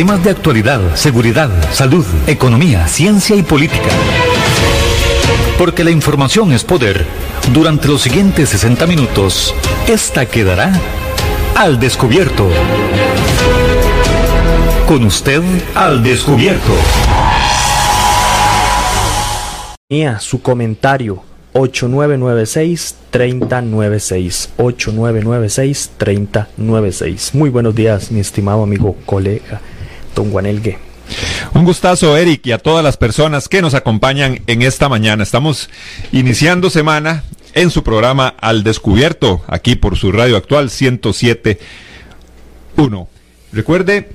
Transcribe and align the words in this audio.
Temas 0.00 0.24
de 0.24 0.30
actualidad, 0.30 0.96
seguridad, 0.96 1.50
salud, 1.74 2.06
economía, 2.26 2.88
ciencia 2.88 3.36
y 3.36 3.42
política. 3.42 3.90
Porque 5.58 5.84
la 5.84 5.90
información 5.90 6.54
es 6.54 6.64
poder. 6.64 7.04
Durante 7.52 7.86
los 7.86 8.00
siguientes 8.00 8.48
60 8.48 8.86
minutos, 8.86 9.54
esta 9.86 10.24
quedará 10.24 10.72
al 11.54 11.78
descubierto. 11.78 12.48
Con 14.88 15.04
usted 15.04 15.42
al 15.74 16.02
descubierto. 16.02 16.72
Su 20.20 20.40
comentario 20.40 21.22
8996-3096. 21.52 24.48
8996-3096. 24.56 27.34
Muy 27.34 27.50
buenos 27.50 27.74
días, 27.74 28.10
mi 28.10 28.20
estimado 28.20 28.62
amigo, 28.62 28.96
colega, 29.04 29.60
Un 31.54 31.64
gustazo, 31.64 32.16
Eric, 32.16 32.46
y 32.46 32.52
a 32.52 32.58
todas 32.58 32.84
las 32.84 32.96
personas 32.96 33.48
que 33.48 33.62
nos 33.62 33.74
acompañan 33.74 34.40
en 34.46 34.62
esta 34.62 34.88
mañana. 34.88 35.22
Estamos 35.22 35.70
iniciando 36.12 36.70
semana 36.70 37.24
en 37.54 37.70
su 37.70 37.82
programa 37.82 38.34
Al 38.40 38.62
Descubierto, 38.62 39.42
aquí 39.48 39.74
por 39.74 39.96
su 39.96 40.12
radio 40.12 40.36
actual 40.36 40.68
107.1. 40.68 43.08
Recuerde, 43.52 44.10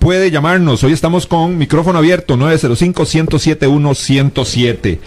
puede 0.00 0.32
llamarnos. 0.32 0.82
Hoy 0.82 0.92
estamos 0.92 1.26
con 1.26 1.58
micrófono 1.58 1.98
abierto 1.98 2.36
905-107-107. 2.36 4.98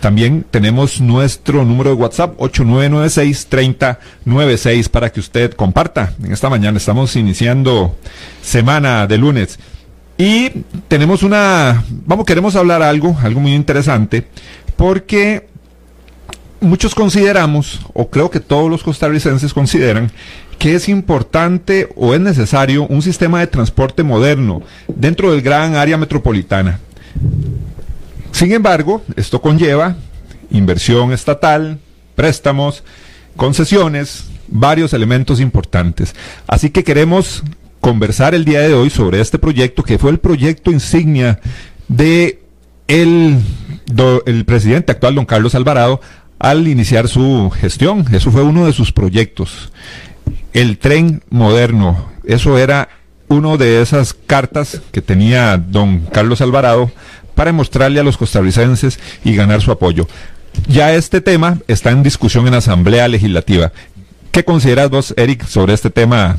También 0.00 0.44
tenemos 0.50 1.00
nuestro 1.00 1.64
número 1.64 1.90
de 1.90 1.96
WhatsApp 1.96 2.38
8996-3096 2.38 4.88
para 4.88 5.10
que 5.10 5.18
usted 5.20 5.52
comparta. 5.52 6.14
En 6.22 6.32
esta 6.32 6.50
mañana 6.50 6.76
estamos 6.78 7.16
iniciando 7.16 7.96
semana 8.42 9.06
de 9.06 9.18
lunes. 9.18 9.58
Y 10.22 10.50
tenemos 10.86 11.24
una, 11.24 11.82
vamos, 12.06 12.24
queremos 12.24 12.54
hablar 12.54 12.80
algo, 12.80 13.18
algo 13.24 13.40
muy 13.40 13.54
interesante, 13.54 14.24
porque 14.76 15.48
muchos 16.60 16.94
consideramos, 16.94 17.80
o 17.92 18.08
creo 18.08 18.30
que 18.30 18.38
todos 18.38 18.70
los 18.70 18.84
costarricenses 18.84 19.52
consideran, 19.52 20.12
que 20.60 20.76
es 20.76 20.88
importante 20.88 21.88
o 21.96 22.14
es 22.14 22.20
necesario 22.20 22.86
un 22.86 23.02
sistema 23.02 23.40
de 23.40 23.48
transporte 23.48 24.04
moderno 24.04 24.62
dentro 24.86 25.32
del 25.32 25.42
gran 25.42 25.74
área 25.74 25.96
metropolitana. 25.96 26.78
Sin 28.30 28.52
embargo, 28.52 29.02
esto 29.16 29.42
conlleva 29.42 29.96
inversión 30.52 31.12
estatal, 31.12 31.80
préstamos, 32.14 32.84
concesiones, 33.34 34.26
varios 34.46 34.92
elementos 34.92 35.40
importantes. 35.40 36.14
Así 36.46 36.70
que 36.70 36.84
queremos 36.84 37.42
conversar 37.82 38.34
el 38.34 38.44
día 38.44 38.60
de 38.60 38.74
hoy 38.74 38.88
sobre 38.90 39.20
este 39.20 39.38
proyecto 39.38 39.82
que 39.82 39.98
fue 39.98 40.12
el 40.12 40.20
proyecto 40.20 40.70
insignia 40.70 41.40
de 41.88 42.40
el, 42.86 43.40
el 44.24 44.44
presidente 44.44 44.92
actual, 44.92 45.16
don 45.16 45.26
Carlos 45.26 45.56
Alvarado, 45.56 46.00
al 46.38 46.68
iniciar 46.68 47.08
su 47.08 47.50
gestión. 47.50 48.06
Eso 48.12 48.30
fue 48.30 48.42
uno 48.42 48.66
de 48.66 48.72
sus 48.72 48.92
proyectos. 48.92 49.72
El 50.52 50.78
tren 50.78 51.22
moderno. 51.28 52.08
Eso 52.24 52.56
era 52.56 52.88
uno 53.26 53.56
de 53.56 53.82
esas 53.82 54.14
cartas 54.14 54.80
que 54.92 55.02
tenía 55.02 55.56
don 55.56 56.06
Carlos 56.12 56.40
Alvarado 56.40 56.90
para 57.34 57.52
mostrarle 57.52 57.98
a 57.98 58.04
los 58.04 58.16
costarricenses 58.16 59.00
y 59.24 59.34
ganar 59.34 59.60
su 59.60 59.72
apoyo. 59.72 60.06
Ya 60.68 60.94
este 60.94 61.20
tema 61.20 61.58
está 61.66 61.90
en 61.90 62.04
discusión 62.04 62.46
en 62.46 62.54
Asamblea 62.54 63.08
Legislativa. 63.08 63.72
¿Qué 64.30 64.44
consideras 64.44 64.88
vos, 64.88 65.14
Eric, 65.16 65.44
sobre 65.46 65.74
este 65.74 65.90
tema? 65.90 66.36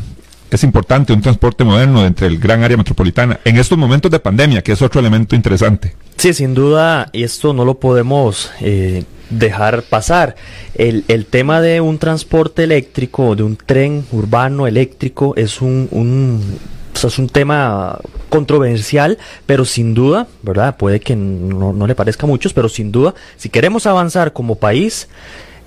Es 0.53 0.63
importante 0.63 1.13
un 1.13 1.21
transporte 1.21 1.63
moderno 1.63 2.05
entre 2.05 2.27
el 2.27 2.37
gran 2.37 2.63
área 2.63 2.77
metropolitana 2.77 3.39
en 3.43 3.57
estos 3.57 3.75
momentos 3.75 4.11
de 4.11 4.19
pandemia, 4.19 4.61
que 4.61 4.73
es 4.73 4.83
otro 4.83 4.99
elemento 4.99 5.35
interesante. 5.35 5.95
Sí, 6.15 6.31
sin 6.31 6.53
duda, 6.53 7.09
esto 7.11 7.53
no 7.53 7.65
lo 7.65 7.79
podemos 7.79 8.51
eh, 8.61 9.03
dejar 9.31 9.81
pasar. 9.81 10.35
El, 10.75 11.05
el, 11.07 11.25
tema 11.25 11.59
de 11.59 11.81
un 11.81 11.97
transporte 11.97 12.65
eléctrico, 12.65 13.35
de 13.35 13.41
un 13.41 13.55
tren 13.55 14.05
urbano 14.11 14.67
eléctrico, 14.67 15.33
es 15.35 15.59
un, 15.59 15.87
un 15.89 16.59
es 17.03 17.17
un 17.17 17.29
tema 17.29 17.99
controversial, 18.29 19.17
pero 19.47 19.65
sin 19.65 19.95
duda, 19.95 20.27
¿verdad? 20.43 20.77
Puede 20.77 20.99
que 20.99 21.15
no, 21.15 21.73
no 21.73 21.87
le 21.87 21.95
parezca 21.95 22.25
a 22.25 22.29
muchos, 22.29 22.53
pero 22.53 22.69
sin 22.69 22.91
duda, 22.91 23.15
si 23.37 23.49
queremos 23.49 23.87
avanzar 23.87 24.33
como 24.33 24.55
país, 24.55 25.07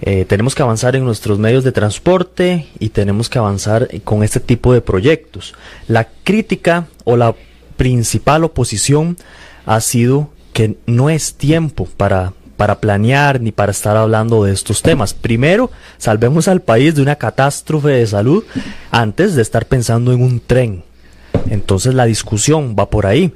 eh, 0.02 0.26
tenemos 0.26 0.54
que 0.54 0.62
avanzar 0.62 0.94
en 0.94 1.04
nuestros 1.04 1.38
medios 1.38 1.64
de 1.64 1.72
transporte 1.72 2.66
y 2.78 2.90
tenemos 2.90 3.28
que 3.28 3.38
avanzar 3.38 3.88
con 4.04 4.22
este 4.22 4.40
tipo 4.40 4.72
de 4.72 4.80
proyectos. 4.80 5.54
La 5.88 6.08
crítica 6.24 6.86
o 7.04 7.16
la 7.16 7.34
principal 7.76 8.44
oposición 8.44 9.16
ha 9.64 9.80
sido 9.80 10.30
que 10.52 10.76
no 10.86 11.10
es 11.10 11.34
tiempo 11.34 11.88
para, 11.96 12.34
para 12.56 12.80
planear 12.80 13.40
ni 13.40 13.52
para 13.52 13.72
estar 13.72 13.96
hablando 13.96 14.44
de 14.44 14.52
estos 14.52 14.82
temas. 14.82 15.14
Primero, 15.14 15.70
salvemos 15.98 16.48
al 16.48 16.62
país 16.62 16.94
de 16.94 17.02
una 17.02 17.16
catástrofe 17.16 17.88
de 17.88 18.06
salud 18.06 18.44
antes 18.90 19.34
de 19.34 19.42
estar 19.42 19.66
pensando 19.66 20.12
en 20.12 20.22
un 20.22 20.40
tren. 20.40 20.84
Entonces 21.48 21.94
la 21.94 22.04
discusión 22.04 22.76
va 22.78 22.90
por 22.90 23.06
ahí. 23.06 23.32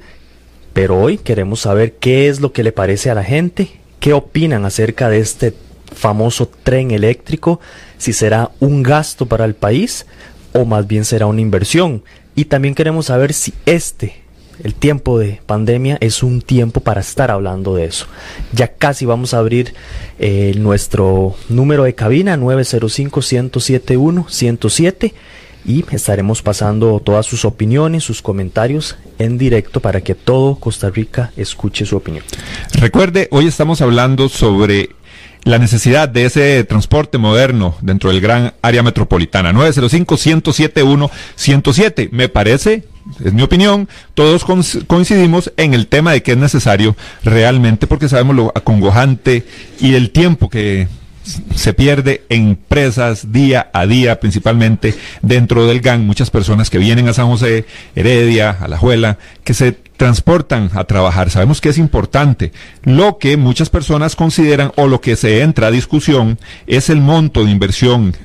Pero 0.73 0.99
hoy 0.99 1.17
queremos 1.17 1.61
saber 1.61 1.95
qué 1.95 2.29
es 2.29 2.39
lo 2.39 2.53
que 2.53 2.63
le 2.63 2.71
parece 2.71 3.09
a 3.09 3.15
la 3.15 3.23
gente, 3.23 3.69
qué 3.99 4.13
opinan 4.13 4.63
acerca 4.63 5.09
de 5.09 5.19
este 5.19 5.53
famoso 5.93 6.49
tren 6.63 6.91
eléctrico, 6.91 7.59
si 7.97 8.13
será 8.13 8.51
un 8.59 8.83
gasto 8.83 9.25
para 9.25 9.45
el 9.45 9.55
país 9.55 10.05
o 10.53 10.65
más 10.65 10.85
bien 10.87 11.05
será 11.05 11.27
una 11.27 11.39
inversión. 11.41 12.03
Y 12.35 12.45
también 12.45 12.75
queremos 12.75 13.07
saber 13.07 13.33
si 13.33 13.53
este, 13.65 14.21
el 14.63 14.73
tiempo 14.73 15.19
de 15.19 15.41
pandemia, 15.45 15.97
es 16.01 16.23
un 16.23 16.41
tiempo 16.41 16.79
para 16.81 17.01
estar 17.01 17.29
hablando 17.31 17.75
de 17.75 17.85
eso. 17.85 18.07
Ya 18.53 18.69
casi 18.69 19.05
vamos 19.05 19.33
a 19.33 19.39
abrir 19.39 19.73
eh, 20.19 20.53
nuestro 20.57 21.35
número 21.49 21.83
de 21.83 21.95
cabina 21.95 22.37
905-107-107 22.37 25.13
y 25.63 25.85
estaremos 25.91 26.41
pasando 26.41 26.99
todas 26.99 27.27
sus 27.27 27.45
opiniones, 27.45 28.03
sus 28.03 28.21
comentarios 28.21 28.97
en 29.19 29.37
directo 29.37 29.79
para 29.79 30.01
que 30.01 30.15
todo 30.15 30.55
Costa 30.55 30.89
Rica 30.89 31.31
escuche 31.37 31.85
su 31.85 31.95
opinión. 31.97 32.25
Recuerde, 32.73 33.27
hoy 33.31 33.45
estamos 33.47 33.81
hablando 33.81 34.27
sobre 34.29 34.89
la 35.43 35.57
necesidad 35.57 36.07
de 36.07 36.25
ese 36.25 36.63
transporte 36.63 37.17
moderno 37.17 37.75
dentro 37.81 38.11
del 38.11 38.21
gran 38.21 38.53
área 38.61 38.83
metropolitana. 38.83 39.51
905-107-107. 39.53 42.09
Me 42.11 42.29
parece, 42.29 42.83
es 43.23 43.33
mi 43.33 43.41
opinión, 43.41 43.89
todos 44.13 44.45
coincidimos 44.87 45.51
en 45.57 45.73
el 45.73 45.87
tema 45.87 46.11
de 46.11 46.21
que 46.21 46.33
es 46.33 46.37
necesario 46.37 46.95
realmente 47.23 47.87
porque 47.87 48.09
sabemos 48.09 48.35
lo 48.35 48.51
acongojante 48.55 49.43
y 49.79 49.95
el 49.95 50.11
tiempo 50.11 50.47
que 50.49 50.87
se 51.23 51.73
pierde 51.73 52.23
en 52.29 52.55
presas 52.55 53.31
día 53.31 53.69
a 53.73 53.85
día, 53.85 54.19
principalmente 54.19 54.95
dentro 55.21 55.67
del 55.67 55.81
GAN. 55.81 56.05
Muchas 56.05 56.29
personas 56.29 56.69
que 56.69 56.77
vienen 56.77 57.07
a 57.07 57.13
San 57.13 57.27
José, 57.27 57.65
Heredia, 57.95 58.57
a 58.59 58.67
La 58.67 58.77
Juela, 58.77 59.17
que 59.43 59.53
se 59.53 59.71
transportan 59.71 60.71
a 60.73 60.85
trabajar. 60.85 61.29
Sabemos 61.29 61.61
que 61.61 61.69
es 61.69 61.77
importante. 61.77 62.51
Lo 62.83 63.19
que 63.19 63.37
muchas 63.37 63.69
personas 63.69 64.15
consideran 64.15 64.71
o 64.75 64.87
lo 64.87 65.01
que 65.01 65.15
se 65.15 65.41
entra 65.41 65.67
a 65.67 65.71
discusión 65.71 66.39
es 66.65 66.89
el 66.89 67.01
monto 67.01 67.43
de 67.43 67.51
inversión 67.51 68.15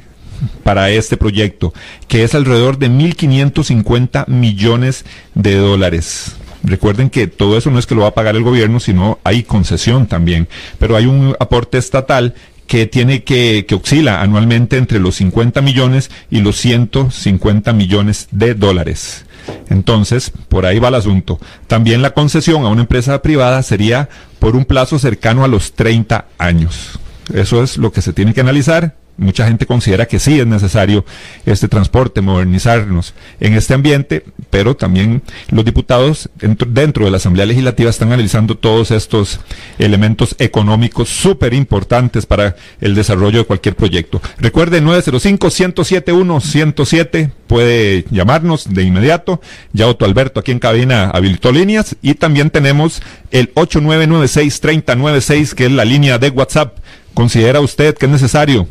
para 0.62 0.90
este 0.90 1.16
proyecto, 1.16 1.72
que 2.08 2.24
es 2.24 2.34
alrededor 2.34 2.78
de 2.78 2.90
1.550 2.90 4.26
millones 4.28 5.04
de 5.34 5.54
dólares. 5.56 6.36
Recuerden 6.62 7.10
que 7.10 7.26
todo 7.26 7.56
eso 7.56 7.70
no 7.70 7.78
es 7.78 7.86
que 7.86 7.94
lo 7.94 8.02
va 8.02 8.08
a 8.08 8.14
pagar 8.14 8.36
el 8.36 8.42
gobierno, 8.42 8.80
sino 8.80 9.18
hay 9.22 9.44
concesión 9.44 10.06
también, 10.06 10.48
pero 10.78 10.96
hay 10.96 11.06
un 11.06 11.36
aporte 11.38 11.78
estatal 11.78 12.34
que 12.66 12.86
tiene 12.86 13.24
que, 13.24 13.64
que 13.66 13.74
oscila 13.74 14.20
anualmente 14.22 14.76
entre 14.76 15.00
los 15.00 15.16
50 15.16 15.60
millones 15.62 16.10
y 16.30 16.40
los 16.40 16.56
150 16.56 17.72
millones 17.72 18.28
de 18.30 18.54
dólares. 18.54 19.24
Entonces, 19.68 20.32
por 20.48 20.66
ahí 20.66 20.78
va 20.78 20.88
el 20.88 20.96
asunto. 20.96 21.38
También 21.66 22.02
la 22.02 22.14
concesión 22.14 22.64
a 22.64 22.68
una 22.68 22.82
empresa 22.82 23.22
privada 23.22 23.62
sería 23.62 24.08
por 24.38 24.56
un 24.56 24.64
plazo 24.64 24.98
cercano 24.98 25.44
a 25.44 25.48
los 25.48 25.72
30 25.72 26.26
años. 26.38 26.98
Eso 27.32 27.62
es 27.62 27.76
lo 27.76 27.92
que 27.92 28.02
se 28.02 28.12
tiene 28.12 28.34
que 28.34 28.40
analizar 28.40 28.94
mucha 29.16 29.46
gente 29.46 29.64
considera 29.66 30.06
que 30.06 30.18
sí 30.18 30.40
es 30.40 30.46
necesario 30.46 31.04
este 31.44 31.68
transporte, 31.68 32.20
modernizarnos 32.20 33.14
en 33.40 33.54
este 33.54 33.74
ambiente, 33.74 34.24
pero 34.50 34.76
también 34.76 35.22
los 35.50 35.64
diputados 35.64 36.28
dentro, 36.36 37.04
de 37.04 37.10
la 37.10 37.16
Asamblea 37.16 37.46
Legislativa 37.46 37.90
están 37.90 38.12
analizando 38.12 38.56
todos 38.56 38.90
estos 38.90 39.40
elementos 39.78 40.34
económicos 40.38 41.08
súper 41.08 41.54
importantes 41.54 42.26
para 42.26 42.56
el 42.80 42.94
desarrollo 42.94 43.38
de 43.38 43.44
cualquier 43.44 43.74
proyecto. 43.76 44.20
Recuerde 44.38 44.82
905-107-107, 44.82 47.30
puede 47.46 48.04
llamarnos 48.10 48.72
de 48.72 48.82
inmediato. 48.82 49.40
Ya 49.72 49.86
Otto 49.86 50.04
Alberto 50.04 50.40
aquí 50.40 50.50
en 50.52 50.58
cabina 50.58 51.10
habilitó 51.10 51.52
líneas 51.52 51.96
y 52.02 52.14
también 52.14 52.50
tenemos 52.50 53.00
el 53.30 53.54
8996-3096, 53.54 55.54
que 55.54 55.66
es 55.66 55.72
la 55.72 55.84
línea 55.84 56.18
de 56.18 56.30
WhatsApp. 56.30 56.78
¿Considera 57.14 57.60
usted 57.60 57.96
que 57.96 58.06
es 58.06 58.12
necesario 58.12 58.66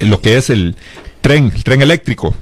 lo 0.00 0.20
que 0.20 0.36
es 0.36 0.50
el 0.50 0.76
tren, 1.20 1.52
el 1.54 1.64
tren 1.64 1.82
eléctrico. 1.82 2.34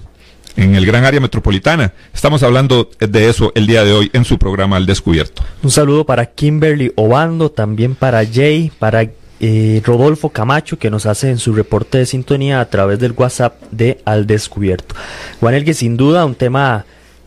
en 0.55 0.75
el 0.75 0.85
gran 0.85 1.05
área 1.07 1.19
metropolitana. 1.19 1.95
Estamos 2.13 2.43
hablando 2.43 2.91
de 2.99 3.31
eso 3.31 3.53
el 3.55 3.67
día 3.67 3.85
de 3.85 3.95
hoy 3.95 4.11
en 4.13 4.27
su 4.27 4.39
programa 4.39 4.77
Al 4.77 4.85
Descubierto. 4.85 5.43
Un 5.63 5.71
saludo 5.71 6.05
para 6.05 6.27
Kimberly 6.27 6.93
Obando, 6.95 7.51
también 7.51 7.95
para 7.95 8.23
Jay, 8.27 8.71
para 8.79 9.09
eh, 9.41 9.83
Rodolfo 9.85 10.29
Camacho, 10.29 10.79
que 10.79 10.91
nos 10.91 11.07
hace 11.07 11.31
en 11.31 11.39
su 11.39 11.55
reporte 11.55 11.99
de 11.99 12.07
sintonía 12.07 12.61
a 12.61 12.69
través 12.69 12.99
del 12.99 13.13
WhatsApp 13.13 13.61
de 13.71 14.01
Al 14.05 14.27
Descubierto. 14.27 14.95
Juan 15.41 15.65
que 15.65 15.75
sin 15.75 15.97
duda 15.97 16.25
un 16.25 16.35
tema 16.35 16.85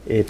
eh, 0.07 0.24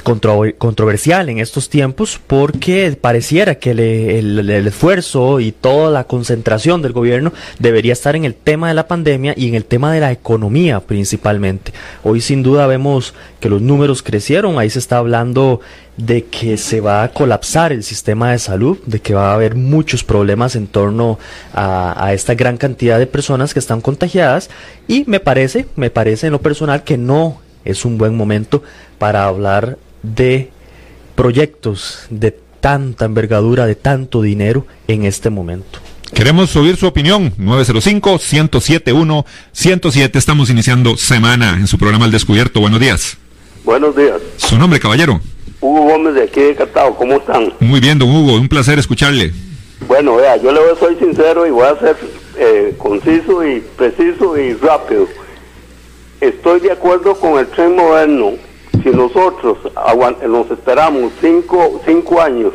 controversial 0.57 1.27
en 1.27 1.39
estos 1.39 1.67
tiempos 1.67 2.17
porque 2.25 2.97
pareciera 2.99 3.55
que 3.55 3.71
el, 3.71 4.49
esfuerzo 4.49 5.41
y 5.41 5.51
toda 5.51 5.91
la 5.91 6.05
concentración 6.05 6.81
del 6.81 6.93
gobierno 6.93 7.33
debería 7.59 7.91
estar 7.91 8.15
en 8.15 8.23
el 8.23 8.35
tema 8.35 8.69
de 8.69 8.73
la 8.73 8.87
pandemia 8.87 9.33
y 9.35 9.49
en 9.49 9.55
el 9.55 9.65
tema 9.65 9.91
de 9.91 9.99
la 9.99 10.13
economía 10.13 10.79
principalmente. 10.79 11.73
Hoy 12.03 12.21
sin 12.21 12.41
duda 12.41 12.67
vemos 12.67 13.13
que 13.41 13.49
los 13.49 13.61
números 13.61 14.01
crecieron, 14.01 14.59
ahí 14.59 14.69
se 14.69 14.79
está 14.79 14.97
hablando 14.97 15.59
de 15.97 16.23
que 16.23 16.55
se 16.55 16.79
va 16.79 17.03
a 17.03 17.11
colapsar 17.11 17.73
el 17.73 17.83
sistema 17.83 18.31
de 18.31 18.39
salud, 18.39 18.77
de 18.85 19.01
que 19.01 19.13
va 19.13 19.31
a 19.31 19.35
haber 19.35 19.55
muchos 19.55 20.05
problemas 20.05 20.55
en 20.55 20.67
torno 20.67 21.19
a, 21.53 22.01
a, 22.01 22.13
esta 22.13 22.33
gran 22.33 22.55
cantidad 22.55 22.97
de 22.97 23.07
personas 23.07 23.53
que 23.53 23.59
están 23.59 23.81
contagiadas 23.81 24.49
y 24.87 25.03
me 25.07 25.19
parece, 25.19 25.65
me 25.75 25.89
parece 25.89 26.27
en 26.27 26.31
lo 26.31 26.41
personal 26.41 26.85
que 26.85 26.97
no 26.97 27.41
es 27.65 27.83
un 27.83 27.97
buen 27.97 28.15
momento 28.15 28.63
para 28.97 29.25
hablar 29.25 29.77
de 30.03 30.51
proyectos 31.15 32.05
de 32.09 32.37
tanta 32.59 33.05
envergadura, 33.05 33.65
de 33.65 33.75
tanto 33.75 34.21
dinero 34.21 34.67
en 34.87 35.05
este 35.05 35.29
momento. 35.29 35.79
Queremos 36.13 36.55
oír 36.55 36.77
su 36.77 36.85
opinión. 36.87 37.33
905-107-1-107. 37.37 40.15
Estamos 40.15 40.49
iniciando 40.49 40.95
semana 40.97 41.57
en 41.59 41.67
su 41.67 41.77
programa 41.77 42.05
El 42.05 42.11
Descubierto. 42.11 42.61
Buenos 42.61 42.79
días. 42.79 43.17
Buenos 43.63 43.95
días. 43.95 44.19
Su 44.37 44.57
nombre, 44.57 44.79
caballero. 44.79 45.21
Hugo 45.59 45.81
Gómez 45.81 46.15
de 46.15 46.23
aquí 46.23 46.41
de 46.41 46.55
Cartago. 46.55 46.95
¿Cómo 46.95 47.17
están? 47.17 47.53
Muy 47.59 47.79
bien, 47.79 47.99
don 47.99 48.09
Hugo. 48.09 48.33
Un 48.35 48.47
placer 48.47 48.79
escucharle. 48.79 49.33
Bueno, 49.87 50.15
vea, 50.15 50.37
yo 50.37 50.51
le 50.51 50.59
soy 50.79 50.95
sincero 50.95 51.45
y 51.45 51.51
voy 51.51 51.67
a 51.67 51.77
ser 51.79 51.95
eh, 52.37 52.73
conciso 52.77 53.45
y 53.45 53.61
preciso 53.75 54.35
y 54.37 54.53
rápido 54.53 55.07
estoy 56.21 56.61
de 56.61 56.71
acuerdo 56.71 57.15
con 57.15 57.39
el 57.39 57.47
tren 57.47 57.75
moderno. 57.75 58.33
Si 58.83 58.89
nosotros 58.91 59.57
nos 60.27 60.51
esperamos 60.51 61.11
cinco, 61.19 61.81
cinco 61.85 62.21
años 62.21 62.53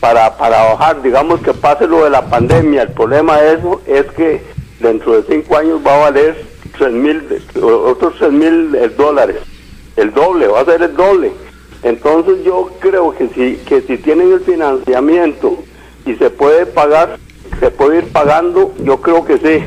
para, 0.00 0.36
para 0.36 0.62
bajar, 0.64 1.00
digamos 1.02 1.40
que 1.40 1.54
pase 1.54 1.86
lo 1.86 2.04
de 2.04 2.10
la 2.10 2.26
pandemia, 2.26 2.82
el 2.82 2.90
problema 2.90 3.40
de 3.40 3.54
eso 3.54 3.80
es 3.86 4.04
que 4.12 4.42
dentro 4.80 5.20
de 5.20 5.22
cinco 5.22 5.56
años 5.56 5.80
va 5.86 5.94
a 5.94 6.10
valer 6.10 6.44
tres 6.76 6.92
mil, 6.92 7.22
otros 7.62 8.14
tres 8.18 8.32
mil 8.32 8.74
eh, 8.74 8.88
dólares, 8.96 9.36
el 9.96 10.12
doble, 10.12 10.48
va 10.48 10.60
a 10.60 10.64
ser 10.64 10.82
el 10.82 10.96
doble. 10.96 11.32
Entonces 11.82 12.44
yo 12.44 12.70
creo 12.80 13.12
que 13.12 13.28
si, 13.28 13.56
que 13.64 13.82
si 13.82 13.98
tienen 13.98 14.32
el 14.32 14.40
financiamiento 14.40 15.58
y 16.04 16.14
se 16.14 16.30
puede 16.30 16.66
pagar, 16.66 17.18
se 17.60 17.70
puede 17.70 17.98
ir 17.98 18.12
pagando, 18.12 18.72
yo 18.82 19.00
creo 19.00 19.24
que 19.24 19.38
sí. 19.38 19.64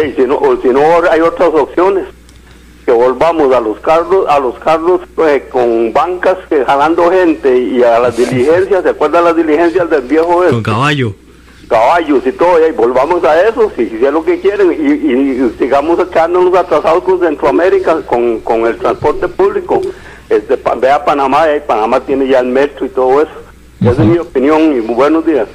Y 0.00 0.12
si 0.12 0.22
no, 0.22 0.36
o 0.38 0.56
si 0.60 0.68
no 0.68 0.80
hay 1.10 1.20
otras 1.20 1.50
opciones 1.50 2.06
que 2.84 2.92
volvamos 2.92 3.54
a 3.54 3.60
los 3.60 3.78
carros, 3.80 4.26
a 4.28 4.38
los 4.38 4.58
carros 4.58 5.00
eh, 5.26 5.48
con 5.50 5.92
bancas 5.92 6.38
que 6.48 6.64
jalando 6.64 7.10
gente 7.10 7.58
y 7.58 7.82
a 7.82 7.98
las 7.98 8.16
diligencias, 8.16 8.82
¿se 8.82 8.90
acuerdan 8.90 9.24
las 9.24 9.36
diligencias 9.36 9.88
del 9.90 10.02
viejo? 10.02 10.26
Con 10.26 10.46
este? 10.46 10.62
caballo. 10.62 11.14
Caballos 11.68 12.26
y 12.26 12.32
todo, 12.32 12.66
y 12.66 12.72
volvamos 12.72 13.22
a 13.22 13.40
eso, 13.42 13.70
si, 13.76 13.82
es 13.82 14.12
lo 14.12 14.24
que 14.24 14.40
quieren, 14.40 14.72
y, 14.72 15.56
sigamos 15.56 16.00
echándonos 16.00 16.52
atrasados 16.54 17.04
con 17.04 17.20
Centroamérica, 17.20 18.02
con, 18.02 18.40
con 18.40 18.66
el 18.66 18.76
transporte 18.76 19.28
público. 19.28 19.80
Este, 20.28 20.58
ve 20.80 20.90
a 20.90 21.04
Panamá, 21.04 21.44
y 21.54 21.60
Panamá 21.60 22.00
tiene 22.00 22.26
ya 22.26 22.40
el 22.40 22.46
metro 22.46 22.86
y 22.86 22.88
todo 22.88 23.22
eso. 23.22 23.32
Esa 23.80 24.02
es 24.02 24.08
mi 24.08 24.18
opinión, 24.18 24.76
y 24.76 24.80
muy 24.80 24.94
buenos 24.94 25.24
días. 25.24 25.46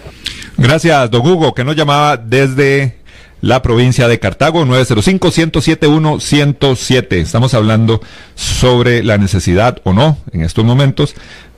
Gracias, 0.58 1.12
don 1.12 1.28
Hugo, 1.28 1.54
que 1.54 1.66
nos 1.66 1.76
llamaba 1.76 2.16
desde 2.16 3.05
la 3.46 3.62
provincia 3.62 4.08
de 4.08 4.20
Cartago, 4.20 4.66
905-107-107. 4.66 7.18
Estamos 7.18 7.54
hablando 7.54 8.02
sobre 8.34 9.04
la 9.04 9.20
necesidad 9.20 9.78
o 9.84 9.94
no, 9.94 10.18
en 10.32 10.42
estos 10.42 10.66
momentos, 10.66 11.14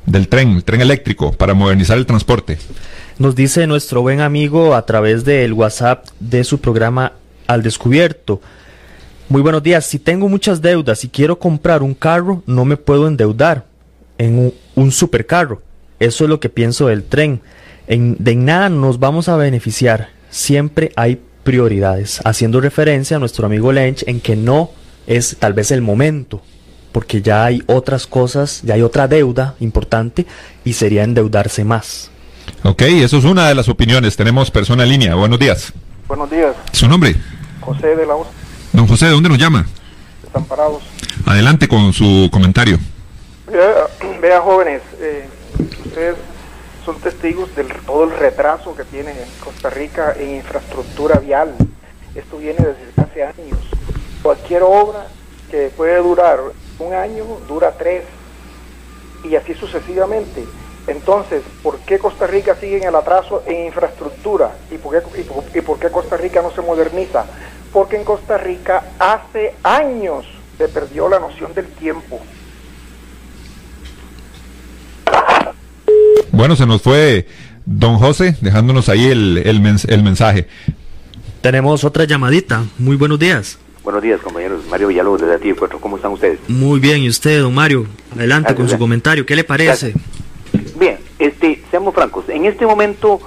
del 0.06 0.28
tren, 0.28 0.58
el 0.58 0.66
tren 0.66 0.82
eléctrico, 0.82 1.32
para 1.32 1.54
modernizar 1.54 1.98
el 1.98 2.06
transporte. 2.06 2.58
Nos 3.20 3.36
dice 3.36 3.66
nuestro 3.68 4.02
buen 4.02 4.20
amigo 4.20 4.76
a 4.76 4.86
través 4.86 5.24
del 5.24 5.54
WhatsApp 5.54 6.06
de 6.20 6.44
su 6.44 6.60
programa 6.60 7.14
Al 7.48 7.64
Descubierto. 7.64 8.42
Muy 9.30 9.42
buenos 9.42 9.64
días, 9.64 9.86
si 9.86 9.98
tengo 9.98 10.28
muchas 10.28 10.62
deudas 10.62 11.06
y 11.06 11.08
quiero 11.08 11.40
comprar 11.40 11.84
un 11.84 11.94
carro, 11.94 12.44
no 12.48 12.66
me 12.66 12.76
puedo 12.76 13.08
endeudar 13.08 13.64
en 14.18 14.54
un, 14.76 14.92
supercarro. 14.92 15.62
Eso 16.02 16.26
es 16.26 16.30
lo 16.30 16.42
que 16.42 16.50
pienso 16.50 16.88
del 16.88 17.06
tren. 17.06 17.40
En, 17.88 18.18
de 18.20 18.36
nada 18.36 18.68
nos 18.68 19.00
vamos 19.00 19.30
a 19.30 19.38
beneficiar. 19.38 20.10
Siempre 20.30 20.92
hay 20.98 21.22
prioridades, 21.48 22.20
haciendo 22.26 22.60
referencia 22.60 23.16
a 23.16 23.22
nuestro 23.22 23.46
amigo 23.46 23.72
Lench 23.72 24.04
en 24.06 24.20
que 24.20 24.36
no 24.36 24.70
es 25.08 25.38
tal 25.40 25.54
vez 25.54 25.72
el 25.72 25.82
momento, 25.82 26.42
porque 26.92 27.22
ya 27.22 27.46
hay 27.46 27.64
otras 27.68 28.06
cosas, 28.06 28.60
ya 28.64 28.74
hay 28.74 28.82
otra 28.82 29.08
deuda 29.08 29.56
importante 29.62 30.26
y 30.66 30.74
sería 30.74 31.06
endeudarse 31.06 31.64
más. 31.64 32.12
Ok, 32.64 32.82
eso 32.82 33.18
es 33.20 33.24
una 33.24 33.48
de 33.48 33.56
las 33.56 33.70
opiniones. 33.70 34.18
Tenemos 34.18 34.52
persona 34.52 34.84
en 34.84 34.90
línea. 34.90 35.16
Buenos 35.16 35.40
días. 35.40 35.72
Buenos 36.10 36.30
días. 36.30 36.54
¿Su 36.74 36.90
nombre? 36.90 37.16
José 37.62 37.96
de 37.96 38.06
la 38.06 38.16
Don 38.74 38.86
José, 38.86 39.06
¿de 39.06 39.12
dónde 39.14 39.30
nos 39.30 39.38
llama? 39.38 39.66
Desamparados. 40.26 40.84
Adelante 41.26 41.70
con 41.70 41.94
su 41.94 42.28
comentario. 42.30 42.78
Vea, 44.22 44.42
jóvenes, 44.42 44.82
eh, 45.00 45.30
ustedes 45.86 46.18
son 46.88 47.02
testigos 47.02 47.54
de 47.54 47.66
todo 47.86 48.06
el 48.06 48.12
retraso 48.12 48.74
que 48.74 48.86
tiene 48.86 49.14
Costa 49.44 49.70
Rica 49.70 50.16
en 50.18 50.36
infraestructura 50.36 51.20
vial. 51.20 51.54
Esto 52.16 52.38
viene 52.38 52.60
desde 52.60 53.02
hace 53.02 53.24
años. 53.24 53.60
Cualquier 54.24 54.64
obra 54.64 55.06
que 55.52 55.70
puede 55.76 55.98
durar 55.98 56.40
un 56.80 56.94
año, 56.94 57.26
dura 57.46 57.74
tres. 57.78 58.06
Y 59.26 59.36
así 59.36 59.54
sucesivamente. 59.54 60.46
Entonces, 60.88 61.44
¿por 61.62 61.78
qué 61.80 62.00
Costa 62.00 62.26
Rica 62.26 62.56
sigue 62.56 62.78
en 62.78 62.88
el 62.88 62.96
atraso 62.96 63.44
en 63.46 63.66
infraestructura? 63.66 64.56
¿Y 64.72 64.78
por, 64.78 64.94
qué, 64.94 65.26
y 65.56 65.62
por 65.62 65.80
qué 65.80 65.92
Costa 65.92 66.16
Rica 66.16 66.42
no 66.42 66.52
se 66.52 66.62
moderniza? 66.62 67.26
Porque 67.74 67.98
en 67.98 68.06
Costa 68.06 68.38
Rica 68.38 68.82
hace 68.98 69.56
años 69.62 70.26
se 70.58 70.70
perdió 70.70 71.10
la 71.10 71.20
noción 71.20 71.54
del 71.54 71.68
tiempo. 71.68 72.22
Bueno, 76.38 76.56
se 76.56 76.68
nos 76.68 76.84
fue 76.84 77.26
don 77.66 77.98
José, 77.98 78.36
dejándonos 78.42 78.90
ahí 78.90 79.08
el, 79.08 79.42
el, 79.44 79.60
mensaje. 80.04 80.46
Tenemos 81.42 81.84
otra 81.84 82.04
llamadita. 82.04 82.64
Muy 82.78 82.96
buenos 82.96 83.18
días. 83.18 83.58
Buenos 83.84 84.04
días, 84.04 84.22
compañeros. 84.22 84.62
Mario 84.70 84.90
Villalobos, 84.90 85.22
desde 85.22 85.34
aquí, 85.34 85.52
¿cómo 85.82 85.96
están 85.96 86.12
ustedes? 86.12 86.38
Muy 86.48 86.80
bien, 86.80 87.02
¿y 87.02 87.10
usted, 87.10 87.42
don 87.42 87.56
Mario? 87.56 87.88
Adelante 88.16 88.54
con 88.54 88.70
su 88.70 88.78
comentario. 88.78 89.26
¿Qué 89.26 89.36
le 89.36 89.44
parece? 89.44 89.96
Bien, 90.80 91.00
este, 91.18 91.64
seamos 91.72 91.96
francos. 91.96 92.30
En 92.30 92.46
este 92.46 92.68
momento, 92.68 93.20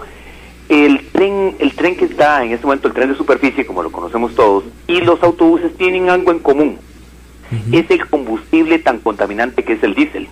el 0.68 1.04
tren, 1.10 1.56
el 1.58 1.72
tren 1.72 1.96
que 1.96 2.04
está, 2.04 2.44
en 2.44 2.52
este 2.52 2.64
momento, 2.64 2.86
el 2.86 2.94
tren 2.94 3.10
de 3.10 3.16
superficie, 3.16 3.66
como 3.66 3.82
lo 3.82 3.90
conocemos 3.90 4.36
todos, 4.36 4.62
y 4.86 5.00
los 5.00 5.20
autobuses 5.24 5.76
tienen 5.76 6.10
algo 6.10 6.30
en 6.30 6.38
común. 6.38 6.78
Es 7.72 7.90
el 7.90 8.06
combustible 8.06 8.78
tan 8.78 9.00
contaminante 9.00 9.64
que 9.64 9.72
es 9.72 9.82
el 9.82 9.96
diésel 9.96 10.28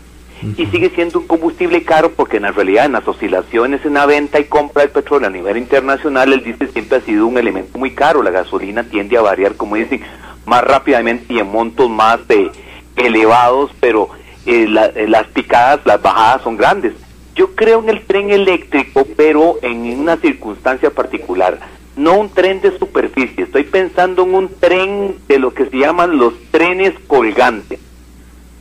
y 0.56 0.66
sigue 0.66 0.90
siendo 0.90 1.20
un 1.20 1.26
combustible 1.26 1.82
caro 1.82 2.12
porque 2.12 2.36
en 2.36 2.44
la 2.44 2.52
realidad 2.52 2.86
en 2.86 2.92
las 2.92 3.08
oscilaciones 3.08 3.84
en 3.84 3.94
la 3.94 4.06
venta 4.06 4.38
y 4.38 4.44
compra 4.44 4.82
del 4.82 4.90
petróleo 4.90 5.28
a 5.28 5.32
nivel 5.32 5.56
internacional 5.56 6.32
el 6.32 6.44
diésel 6.44 6.70
siempre 6.70 6.98
ha 6.98 7.00
sido 7.00 7.26
un 7.26 7.38
elemento 7.38 7.78
muy 7.78 7.92
caro, 7.92 8.22
la 8.22 8.30
gasolina 8.30 8.84
tiende 8.84 9.16
a 9.16 9.22
variar 9.22 9.54
como 9.54 9.76
dicen 9.76 10.02
más 10.48 10.64
rápidamente 10.64 11.32
y 11.32 11.38
en 11.38 11.50
montos 11.50 11.88
más 11.90 12.26
de 12.26 12.50
elevados, 12.96 13.70
pero 13.80 14.08
eh, 14.46 14.66
eh, 14.94 15.06
las 15.08 15.26
picadas, 15.28 15.80
las 15.84 16.02
bajadas 16.02 16.42
son 16.42 16.56
grandes. 16.56 16.94
Yo 17.34 17.54
creo 17.54 17.80
en 17.80 17.90
el 17.90 18.04
tren 18.04 18.30
eléctrico, 18.30 19.06
pero 19.16 19.58
en 19.62 20.00
una 20.00 20.16
circunstancia 20.16 20.90
particular, 20.90 21.60
no 21.96 22.18
un 22.18 22.30
tren 22.30 22.60
de 22.60 22.76
superficie, 22.78 23.44
estoy 23.44 23.64
pensando 23.64 24.22
en 24.22 24.34
un 24.34 24.50
tren 24.58 25.16
de 25.28 25.38
lo 25.38 25.54
que 25.54 25.66
se 25.66 25.76
llaman 25.76 26.18
los 26.18 26.34
trenes 26.50 26.94
colgantes, 27.06 27.78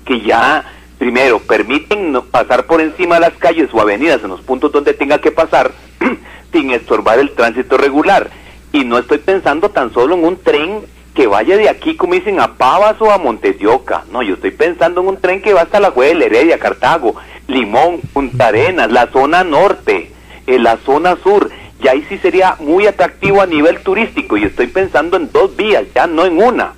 que 0.06 0.22
ya 0.22 0.66
primero, 0.98 1.40
permiten 1.40 2.20
pasar 2.32 2.66
por 2.66 2.82
encima 2.82 3.16
de 3.16 3.22
las 3.22 3.34
calles 3.34 3.70
o 3.74 3.82
avenidas 3.82 4.24
en 4.24 4.30
los 4.30 4.42
puntos 4.42 4.72
donde 4.72 4.94
tenga 4.94 5.20
que 5.20 5.32
pasar 5.32 5.72
sin 6.52 6.72
estorbar 6.72 7.20
el 7.20 7.32
tránsito 7.32 7.78
regular. 7.78 8.30
Y 8.72 8.84
no 8.84 8.98
estoy 8.98 9.20
pensando 9.20 9.70
tan 9.70 9.94
solo 9.94 10.16
en 10.16 10.26
un 10.26 10.38
tren 10.38 10.82
que 11.14 11.28
vaya 11.28 11.58
de 11.58 11.70
aquí, 11.70 11.96
como 11.96 12.14
dicen, 12.14 12.40
a 12.40 12.54
Pavas 12.56 13.02
o 13.02 13.12
a 13.12 13.18
Montesioca. 13.18 14.04
No, 14.12 14.22
yo 14.22 14.36
estoy 14.36 14.52
pensando 14.52 15.02
en 15.02 15.08
un 15.08 15.18
tren 15.18 15.42
que 15.42 15.54
va 15.54 15.62
hasta 15.62 15.80
la 15.80 15.90
Huela, 15.90 16.26
Heredia, 16.26 16.60
Cartago, 16.60 17.16
Limón, 17.48 18.02
Punta 18.14 18.48
Arenas, 18.48 18.92
la 18.92 19.08
zona 19.08 19.44
norte, 19.44 20.12
la 20.46 20.78
zona 20.78 21.18
sur. 21.24 21.50
Y 21.82 21.88
ahí 21.88 22.06
sí 22.10 22.18
sería 22.20 22.56
muy 22.60 22.86
atractivo 22.86 23.42
a 23.42 23.48
nivel 23.48 23.80
turístico. 23.80 24.38
Y 24.38 24.44
estoy 24.44 24.68
pensando 24.68 25.18
en 25.18 25.32
dos 25.32 25.56
vías, 25.56 25.86
ya 25.96 26.06
no 26.06 26.26
en 26.26 26.42
una. 26.42 26.74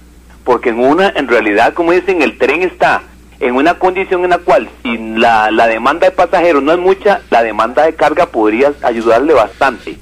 Porque 0.46 0.70
en 0.70 0.80
una, 0.80 1.10
en 1.10 1.28
realidad, 1.28 1.74
como 1.74 1.92
dicen, 1.92 2.22
el 2.22 2.38
tren 2.38 2.64
está 2.64 3.04
en 3.40 3.56
una 3.56 3.80
condición 3.80 4.24
en 4.24 4.32
la 4.32 4.40
cual 4.40 4.70
si 4.84 4.98
la, 4.98 5.52
la 5.52 5.68
demanda 5.68 6.08
de 6.08 6.12
pasajeros 6.12 6.62
no 6.62 6.72
es 6.74 6.80
mucha, 6.80 7.22
la 7.30 7.44
demanda 7.44 7.86
de 7.86 7.96
carga 7.96 8.26
podría 8.26 8.74
ayudarle 8.84 9.34
bastante. 9.34 9.98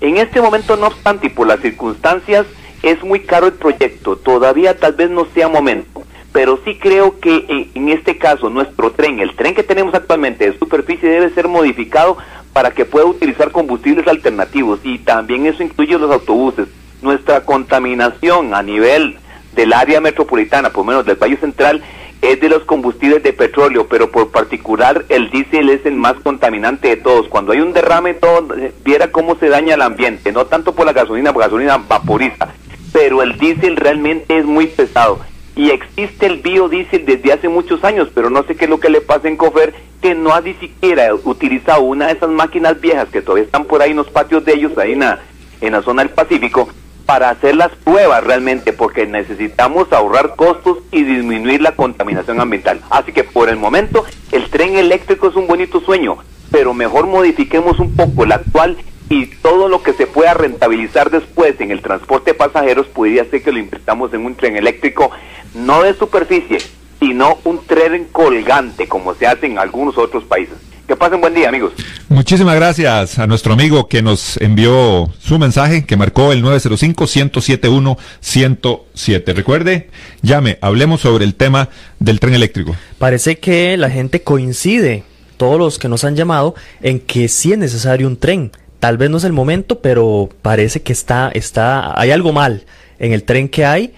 En 0.00 0.16
este 0.16 0.40
momento, 0.40 0.76
no 0.76 0.88
obstante, 0.88 1.28
y 1.28 1.30
por 1.30 1.46
las 1.46 1.60
circunstancias, 1.60 2.46
es 2.82 3.02
muy 3.04 3.20
caro 3.20 3.46
el 3.46 3.52
proyecto. 3.52 4.16
Todavía 4.16 4.78
tal 4.78 4.94
vez 4.94 5.10
no 5.10 5.26
sea 5.32 5.48
momento. 5.48 6.02
Pero 6.32 6.58
sí 6.64 6.76
creo 6.76 7.20
que 7.20 7.36
eh, 7.48 7.70
en 7.74 7.90
este 7.90 8.16
caso 8.16 8.48
nuestro 8.48 8.90
tren, 8.92 9.20
el 9.20 9.36
tren 9.36 9.54
que 9.54 9.62
tenemos 9.62 9.94
actualmente 9.94 10.50
de 10.50 10.58
superficie 10.58 11.08
debe 11.08 11.30
ser 11.30 11.46
modificado 11.46 12.16
para 12.52 12.70
que 12.70 12.84
pueda 12.84 13.06
utilizar 13.06 13.50
combustibles 13.50 14.06
alternativos 14.08 14.80
y 14.82 14.98
también 14.98 15.46
eso 15.46 15.62
incluye 15.62 15.98
los 15.98 16.10
autobuses. 16.10 16.68
Nuestra 17.02 17.44
contaminación 17.44 18.54
a 18.54 18.62
nivel 18.62 19.18
del 19.54 19.72
área 19.72 20.00
metropolitana, 20.00 20.70
por 20.70 20.84
lo 20.84 20.92
menos 20.92 21.06
del 21.06 21.16
Valle 21.16 21.36
Central, 21.36 21.82
es 22.22 22.40
de 22.40 22.48
los 22.48 22.62
combustibles 22.62 23.22
de 23.22 23.32
petróleo, 23.32 23.88
pero 23.88 24.10
por 24.10 24.30
particular 24.30 25.04
el 25.08 25.28
diésel 25.30 25.68
es 25.70 25.84
el 25.84 25.96
más 25.96 26.14
contaminante 26.22 26.88
de 26.88 26.96
todos. 26.96 27.28
Cuando 27.28 27.52
hay 27.52 27.60
un 27.60 27.72
derrame, 27.72 28.14
todo, 28.14 28.56
eh, 28.56 28.72
viera 28.84 29.10
cómo 29.10 29.34
se 29.34 29.48
daña 29.48 29.74
el 29.74 29.82
ambiente, 29.82 30.30
no 30.30 30.46
tanto 30.46 30.72
por 30.72 30.86
la 30.86 30.92
gasolina, 30.92 31.32
porque 31.32 31.42
la 31.42 31.48
gasolina 31.48 31.84
vaporiza, 31.88 32.48
pero 32.92 33.22
el 33.22 33.36
diésel 33.38 33.76
realmente 33.76 34.38
es 34.38 34.44
muy 34.44 34.68
pesado. 34.68 35.20
Y 35.56 35.70
existe 35.70 36.26
el 36.26 36.38
biodiesel 36.38 37.04
desde 37.04 37.32
hace 37.32 37.48
muchos 37.48 37.84
años, 37.84 38.08
pero 38.14 38.30
no 38.30 38.44
sé 38.44 38.54
qué 38.54 38.64
es 38.64 38.70
lo 38.70 38.80
que 38.80 38.88
le 38.88 39.00
pasa 39.00 39.28
en 39.28 39.36
Cofer, 39.36 39.74
que 40.00 40.14
no 40.14 40.32
ha 40.32 40.40
ni 40.40 40.54
siquiera 40.54 41.12
utilizado 41.14 41.82
una 41.82 42.06
de 42.06 42.12
esas 42.14 42.30
máquinas 42.30 42.80
viejas 42.80 43.08
que 43.08 43.20
todavía 43.20 43.44
están 43.44 43.64
por 43.64 43.82
ahí 43.82 43.90
en 43.90 43.96
los 43.96 44.08
patios 44.08 44.44
de 44.44 44.54
ellos, 44.54 44.78
ahí 44.78 44.92
en 44.92 45.00
la, 45.00 45.20
en 45.60 45.72
la 45.72 45.82
zona 45.82 46.02
del 46.04 46.12
Pacífico, 46.12 46.68
para 47.12 47.28
hacer 47.28 47.56
las 47.56 47.72
pruebas 47.72 48.24
realmente, 48.24 48.72
porque 48.72 49.04
necesitamos 49.04 49.92
ahorrar 49.92 50.34
costos 50.34 50.78
y 50.90 51.02
disminuir 51.02 51.60
la 51.60 51.76
contaminación 51.76 52.40
ambiental. 52.40 52.80
Así 52.88 53.12
que 53.12 53.22
por 53.22 53.50
el 53.50 53.56
momento 53.56 54.06
el 54.30 54.48
tren 54.48 54.76
eléctrico 54.76 55.28
es 55.28 55.36
un 55.36 55.46
bonito 55.46 55.82
sueño, 55.82 56.16
pero 56.50 56.72
mejor 56.72 57.06
modifiquemos 57.06 57.78
un 57.80 57.94
poco 57.94 58.24
el 58.24 58.32
actual 58.32 58.78
y 59.10 59.26
todo 59.26 59.68
lo 59.68 59.82
que 59.82 59.92
se 59.92 60.06
pueda 60.06 60.32
rentabilizar 60.32 61.10
después 61.10 61.60
en 61.60 61.70
el 61.70 61.82
transporte 61.82 62.30
de 62.30 62.38
pasajeros 62.38 62.86
podría 62.86 63.26
ser 63.26 63.42
que 63.42 63.52
lo 63.52 63.58
invirtamos 63.58 64.14
en 64.14 64.24
un 64.24 64.34
tren 64.34 64.56
eléctrico 64.56 65.10
no 65.52 65.82
de 65.82 65.92
superficie, 65.92 66.60
sino 67.02 67.38
un 67.42 67.66
tren 67.66 68.06
colgante 68.12 68.86
como 68.86 69.12
se 69.16 69.26
hace 69.26 69.46
en 69.46 69.58
algunos 69.58 69.98
otros 69.98 70.22
países. 70.22 70.54
Que 70.86 70.94
pasen 70.94 71.20
buen 71.20 71.34
día, 71.34 71.48
amigos. 71.48 71.72
Muchísimas 72.08 72.54
gracias 72.54 73.18
a 73.18 73.26
nuestro 73.26 73.54
amigo 73.54 73.88
que 73.88 74.02
nos 74.02 74.36
envió 74.36 75.10
su 75.18 75.36
mensaje, 75.36 75.84
que 75.84 75.96
marcó 75.96 76.32
el 76.32 76.44
905-107-107. 76.44 79.34
Recuerde, 79.34 79.90
llame, 80.22 80.58
hablemos 80.60 81.00
sobre 81.00 81.24
el 81.24 81.34
tema 81.34 81.70
del 81.98 82.20
tren 82.20 82.34
eléctrico. 82.34 82.76
Parece 82.98 83.40
que 83.40 83.76
la 83.76 83.90
gente 83.90 84.22
coincide, 84.22 85.02
todos 85.38 85.58
los 85.58 85.80
que 85.80 85.88
nos 85.88 86.04
han 86.04 86.14
llamado, 86.14 86.54
en 86.82 87.00
que 87.00 87.26
sí 87.26 87.50
es 87.50 87.58
necesario 87.58 88.06
un 88.06 88.16
tren. 88.16 88.52
Tal 88.78 88.96
vez 88.96 89.10
no 89.10 89.16
es 89.16 89.24
el 89.24 89.32
momento, 89.32 89.80
pero 89.80 90.28
parece 90.40 90.82
que 90.82 90.92
está, 90.92 91.32
está, 91.34 92.00
hay 92.00 92.12
algo 92.12 92.32
mal 92.32 92.62
en 93.00 93.12
el 93.12 93.24
tren 93.24 93.48
que 93.48 93.64
hay 93.64 93.92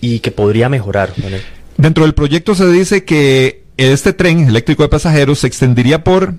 y 0.00 0.20
que 0.20 0.30
podría 0.32 0.68
mejorar. 0.68 1.12
Dentro 1.78 2.04
del 2.04 2.12
proyecto 2.12 2.56
se 2.56 2.66
dice 2.72 3.04
que 3.04 3.64
este 3.76 4.12
tren 4.12 4.48
eléctrico 4.48 4.82
de 4.82 4.88
pasajeros 4.88 5.38
se 5.38 5.46
extendería 5.46 6.02
por 6.02 6.34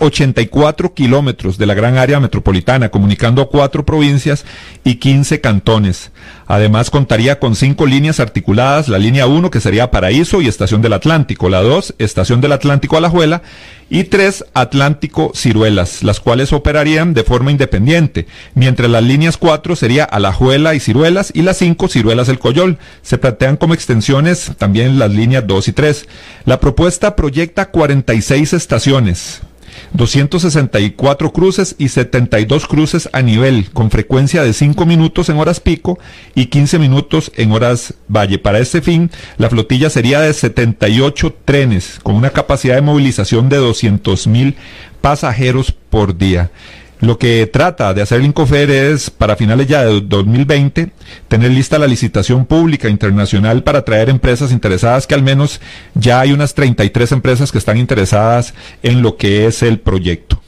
84 0.00 0.92
kilómetros 0.92 1.56
de 1.56 1.66
la 1.66 1.74
gran 1.74 1.96
área 1.96 2.20
metropolitana, 2.20 2.90
comunicando 2.90 3.48
cuatro 3.48 3.86
provincias 3.86 4.44
y 4.84 4.96
15 4.96 5.40
cantones. 5.40 6.10
Además, 6.46 6.90
contaría 6.90 7.38
con 7.38 7.54
cinco 7.54 7.86
líneas 7.86 8.20
articuladas, 8.20 8.88
la 8.88 8.98
línea 8.98 9.26
1 9.26 9.50
que 9.50 9.60
sería 9.60 9.90
Paraíso 9.90 10.40
y 10.40 10.48
Estación 10.48 10.82
del 10.82 10.94
Atlántico, 10.94 11.48
la 11.48 11.62
2 11.62 11.94
Estación 11.98 12.40
del 12.40 12.52
Atlántico 12.52 12.96
Alajuela 12.96 13.42
y 13.90 14.04
3 14.04 14.46
Atlántico 14.54 15.32
Ciruelas, 15.34 16.02
las 16.02 16.20
cuales 16.20 16.52
operarían 16.52 17.14
de 17.14 17.24
forma 17.24 17.50
independiente, 17.50 18.26
mientras 18.54 18.90
las 18.90 19.02
líneas 19.02 19.36
4 19.36 19.76
sería 19.76 20.04
Alajuela 20.04 20.74
y 20.74 20.80
Ciruelas 20.80 21.30
y 21.34 21.42
las 21.42 21.58
5 21.58 21.88
Ciruelas 21.88 22.28
el 22.28 22.38
Coyol. 22.38 22.78
Se 23.02 23.18
plantean 23.18 23.56
como 23.56 23.74
extensiones 23.74 24.52
también 24.58 24.98
las 24.98 25.10
líneas 25.12 25.46
2 25.46 25.68
y 25.68 25.72
3. 25.72 26.08
La 26.44 26.60
propuesta 26.60 27.16
proyecta 27.16 27.70
46 27.70 28.52
estaciones, 28.52 29.40
264 29.92 31.32
cruces 31.32 31.74
y 31.78 31.88
72 31.88 32.66
cruces 32.66 33.08
a 33.12 33.22
nivel, 33.22 33.70
con 33.72 33.90
frecuencia 33.90 34.42
de 34.42 34.52
5 34.52 34.86
minutos 34.86 35.28
en 35.28 35.38
horas 35.38 35.60
pico 35.60 35.98
y 36.34 36.46
15 36.46 36.78
minutos 36.78 37.32
en 37.36 37.52
horas 37.52 37.94
valle. 38.08 38.38
Para 38.38 38.58
este 38.58 38.82
fin, 38.82 39.10
la 39.36 39.50
flotilla 39.50 39.90
sería 39.90 40.20
de 40.20 40.32
78 40.32 41.34
trenes, 41.44 42.00
con 42.02 42.14
una 42.14 42.30
capacidad 42.30 42.74
de 42.74 42.82
movilización 42.82 43.48
de 43.48 43.56
200 43.56 44.26
mil 44.26 44.56
pasajeros 45.00 45.72
por 45.72 46.16
día. 46.18 46.50
Lo 47.00 47.16
que 47.16 47.46
trata 47.46 47.94
de 47.94 48.02
hacer 48.02 48.18
el 48.18 48.26
Incofer 48.26 48.70
es, 48.70 49.08
para 49.10 49.36
finales 49.36 49.68
ya 49.68 49.84
de 49.84 50.00
2020, 50.00 50.90
tener 51.28 51.50
lista 51.52 51.78
la 51.78 51.86
licitación 51.86 52.44
pública 52.44 52.88
internacional 52.88 53.62
para 53.62 53.84
traer 53.84 54.08
empresas 54.08 54.50
interesadas, 54.50 55.06
que 55.06 55.14
al 55.14 55.22
menos 55.22 55.60
ya 55.94 56.20
hay 56.20 56.32
unas 56.32 56.54
33 56.54 57.12
empresas 57.12 57.52
que 57.52 57.58
están 57.58 57.76
interesadas 57.78 58.52
en 58.82 59.02
lo 59.02 59.16
que 59.16 59.46
es 59.46 59.62
el 59.62 59.78
proyecto. 59.78 60.40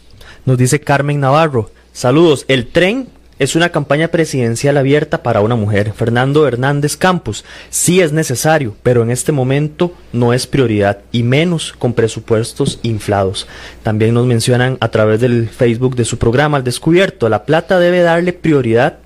Nos 0.45 0.59
dice 0.59 0.81
Carmen 0.81 1.21
Navarro, 1.21 1.71
saludos, 1.93 2.45
el 2.49 2.67
tren 2.67 3.09
es 3.41 3.57
una 3.57 3.71
campaña 3.71 4.09
presidencial 4.09 4.77
abierta 4.77 5.23
para 5.23 5.41
una 5.41 5.57
mujer. 5.57 5.95
Fernando 5.95 6.47
Hernández 6.47 6.97
Campos, 6.97 7.45
sí 7.71 8.03
es 8.03 8.13
necesario, 8.13 8.77
pero 8.83 9.03
en 9.03 9.11
este 9.11 9.33
momento 9.33 9.95
no 10.13 10.35
es 10.35 10.47
prioridad 10.47 10.99
y 11.11 11.23
menos 11.23 11.73
con 11.73 11.95
presupuestos 11.95 12.79
inflados. 12.83 13.49
También 13.83 14.13
nos 14.13 14.27
mencionan 14.27 14.77
a 14.81 14.91
través 14.91 15.21
del 15.21 15.49
Facebook 15.49 15.97
de 15.97 16.05
su 16.05 16.19
programa 16.19 16.59
Al 16.59 16.65
Descubierto, 16.65 17.31
la 17.31 17.47
plata 17.47 17.81
debe 17.81 18.01
darle 18.01 18.35
prioridad 18.35 18.99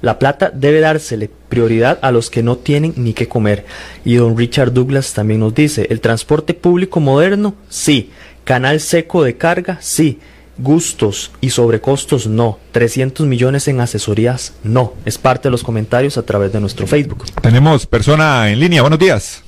la 0.00 0.18
plata 0.18 0.50
debe 0.52 0.80
dársele 0.80 1.30
prioridad 1.48 2.00
a 2.02 2.10
los 2.10 2.28
que 2.28 2.42
no 2.42 2.56
tienen 2.56 2.92
ni 2.96 3.12
qué 3.12 3.28
comer. 3.28 3.64
Y 4.04 4.16
don 4.16 4.36
Richard 4.36 4.72
Douglas 4.72 5.14
también 5.14 5.38
nos 5.38 5.54
dice, 5.54 5.86
el 5.90 6.00
transporte 6.00 6.54
público 6.54 6.98
moderno, 6.98 7.54
sí. 7.68 8.10
Canal 8.42 8.80
seco 8.80 9.22
de 9.22 9.36
carga, 9.36 9.78
sí. 9.80 10.18
Gustos 10.62 11.32
y 11.40 11.50
sobrecostos 11.50 12.26
no. 12.26 12.58
300 12.72 13.26
millones 13.26 13.66
en 13.68 13.80
asesorías 13.80 14.54
no. 14.62 14.94
Es 15.04 15.18
parte 15.18 15.48
de 15.48 15.50
los 15.50 15.64
comentarios 15.64 16.16
a 16.18 16.22
través 16.22 16.52
de 16.52 16.60
nuestro 16.60 16.86
Facebook. 16.86 17.24
Tenemos 17.42 17.86
persona 17.86 18.48
en 18.50 18.60
línea. 18.60 18.80
Buenos 18.82 18.98
días. 19.00 19.42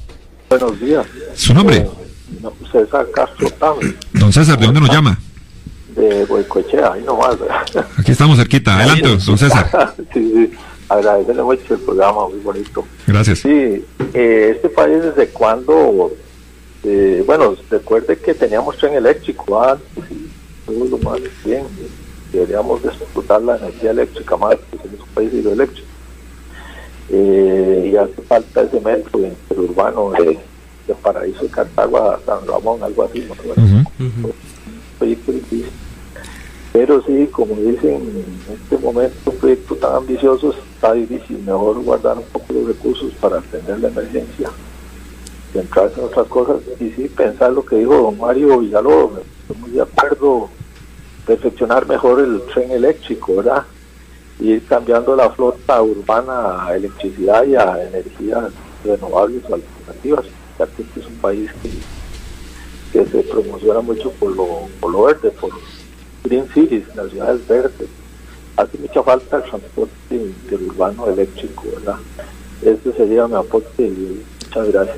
Buenos 0.49 0.81
días. 0.81 1.07
¿Su 1.35 1.55
nombre? 1.55 1.77
Eh, 1.77 1.91
no, 2.43 2.53
César 2.71 3.07
Castro 3.15 3.49
Tame, 3.51 3.95
Don 4.13 4.33
César, 4.33 4.59
¿de 4.59 4.67
dónde 4.67 4.81
nos 4.81 4.91
llama? 4.91 5.19
de 5.95 6.25
Boicochea, 6.25 6.93
ahí 6.95 7.03
nomás. 7.03 7.37
Aquí 7.99 8.13
estamos 8.13 8.37
cerquita. 8.37 8.77
Adelante, 8.77 9.17
don 9.25 9.39
César. 9.39 9.95
sí, 10.13 10.33
sí. 10.35 10.51
Agradecerle 10.89 11.43
mucho 11.43 11.75
el 11.75 11.81
programa, 11.81 12.29
muy 12.29 12.41
bonito. 12.41 12.85
Gracias. 13.07 13.39
Sí, 13.39 13.85
eh, 14.13 14.53
este 14.55 14.69
país 14.69 15.03
desde 15.03 15.29
cuando, 15.29 16.13
eh, 16.83 17.23
bueno, 17.25 17.57
recuerde 17.71 18.19
que 18.19 18.35
teníamos 18.35 18.77
tren 18.77 18.95
eléctrico 18.95 19.63
antes 19.63 20.05
lo 20.67 20.99
más 20.99 21.21
bien. 21.45 21.65
Deberíamos 22.33 22.83
disfrutar 22.83 23.43
la 23.43 23.57
energía 23.57 23.91
eléctrica 23.93 24.37
más, 24.37 24.57
porque 24.57 24.89
somos 24.89 25.01
un 25.07 25.15
país 25.15 25.33
hidroeléctrico. 25.33 25.89
Eh, 27.11 27.91
y 27.93 27.97
hace 27.97 28.23
falta 28.23 28.63
ese 28.63 28.81
metro 28.81 29.21
interurbano 29.21 30.11
de, 30.13 30.39
de 30.87 30.95
Paraíso 31.03 31.43
de 31.43 31.49
Cartago 31.51 31.99
a 31.99 32.19
San 32.25 32.47
Ramón, 32.47 32.83
algo 32.83 33.05
así. 33.05 33.21
¿no? 33.21 33.35
Ujú. 34.07 34.33
proyecto 34.99 35.33
difícil. 35.33 35.71
Pero 36.73 37.03
sí, 37.05 37.29
como 37.31 37.55
dicen, 37.55 37.95
en 37.95 38.55
este 38.55 38.79
momento 38.79 39.31
un 39.31 39.37
proyecto 39.37 39.77
tan 39.77 39.95
ambicioso 39.95 40.53
está 40.75 40.93
difícil. 40.95 41.39
Mejor 41.39 41.81
guardar 41.85 42.19
un 42.19 42.25
poco 42.25 42.53
los 42.53 42.67
recursos 42.67 43.13
para 43.21 43.39
atender 43.39 43.79
la 43.79 43.89
emergencia, 43.89 44.51
centrarse 45.53 46.01
en 46.01 46.07
otras 46.07 46.27
cosas 46.27 46.57
y 46.81 46.91
sí 46.91 47.09
pensar 47.09 47.53
lo 47.53 47.65
que 47.65 47.77
dijo 47.77 47.95
don 47.95 48.19
Mario 48.19 48.59
Villalobos. 48.59 49.21
Muy 49.59 49.71
de 49.71 49.83
acuerdo, 49.83 50.51
perfeccionar 51.27 51.87
mejor 51.87 52.21
el 52.21 52.43
tren 52.53 52.71
eléctrico, 52.71 53.37
¿verdad? 53.37 53.65
Y 54.39 54.53
ir 54.53 54.67
cambiando 54.67 55.15
la 55.15 55.31
flota 55.31 55.83
urbana 55.83 56.67
a 56.67 56.77
electricidad 56.77 57.45
y 57.45 57.55
a 57.55 57.87
energías 57.87 58.53
renovables 58.85 59.43
o 59.49 59.55
alternativas. 59.55 60.25
Ya 60.59 60.67
que 60.67 60.83
este 60.83 61.01
es 61.01 61.07
un 61.07 61.17
país 61.17 61.51
que 61.63 61.71
que 62.95 63.05
se 63.07 63.25
promociona 63.25 63.81
mucho 63.81 64.13
por 64.13 64.37
lo, 64.37 64.69
por 64.79 64.93
lo 64.93 65.03
verde, 65.03 65.33
por 65.33 65.51
Green 66.23 66.49
Cities, 66.55 66.85
las 66.95 67.11
ciudades 67.11 67.47
verdes. 67.49 67.89
Hace 68.57 68.79
mucha 68.79 69.03
falta 69.03 69.39
el 69.39 69.43
transporte 69.43 70.15
interurbano 70.15 71.09
eléctrico, 71.09 71.65
¿verdad? 71.75 71.97
Este 72.63 72.93
sería 72.93 73.27
mi 73.27 73.35
aporte 73.35 73.83
muchas 74.55 74.73
gracias. 74.73 74.97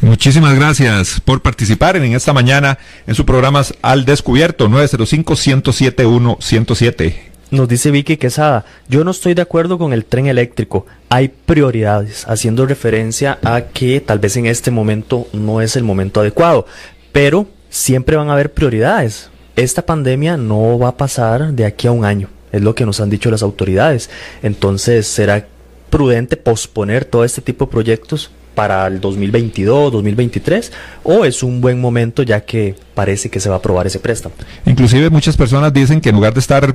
Muchísimas 0.00 0.54
gracias 0.54 1.20
por 1.20 1.42
participar 1.42 1.96
en 1.96 2.12
esta 2.12 2.32
mañana 2.32 2.78
en 3.06 3.14
su 3.14 3.24
programa 3.24 3.62
Al 3.82 4.04
Descubierto 4.04 4.68
905-107-107. 4.68 7.14
Nos 7.50 7.68
dice 7.68 7.90
Vicky 7.90 8.16
Quesada, 8.16 8.64
yo 8.88 9.04
no 9.04 9.10
estoy 9.12 9.34
de 9.34 9.42
acuerdo 9.42 9.78
con 9.78 9.92
el 9.92 10.04
tren 10.04 10.26
eléctrico. 10.26 10.86
hay 11.08 11.28
prioridades, 11.28 12.24
haciendo 12.26 12.66
referencia 12.66 13.38
a 13.44 13.66
que 13.72 14.00
tal 14.00 14.18
vez 14.18 14.36
en 14.36 14.46
este 14.46 14.72
momento 14.72 15.28
no 15.32 15.60
es 15.60 15.76
el 15.76 15.84
momento 15.84 16.20
adecuado, 16.20 16.66
pero 17.12 17.46
siempre 17.70 18.16
van 18.16 18.28
a 18.28 18.32
haber 18.32 18.52
prioridades. 18.52 19.30
Esta 19.56 19.86
pandemia 19.86 20.36
no 20.36 20.78
va 20.78 20.88
a 20.88 20.96
pasar 20.96 21.52
de 21.52 21.64
aquí 21.64 21.86
a 21.86 21.92
un 21.92 22.04
año, 22.04 22.28
es 22.50 22.60
lo 22.60 22.74
que 22.74 22.86
nos 22.86 23.00
han 23.00 23.10
dicho 23.10 23.30
las 23.30 23.42
autoridades. 23.42 24.10
Entonces, 24.42 25.06
será 25.06 25.46
prudente 25.90 26.36
posponer 26.36 27.04
todo 27.04 27.24
este 27.24 27.40
tipo 27.40 27.66
de 27.66 27.70
proyectos 27.70 28.32
para 28.54 28.86
el 28.86 29.00
2022, 29.00 29.92
2023 29.92 30.72
o 31.02 31.24
es 31.24 31.42
un 31.42 31.60
buen 31.60 31.80
momento 31.80 32.22
ya 32.22 32.40
que 32.40 32.74
parece 32.94 33.28
que 33.28 33.40
se 33.40 33.48
va 33.48 33.56
a 33.56 33.58
aprobar 33.58 33.86
ese 33.86 33.98
préstamo. 33.98 34.34
Inclusive 34.66 35.10
muchas 35.10 35.36
personas 35.36 35.72
dicen 35.72 36.00
que 36.00 36.10
en 36.10 36.14
lugar 36.14 36.34
de 36.34 36.40
estar 36.40 36.74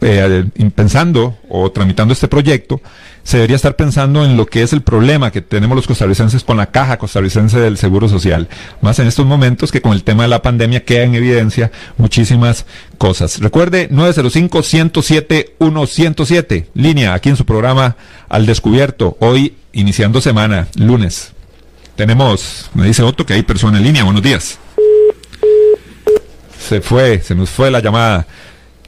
eh, 0.00 0.44
pensando 0.74 1.36
o 1.48 1.70
tramitando 1.72 2.12
este 2.12 2.28
proyecto, 2.28 2.80
se 3.24 3.38
debería 3.38 3.56
estar 3.56 3.74
pensando 3.76 4.24
en 4.24 4.36
lo 4.36 4.46
que 4.46 4.62
es 4.62 4.72
el 4.72 4.82
problema 4.82 5.30
que 5.30 5.42
tenemos 5.42 5.76
los 5.76 5.86
costarricenses 5.86 6.42
con 6.44 6.56
la 6.56 6.70
caja 6.70 6.96
costarricense 6.98 7.58
del 7.58 7.76
Seguro 7.76 8.08
Social. 8.08 8.48
Más 8.80 8.98
en 9.00 9.06
estos 9.06 9.26
momentos 9.26 9.70
que 9.72 9.82
con 9.82 9.92
el 9.92 10.04
tema 10.04 10.22
de 10.22 10.30
la 10.30 10.40
pandemia 10.40 10.84
queda 10.84 11.02
en 11.02 11.14
evidencia 11.14 11.70
muchísimas 11.96 12.64
cosas. 12.96 13.40
Recuerde 13.40 13.90
905-107-107, 13.90 16.66
línea 16.74 17.14
aquí 17.14 17.28
en 17.28 17.36
su 17.36 17.44
programa 17.44 17.96
Al 18.28 18.46
Descubierto, 18.46 19.16
hoy 19.20 19.56
iniciando 19.72 20.20
semana, 20.20 20.68
lunes. 20.76 21.32
Tenemos, 21.96 22.70
me 22.74 22.86
dice 22.86 23.02
Otto 23.02 23.26
que 23.26 23.34
hay 23.34 23.42
persona 23.42 23.78
en 23.78 23.84
línea, 23.84 24.04
buenos 24.04 24.22
días. 24.22 24.58
Se 26.58 26.80
fue, 26.80 27.20
se 27.20 27.34
nos 27.34 27.50
fue 27.50 27.70
la 27.70 27.80
llamada. 27.80 28.26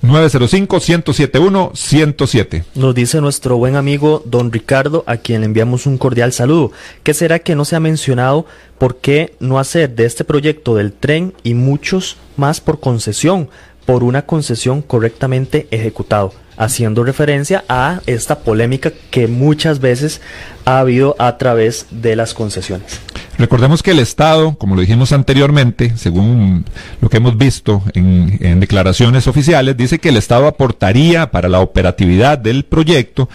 905-171-107. 0.02 2.64
Nos 2.74 2.94
dice 2.94 3.20
nuestro 3.20 3.58
buen 3.58 3.76
amigo 3.76 4.22
don 4.24 4.50
Ricardo, 4.50 5.04
a 5.06 5.18
quien 5.18 5.40
le 5.40 5.46
enviamos 5.46 5.86
un 5.86 5.98
cordial 5.98 6.32
saludo. 6.32 6.72
¿Qué 7.02 7.12
será 7.12 7.40
que 7.40 7.54
no 7.54 7.66
se 7.66 7.76
ha 7.76 7.80
mencionado 7.80 8.46
por 8.78 8.96
qué 8.96 9.34
no 9.40 9.58
hacer 9.58 9.94
de 9.94 10.06
este 10.06 10.24
proyecto 10.24 10.74
del 10.74 10.92
tren 10.92 11.34
y 11.42 11.52
muchos 11.54 12.16
más 12.36 12.60
por 12.60 12.80
concesión, 12.80 13.50
por 13.84 14.02
una 14.02 14.24
concesión 14.24 14.80
correctamente 14.82 15.68
ejecutado? 15.70 16.32
Haciendo 16.60 17.04
referencia 17.04 17.64
a 17.70 18.02
esta 18.06 18.40
polémica 18.40 18.92
que 19.10 19.26
muchas 19.26 19.80
veces 19.80 20.20
ha 20.66 20.78
habido 20.78 21.16
a 21.18 21.38
través 21.38 21.86
de 21.90 22.14
las 22.16 22.34
concesiones. 22.34 23.00
Recordemos 23.38 23.82
que 23.82 23.92
el 23.92 23.98
Estado, 23.98 24.56
como 24.58 24.74
lo 24.74 24.82
dijimos 24.82 25.12
anteriormente, 25.12 25.96
según 25.96 26.66
lo 27.00 27.08
que 27.08 27.16
hemos 27.16 27.38
visto 27.38 27.82
en, 27.94 28.60
declaraciones 28.60 29.26
oficiales, 29.26 29.74
dice 29.78 29.98
que 30.00 30.10
el 30.10 30.18
Estado 30.18 30.46
aportaría 30.46 31.30
para 31.30 31.48
la 31.48 31.60
operatividad 31.60 32.36
del 32.36 32.66
proyecto 32.66 33.30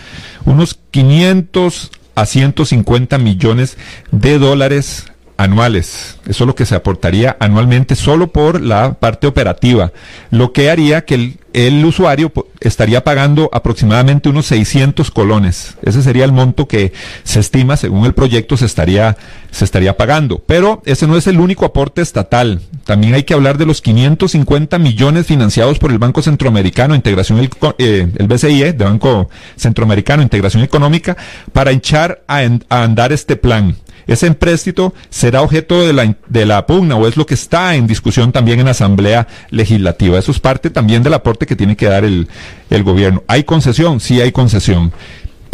unos 0.45 0.79
500 0.91 1.89
a 2.13 2.25
150 2.27 3.17
millones 3.17 3.75
de 4.11 4.37
dólares 4.37 5.07
anuales. 5.37 6.17
Eso 6.27 6.43
es 6.43 6.47
lo 6.47 6.55
que 6.55 6.65
se 6.65 6.75
aportaría 6.75 7.35
anualmente 7.39 7.95
solo 7.95 8.27
por 8.27 8.61
la 8.61 8.93
parte 8.93 9.27
operativa, 9.27 9.91
lo 10.31 10.53
que 10.53 10.69
haría 10.69 11.05
que 11.05 11.37
el, 11.53 11.85
usuario 11.85 12.31
estaría 12.59 13.03
pagando 13.03 13.49
aproximadamente 13.53 14.27
unos 14.29 14.47
600 14.47 15.09
colones. 15.11 15.77
Ese 15.83 16.01
sería 16.01 16.25
el 16.25 16.31
monto 16.31 16.67
que 16.67 16.91
se 17.23 17.39
estima, 17.39 17.77
según 17.77 18.05
el 18.05 18.13
proyecto, 18.13 18.57
se 18.57 18.65
estaría, 18.65 19.15
se 19.51 19.63
estaría 19.63 19.95
pagando. 19.95 20.43
Pero 20.45 20.81
ese 20.85 21.07
no 21.07 21.15
es 21.15 21.27
el 21.27 21.39
único 21.39 21.65
aporte 21.65 22.01
estatal. 22.01 22.61
También 22.83 23.13
hay 23.13 23.23
que 23.23 23.33
hablar 23.33 23.57
de 23.57 23.65
los 23.65 23.81
550 23.81 24.77
millones 24.79 25.27
financiados 25.27 25.79
por 25.79 25.91
el 25.91 25.99
Banco 25.99 26.21
Centroamericano, 26.21 26.93
Integración, 26.93 27.39
el, 27.39 27.49
eh, 27.77 28.09
el 28.17 28.27
BCIE, 28.27 28.73
de 28.73 28.83
Banco 28.83 29.29
Centroamericano, 29.55 30.23
Integración 30.23 30.63
Económica, 30.63 31.15
para 31.53 31.71
a, 31.71 32.37
a 32.69 32.83
andar 32.83 33.13
este 33.13 33.35
plan. 33.37 33.75
Ese 34.07 34.27
empréstito 34.27 34.93
será 35.09 35.41
objeto 35.41 35.85
de 35.85 35.93
la, 35.93 36.15
de 36.27 36.45
la 36.45 36.65
pugna 36.65 36.95
o 36.95 37.07
es 37.07 37.17
lo 37.17 37.25
que 37.25 37.33
está 37.33 37.75
en 37.75 37.87
discusión 37.87 38.31
también 38.31 38.59
en 38.59 38.65
la 38.65 38.71
Asamblea 38.71 39.27
Legislativa. 39.49 40.19
Eso 40.19 40.31
es 40.31 40.39
parte 40.39 40.69
también 40.69 41.03
del 41.03 41.13
aporte 41.13 41.45
que 41.45 41.55
tiene 41.55 41.75
que 41.75 41.87
dar 41.87 42.05
el, 42.05 42.27
el 42.69 42.83
gobierno. 42.83 43.23
¿Hay 43.27 43.43
concesión? 43.43 43.99
Sí 43.99 44.21
hay 44.21 44.31
concesión. 44.31 44.91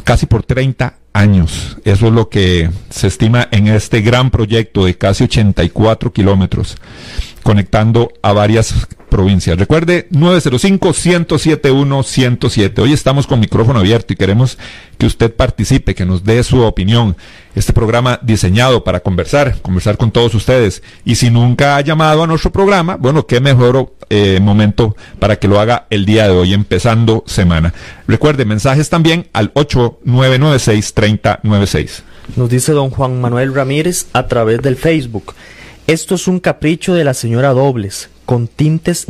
Casi 0.03 0.25
por 0.25 0.43
30 0.43 0.95
años. 1.13 1.77
Eso 1.83 2.07
es 2.07 2.13
lo 2.13 2.29
que 2.29 2.69
se 2.89 3.07
estima 3.07 3.47
en 3.51 3.67
este 3.67 4.01
gran 4.01 4.31
proyecto 4.31 4.85
de 4.85 4.97
casi 4.97 5.25
84 5.25 6.11
kilómetros 6.11 6.77
conectando 7.43 8.11
a 8.21 8.33
varias 8.33 8.87
provincias. 9.11 9.59
Recuerde 9.59 10.07
905-107-107. 10.09 12.79
Hoy 12.79 12.93
estamos 12.93 13.27
con 13.27 13.39
micrófono 13.39 13.77
abierto 13.79 14.13
y 14.13 14.15
queremos 14.15 14.57
que 14.97 15.05
usted 15.05 15.31
participe, 15.35 15.93
que 15.93 16.05
nos 16.05 16.23
dé 16.23 16.41
su 16.43 16.61
opinión. 16.61 17.15
Este 17.53 17.73
programa 17.73 18.17
diseñado 18.23 18.85
para 18.85 19.01
conversar, 19.01 19.61
conversar 19.61 19.97
con 19.97 20.11
todos 20.11 20.33
ustedes. 20.33 20.81
Y 21.03 21.15
si 21.15 21.29
nunca 21.29 21.75
ha 21.75 21.81
llamado 21.81 22.23
a 22.23 22.27
nuestro 22.27 22.51
programa, 22.51 22.95
bueno, 22.95 23.27
qué 23.27 23.41
mejor 23.41 23.93
eh, 24.09 24.39
momento 24.41 24.95
para 25.19 25.37
que 25.37 25.49
lo 25.49 25.59
haga 25.59 25.87
el 25.89 26.05
día 26.05 26.27
de 26.27 26.33
hoy, 26.33 26.53
empezando 26.53 27.25
semana. 27.27 27.73
Recuerde, 28.07 28.45
mensajes 28.45 28.89
también 28.89 29.27
al 29.33 29.53
8996-3096. 29.53 32.03
Nos 32.37 32.49
dice 32.49 32.71
don 32.71 32.89
Juan 32.89 33.19
Manuel 33.19 33.53
Ramírez 33.53 34.07
a 34.13 34.27
través 34.27 34.61
del 34.61 34.77
Facebook. 34.77 35.33
Esto 35.91 36.15
es 36.15 36.29
un 36.29 36.39
capricho 36.39 36.93
de 36.93 37.03
la 37.03 37.13
señora 37.13 37.49
Dobles, 37.49 38.09
con 38.25 38.47
tintes 38.47 39.07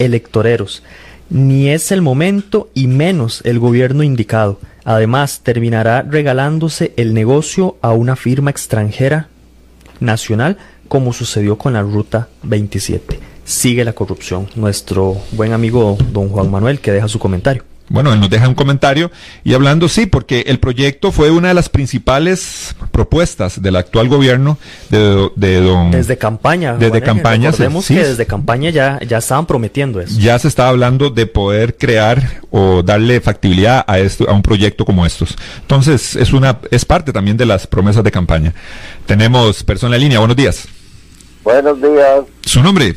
electoreros. 0.00 0.82
Ni 1.30 1.68
es 1.68 1.92
el 1.92 2.02
momento 2.02 2.70
y 2.74 2.88
menos 2.88 3.40
el 3.44 3.60
gobierno 3.60 4.02
indicado. 4.02 4.58
Además, 4.82 5.42
terminará 5.44 6.02
regalándose 6.02 6.92
el 6.96 7.14
negocio 7.14 7.76
a 7.82 7.92
una 7.92 8.16
firma 8.16 8.50
extranjera 8.50 9.28
nacional, 10.00 10.58
como 10.88 11.12
sucedió 11.12 11.56
con 11.56 11.74
la 11.74 11.82
Ruta 11.82 12.26
27. 12.42 13.20
Sigue 13.44 13.84
la 13.84 13.92
corrupción. 13.92 14.48
Nuestro 14.56 15.16
buen 15.30 15.52
amigo 15.52 15.96
don 16.10 16.30
Juan 16.30 16.50
Manuel 16.50 16.80
que 16.80 16.90
deja 16.90 17.06
su 17.06 17.20
comentario. 17.20 17.62
Bueno, 17.88 18.12
él 18.14 18.20
nos 18.20 18.30
deja 18.30 18.48
un 18.48 18.54
comentario 18.54 19.10
y 19.44 19.52
hablando, 19.52 19.88
sí, 19.88 20.06
porque 20.06 20.44
el 20.46 20.58
proyecto 20.58 21.12
fue 21.12 21.30
una 21.30 21.48
de 21.48 21.54
las 21.54 21.68
principales 21.68 22.74
propuestas 22.92 23.60
del 23.60 23.76
actual 23.76 24.08
gobierno 24.08 24.58
de, 24.88 25.30
de 25.36 25.60
don... 25.60 25.90
Desde 25.90 26.16
campaña. 26.16 26.76
Desde 26.76 27.02
campaña. 27.02 27.50
Recordemos 27.50 27.86
que 27.86 28.02
desde 28.02 28.24
campaña 28.24 28.70
ya, 28.70 28.98
ya 29.06 29.18
estaban 29.18 29.44
prometiendo 29.44 30.00
eso. 30.00 30.18
Ya 30.18 30.38
se 30.38 30.48
estaba 30.48 30.70
hablando 30.70 31.10
de 31.10 31.26
poder 31.26 31.76
crear 31.76 32.40
o 32.50 32.82
darle 32.82 33.20
factibilidad 33.20 33.84
a, 33.86 33.98
esto, 33.98 34.28
a 34.30 34.32
un 34.32 34.42
proyecto 34.42 34.86
como 34.86 35.04
estos. 35.04 35.36
Entonces, 35.60 36.16
es, 36.16 36.32
una, 36.32 36.58
es 36.70 36.86
parte 36.86 37.12
también 37.12 37.36
de 37.36 37.44
las 37.44 37.66
promesas 37.66 38.02
de 38.02 38.10
campaña. 38.10 38.54
Tenemos 39.04 39.62
persona 39.62 39.96
en 39.96 40.02
línea, 40.02 40.20
buenos 40.20 40.36
días. 40.36 40.66
Buenos 41.42 41.80
días. 41.82 42.24
¿Su 42.46 42.62
nombre? 42.62 42.94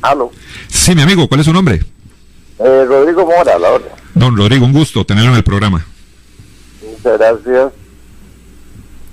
¿Aló? 0.00 0.32
Sí, 0.68 0.94
mi 0.94 1.02
amigo, 1.02 1.28
¿cuál 1.28 1.40
es 1.40 1.46
su 1.46 1.52
nombre? 1.52 1.82
Eh, 2.58 2.84
Rodrigo 2.88 3.26
Mora, 3.26 3.58
la 3.58 3.72
hora. 3.72 3.84
Don 4.14 4.36
Rodrigo, 4.36 4.64
un 4.64 4.72
gusto 4.72 5.04
tenerlo 5.04 5.30
en 5.30 5.36
el 5.36 5.44
programa. 5.44 5.84
Muchas 6.82 7.18
gracias. 7.18 7.72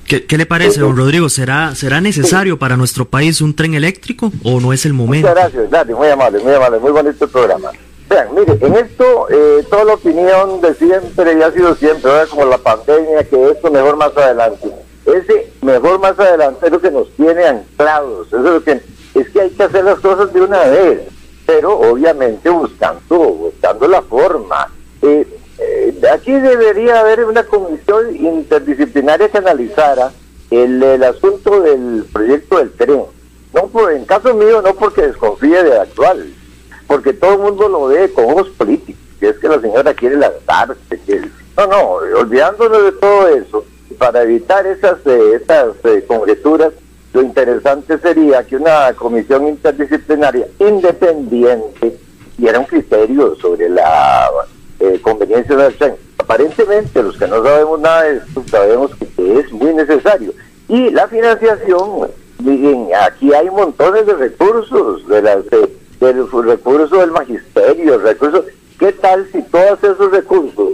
¿Qué, 0.07 0.25
qué 0.25 0.37
le 0.37 0.45
parece, 0.45 0.79
don 0.79 0.95
Rodrigo? 0.95 1.29
¿Será, 1.29 1.75
¿Será 1.75 2.01
necesario 2.01 2.59
para 2.59 2.77
nuestro 2.77 3.05
país 3.05 3.41
un 3.41 3.55
tren 3.55 3.73
eléctrico 3.73 4.31
o 4.43 4.59
no 4.59 4.73
es 4.73 4.85
el 4.85 4.93
momento? 4.93 5.27
Muchas 5.27 5.43
gracias, 5.43 5.69
gracias, 5.69 5.97
muy 5.97 6.07
amable, 6.07 6.39
muy 6.39 6.53
amable, 6.53 6.79
muy 6.79 6.91
bonito 6.91 7.25
el 7.25 7.31
programa. 7.31 7.71
Vean, 8.09 8.27
mire, 8.35 8.57
en 8.61 8.75
esto, 8.75 9.27
eh, 9.29 9.65
toda 9.69 9.85
la 9.85 9.93
opinión 9.93 10.61
de 10.61 10.73
siempre 10.75 11.37
y 11.37 11.41
ha 11.41 11.51
sido 11.51 11.75
siempre, 11.75 12.11
¿verdad? 12.11 12.27
como 12.29 12.45
la 12.45 12.57
pandemia, 12.57 13.23
que 13.23 13.51
esto 13.51 13.71
mejor 13.71 13.97
más 13.97 14.15
adelante. 14.15 14.69
Ese 15.05 15.51
mejor 15.61 15.99
más 15.99 16.17
adelante 16.19 16.65
es 16.65 16.71
lo 16.71 16.81
que 16.81 16.91
nos 16.91 17.09
tiene 17.15 17.45
anclados, 17.45 18.27
eso 18.27 18.37
es 18.37 18.43
lo 18.43 18.63
que, 18.63 18.81
es 19.15 19.29
que 19.29 19.41
hay 19.41 19.49
que 19.49 19.63
hacer 19.63 19.83
las 19.83 19.99
cosas 19.99 20.33
de 20.33 20.41
una 20.41 20.63
vez 20.65 21.01
pero 21.45 21.79
obviamente 21.79 22.49
buscando, 22.49 23.17
buscando 23.17 23.87
la 23.87 24.01
forma. 24.01 24.71
Eh, 25.01 25.27
eh, 25.59 26.01
aquí 26.11 26.31
debería 26.31 27.01
haber 27.01 27.25
una 27.25 27.43
comisión 27.43 28.15
interdisciplinaria 28.15 29.29
que 29.29 29.37
analizara 29.37 30.11
el, 30.49 31.03
asunto 31.03 31.61
del 31.61 32.05
proyecto 32.11 32.57
del 32.57 32.71
tren. 32.71 33.03
No 33.53 33.67
por, 33.67 33.91
en 33.91 34.05
caso 34.05 34.33
mío, 34.33 34.61
no 34.61 34.73
porque 34.73 35.07
desconfíe 35.07 35.63
de 35.63 35.79
actual, 35.79 36.33
porque 36.87 37.13
todo 37.13 37.33
el 37.33 37.39
mundo 37.39 37.69
lo 37.69 37.87
ve 37.87 38.11
con 38.11 38.25
ojos 38.25 38.49
políticos, 38.49 39.01
que 39.19 39.29
es 39.29 39.37
que 39.37 39.47
la 39.47 39.61
señora 39.61 39.93
quiere 39.93 40.17
lanzarse. 40.17 40.99
No, 41.55 41.67
no, 41.67 41.81
olvidándonos 42.19 42.83
de 42.83 42.91
todo 42.93 43.27
eso, 43.27 43.65
para 43.99 44.23
evitar 44.23 44.65
esas, 44.65 44.97
eh, 45.05 45.39
esas 45.41 45.75
eh, 45.83 46.03
conjeturas, 46.07 46.73
lo 47.13 47.21
interesante 47.21 47.99
sería 47.99 48.43
que 48.43 48.55
una 48.55 48.91
comisión 48.93 49.47
interdisciplinaria 49.47 50.47
independiente 50.59 51.97
diera 52.37 52.59
un 52.59 52.65
criterio 52.65 53.35
sobre 53.35 53.69
la 53.69 54.29
eh, 54.79 54.99
conveniencia 55.01 55.55
del 55.55 55.75
tren. 55.75 55.95
Aparentemente, 56.17 57.03
los 57.03 57.15
que 57.17 57.27
no 57.27 57.43
sabemos 57.43 57.79
nada 57.79 58.03
de 58.03 58.17
esto, 58.17 58.43
sabemos 58.49 58.91
que 58.95 59.39
es 59.39 59.51
muy 59.51 59.73
necesario. 59.75 60.33
Y 60.67 60.89
la 60.89 61.07
financiación, 61.07 62.09
miren, 62.39 62.87
aquí 62.99 63.31
hay 63.31 63.49
montones 63.51 64.07
de 64.07 64.13
recursos, 64.13 65.07
de 65.07 65.21
las 65.21 65.45
del 65.99 66.29
recurso 66.31 66.97
del 66.97 67.11
magisterio, 67.11 67.99
recursos. 67.99 68.45
¿Qué 68.79 68.91
tal 68.91 69.29
si 69.31 69.41
todos 69.43 69.83
esos 69.83 70.11
recursos 70.11 70.69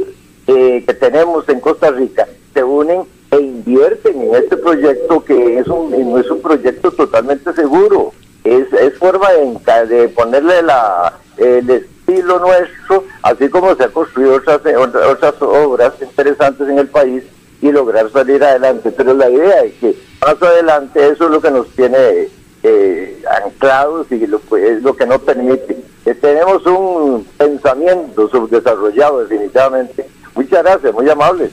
eh, 0.47 0.83
que 0.87 0.93
tenemos 0.93 1.47
en 1.49 1.59
Costa 1.59 1.91
Rica 1.91 2.27
se 2.53 2.63
unen 2.63 3.03
e 3.31 3.37
invierten 3.39 4.21
en 4.21 4.35
este 4.35 4.57
proyecto 4.57 5.23
que 5.23 5.59
es 5.59 5.67
un, 5.67 5.91
no 5.91 6.17
es 6.17 6.29
un 6.29 6.41
proyecto 6.41 6.91
totalmente 6.91 7.53
seguro. 7.53 8.13
Es, 8.43 8.71
es 8.73 8.97
forma 8.97 9.29
de, 9.31 10.09
ponerle 10.09 10.61
la, 10.63 11.13
el 11.37 11.69
estilo 11.69 12.39
nuestro, 12.39 13.03
así 13.21 13.49
como 13.49 13.75
se 13.75 13.83
han 13.83 13.91
construido 13.91 14.35
otras, 14.35 14.61
otras 15.07 15.35
obras 15.41 15.93
interesantes 16.01 16.67
en 16.67 16.79
el 16.79 16.87
país 16.87 17.23
y 17.61 17.71
lograr 17.71 18.09
salir 18.11 18.43
adelante. 18.43 18.91
Pero 18.91 19.13
la 19.13 19.29
idea 19.29 19.61
es 19.61 19.73
que 19.75 19.95
más 20.21 20.41
adelante 20.41 21.07
eso 21.09 21.25
es 21.25 21.31
lo 21.31 21.41
que 21.41 21.51
nos 21.51 21.67
tiene 21.69 22.29
eh, 22.63 23.21
anclados 23.43 24.11
y 24.11 24.25
lo, 24.25 24.41
es 24.57 24.81
lo 24.81 24.95
que 24.95 25.05
no 25.05 25.19
permite. 25.19 25.77
que 26.03 26.15
tenemos 26.15 26.65
un 26.65 27.25
pensamiento 27.37 28.27
subdesarrollado 28.29 29.19
definitivamente. 29.25 30.07
Muchas 30.33 30.63
gracias, 30.63 30.93
muy 30.93 31.09
amables. 31.09 31.51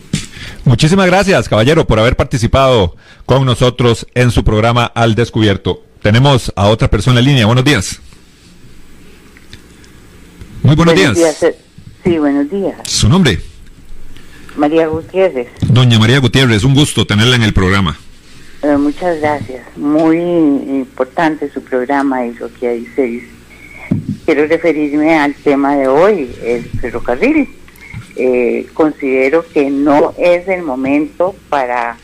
Muchísimas 0.66 1.06
gracias, 1.06 1.48
caballero, 1.48 1.86
por 1.86 2.00
haber 2.00 2.16
participado 2.16 2.96
con 3.24 3.46
nosotros 3.46 4.04
en 4.14 4.32
su 4.32 4.42
programa 4.42 4.84
Al 4.84 5.14
Descubierto. 5.14 5.84
Tenemos 6.02 6.52
a 6.56 6.66
otra 6.66 6.90
persona 6.90 7.20
en 7.20 7.26
línea. 7.26 7.46
Buenos 7.46 7.64
días. 7.64 8.00
Muy 10.64 10.74
buenos, 10.74 10.96
días. 10.96 11.42
Eh, 11.44 11.56
sí, 12.02 12.18
buenos 12.18 12.50
días. 12.50 12.74
¿Su 12.82 13.08
nombre? 13.08 13.38
María 14.56 14.88
Gutiérrez. 14.88 15.46
Doña 15.68 16.00
María 16.00 16.18
Gutiérrez, 16.18 16.64
un 16.64 16.74
gusto 16.74 17.06
tenerla 17.06 17.36
en 17.36 17.44
el 17.44 17.52
programa. 17.52 17.96
Eh, 18.62 18.76
muchas 18.76 19.20
gracias. 19.20 19.64
Muy 19.76 20.18
importante 20.18 21.48
su 21.48 21.62
programa 21.62 22.26
y 22.26 22.34
lo 22.34 22.52
que 22.52 22.66
ahí 22.66 22.88
se 22.96 23.02
dice. 23.02 23.28
Quiero 24.24 24.48
referirme 24.48 25.16
al 25.16 25.32
tema 25.32 25.76
de 25.76 25.86
hoy, 25.86 26.28
el 26.42 26.64
ferrocarril. 26.80 27.48
Eh, 28.18 28.66
considero 28.72 29.44
que 29.46 29.68
no 29.68 30.14
es 30.16 30.48
el 30.48 30.62
momento 30.62 31.34
para 31.50 31.98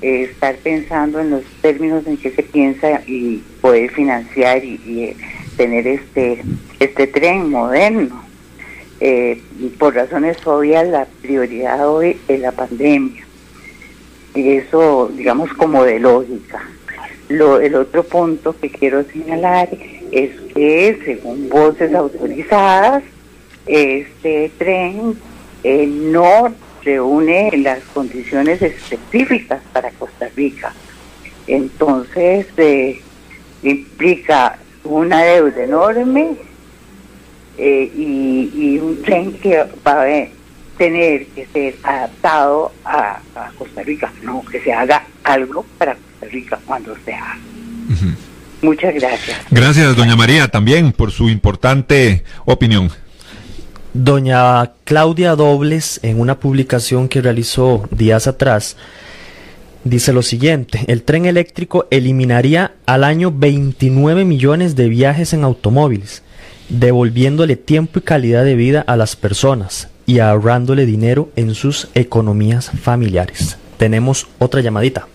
eh, 0.00 0.28
estar 0.30 0.54
pensando 0.58 1.18
en 1.18 1.30
los 1.30 1.42
términos 1.60 2.06
en 2.06 2.16
que 2.18 2.30
se 2.30 2.44
piensa 2.44 3.02
y 3.04 3.42
poder 3.60 3.90
financiar 3.90 4.64
y, 4.64 4.80
eh, 4.86 5.16
tener 5.56 5.88
este 5.88 6.42
este 6.78 7.06
tren 7.08 7.50
moderno. 7.50 8.22
por 9.78 9.94
razones 9.94 10.36
obvias, 10.46 10.86
la 10.86 11.06
prioridad 11.22 11.88
hoy 11.88 12.16
es 12.28 12.40
la 12.40 12.52
pandemia. 12.52 13.24
Y 14.34 14.50
eso, 14.52 15.10
digamos, 15.16 15.52
como 15.54 15.82
de 15.82 15.98
lógica. 15.98 16.62
Lo, 17.28 17.58
el 17.58 17.74
otro 17.74 18.04
punto 18.04 18.54
que 18.60 18.70
quiero 18.70 19.02
señalar 19.04 19.68
es 20.12 20.30
que, 20.54 20.98
según 21.04 21.48
voces 21.48 21.94
autorizadas, 21.94 23.02
este 23.66 24.50
tren 24.58 25.16
eh, 25.68 25.84
no 25.84 26.54
reúne 26.84 27.50
las 27.56 27.80
condiciones 27.92 28.62
específicas 28.62 29.60
para 29.72 29.90
Costa 29.90 30.28
Rica. 30.36 30.72
Entonces, 31.48 32.46
eh, 32.56 33.00
implica 33.64 34.60
una 34.84 35.24
deuda 35.24 35.64
enorme 35.64 36.36
eh, 37.58 37.90
y, 37.96 38.78
un 38.78 39.02
tren 39.02 39.32
que 39.32 39.64
va 39.84 40.02
a 40.02 40.26
tener 40.78 41.26
que 41.34 41.48
ser 41.52 41.74
adaptado 41.82 42.70
a, 42.84 43.18
Costa 43.58 43.82
Rica, 43.82 44.12
no 44.22 44.44
que 44.44 44.60
se 44.60 44.72
haga 44.72 45.04
algo 45.24 45.66
para 45.78 45.96
Costa 45.96 46.26
Rica 46.30 46.60
cuando 46.64 46.96
se 47.04 47.12
haga. 47.12 47.38
Muchas 48.62 48.94
gracias. 48.94 49.36
Gracias, 49.50 49.96
doña 49.96 50.14
María, 50.14 50.46
también 50.46 50.92
por 50.92 51.10
su 51.10 51.28
importante 51.28 52.22
opinión. 52.44 52.88
Doña 53.98 54.72
Claudia 54.84 55.34
Dobles, 55.36 56.00
en 56.02 56.20
una 56.20 56.38
publicación 56.38 57.08
que 57.08 57.22
realizó 57.22 57.88
días 57.90 58.26
atrás, 58.26 58.76
dice 59.84 60.12
lo 60.12 60.20
siguiente, 60.20 60.84
el 60.88 61.02
tren 61.02 61.24
eléctrico 61.24 61.86
eliminaría 61.90 62.74
al 62.84 63.04
año 63.04 63.32
29 63.34 64.26
millones 64.26 64.76
de 64.76 64.90
viajes 64.90 65.32
en 65.32 65.44
automóviles, 65.44 66.22
devolviéndole 66.68 67.56
tiempo 67.56 68.00
y 68.00 68.02
calidad 68.02 68.44
de 68.44 68.54
vida 68.54 68.84
a 68.86 68.96
las 68.98 69.16
personas 69.16 69.88
y 70.04 70.18
ahorrándole 70.18 70.84
dinero 70.84 71.30
en 71.34 71.54
sus 71.54 71.88
economías 71.94 72.70
familiares. 72.82 73.56
Tenemos 73.78 74.26
otra 74.38 74.60
llamadita. 74.60 75.08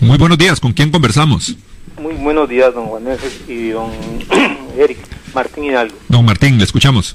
Muy 0.00 0.16
buenos 0.16 0.38
días, 0.38 0.58
¿con 0.58 0.72
quién 0.72 0.90
conversamos? 0.90 1.54
Muy 2.00 2.14
buenos 2.14 2.48
días, 2.48 2.72
don 2.72 2.86
Juan 2.86 3.04
y 3.46 3.68
don 3.68 3.90
Eric 4.78 5.00
Martín 5.34 5.64
Hidalgo. 5.64 5.96
Don 6.08 6.24
Martín, 6.24 6.56
le 6.56 6.64
escuchamos. 6.64 7.14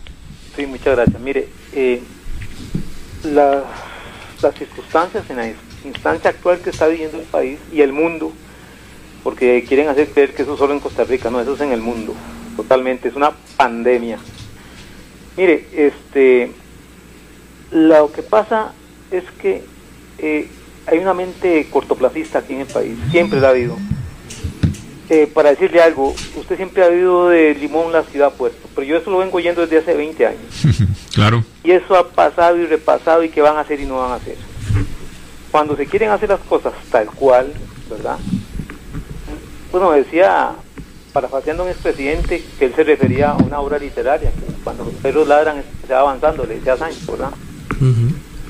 Sí, 0.61 0.67
muchas 0.67 0.95
gracias. 0.95 1.19
Mire, 1.19 1.47
eh, 1.73 2.03
las 3.23 3.63
circunstancias 4.59 5.27
en 5.27 5.37
la 5.37 5.51
instancia 5.83 6.29
actual 6.29 6.59
que 6.59 6.69
está 6.69 6.85
viviendo 6.85 7.17
el 7.17 7.23
país 7.23 7.57
y 7.73 7.81
el 7.81 7.91
mundo, 7.91 8.31
porque 9.23 9.65
quieren 9.67 9.87
hacer 9.87 10.09
creer 10.09 10.35
que 10.35 10.43
eso 10.43 10.55
solo 10.55 10.73
en 10.73 10.79
Costa 10.79 11.03
Rica, 11.03 11.31
no, 11.31 11.41
eso 11.41 11.55
es 11.55 11.61
en 11.61 11.71
el 11.71 11.81
mundo, 11.81 12.13
totalmente, 12.55 13.07
es 13.07 13.15
una 13.15 13.31
pandemia. 13.57 14.19
Mire, 15.35 15.65
este, 15.73 16.51
lo 17.71 18.11
que 18.11 18.21
pasa 18.21 18.73
es 19.09 19.23
que 19.41 19.63
eh, 20.19 20.47
hay 20.85 20.99
una 20.99 21.15
mente 21.15 21.69
cortoplacista 21.71 22.37
aquí 22.37 22.53
en 22.53 22.61
el 22.61 22.67
país, 22.67 22.99
siempre 23.09 23.41
la 23.41 23.47
ha 23.47 23.51
habido. 23.51 23.79
Eh, 25.13 25.27
para 25.27 25.49
decirle 25.49 25.81
algo, 25.81 26.15
usted 26.37 26.55
siempre 26.55 26.85
ha 26.85 26.87
vivido 26.87 27.27
de 27.27 27.53
Limón 27.53 27.91
la 27.91 28.01
ciudad 28.03 28.31
puerto, 28.31 28.69
pero 28.73 28.87
yo 28.87 28.95
eso 28.95 29.11
lo 29.11 29.17
vengo 29.17 29.41
yendo 29.41 29.59
desde 29.59 29.79
hace 29.79 29.93
20 29.93 30.25
años. 30.25 30.39
claro. 31.13 31.43
Y 31.65 31.71
eso 31.71 31.97
ha 31.97 32.07
pasado 32.07 32.55
y 32.55 32.65
repasado 32.65 33.21
y 33.21 33.27
qué 33.27 33.41
van 33.41 33.57
a 33.57 33.59
hacer 33.59 33.81
y 33.81 33.85
no 33.85 33.97
van 33.97 34.11
a 34.11 34.15
hacer. 34.15 34.37
Cuando 35.51 35.75
se 35.75 35.85
quieren 35.85 36.11
hacer 36.11 36.29
las 36.29 36.39
cosas 36.39 36.71
tal 36.89 37.07
cual, 37.07 37.51
¿verdad? 37.89 38.17
Bueno, 39.73 39.91
decía, 39.91 40.51
parafaseando 41.11 41.63
a 41.63 41.65
un 41.65 41.71
expresidente, 41.73 42.41
que 42.57 42.63
él 42.63 42.73
se 42.73 42.85
refería 42.85 43.31
a 43.31 43.35
una 43.35 43.59
obra 43.59 43.77
literaria, 43.79 44.31
que 44.31 44.63
cuando 44.63 44.85
los 44.85 44.93
perros 44.93 45.27
ladran 45.27 45.61
se 45.85 45.93
va 45.93 45.99
avanzando, 45.99 46.45
le 46.45 46.55
decía 46.55 46.77
Sánchez, 46.77 47.05
¿verdad? 47.07 47.31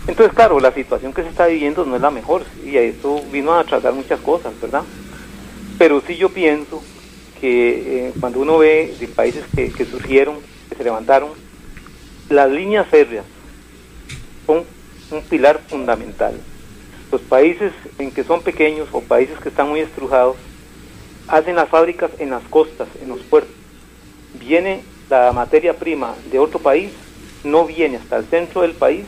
Entonces, 0.06 0.36
claro, 0.36 0.60
la 0.60 0.71
situación 0.71 1.12
que 1.12 1.24
se 1.24 1.30
está 1.30 1.47
viviendo 1.47 1.84
no 1.86 1.95
es 1.95 2.04
la 2.04 2.12
mejor, 2.12 2.43
y 2.63 2.78
eso 2.78 3.19
vino 3.32 3.52
a 3.58 3.63
tratar 3.63 3.93
muchas 3.93 4.19
cosas, 4.19 4.54
¿verdad? 4.62 4.84
Pero 5.82 6.00
sí 6.06 6.15
yo 6.15 6.30
pienso 6.30 6.84
que 7.39 8.10
eh, 8.10 8.13
cuando 8.20 8.39
uno 8.39 8.60
ve 8.60 8.96
de 9.00 9.08
países 9.08 9.44
que, 9.56 9.84
surgieron, 9.84 10.36
que 10.70 10.76
se 10.76 10.84
levantaron, 10.84 11.32
las 12.30 12.52
líneas 12.52 12.88
férreas 12.88 13.26
son 14.46 14.63
un 15.10 15.24
pilar 15.24 15.60
fundamental. 15.67 16.39
Los 17.12 17.22
países 17.22 17.74
en 17.98 18.12
que 18.12 18.24
son 18.24 18.44
pequeños 18.44 18.89
o 18.91 19.02
países 19.02 19.39
que 19.39 19.50
están 19.50 19.70
muy 19.70 19.80
estrujados 19.80 20.36
hacen 21.28 21.56
las 21.56 21.67
fábricas 21.67 22.12
en 22.20 22.30
las 22.30 22.44
costas, 22.44 22.88
en 23.02 23.10
los 23.10 23.22
puertos. 23.22 23.56
Viene 24.39 24.84
la 25.10 25.32
materia 25.32 25.76
prima 25.76 26.13
de 26.32 26.38
otro 26.38 26.60
país, 26.60 26.91
no 27.44 27.65
viene 27.65 27.98
hasta 27.98 28.17
el 28.17 28.26
centro 28.26 28.62
del 28.62 28.74
país, 28.74 29.08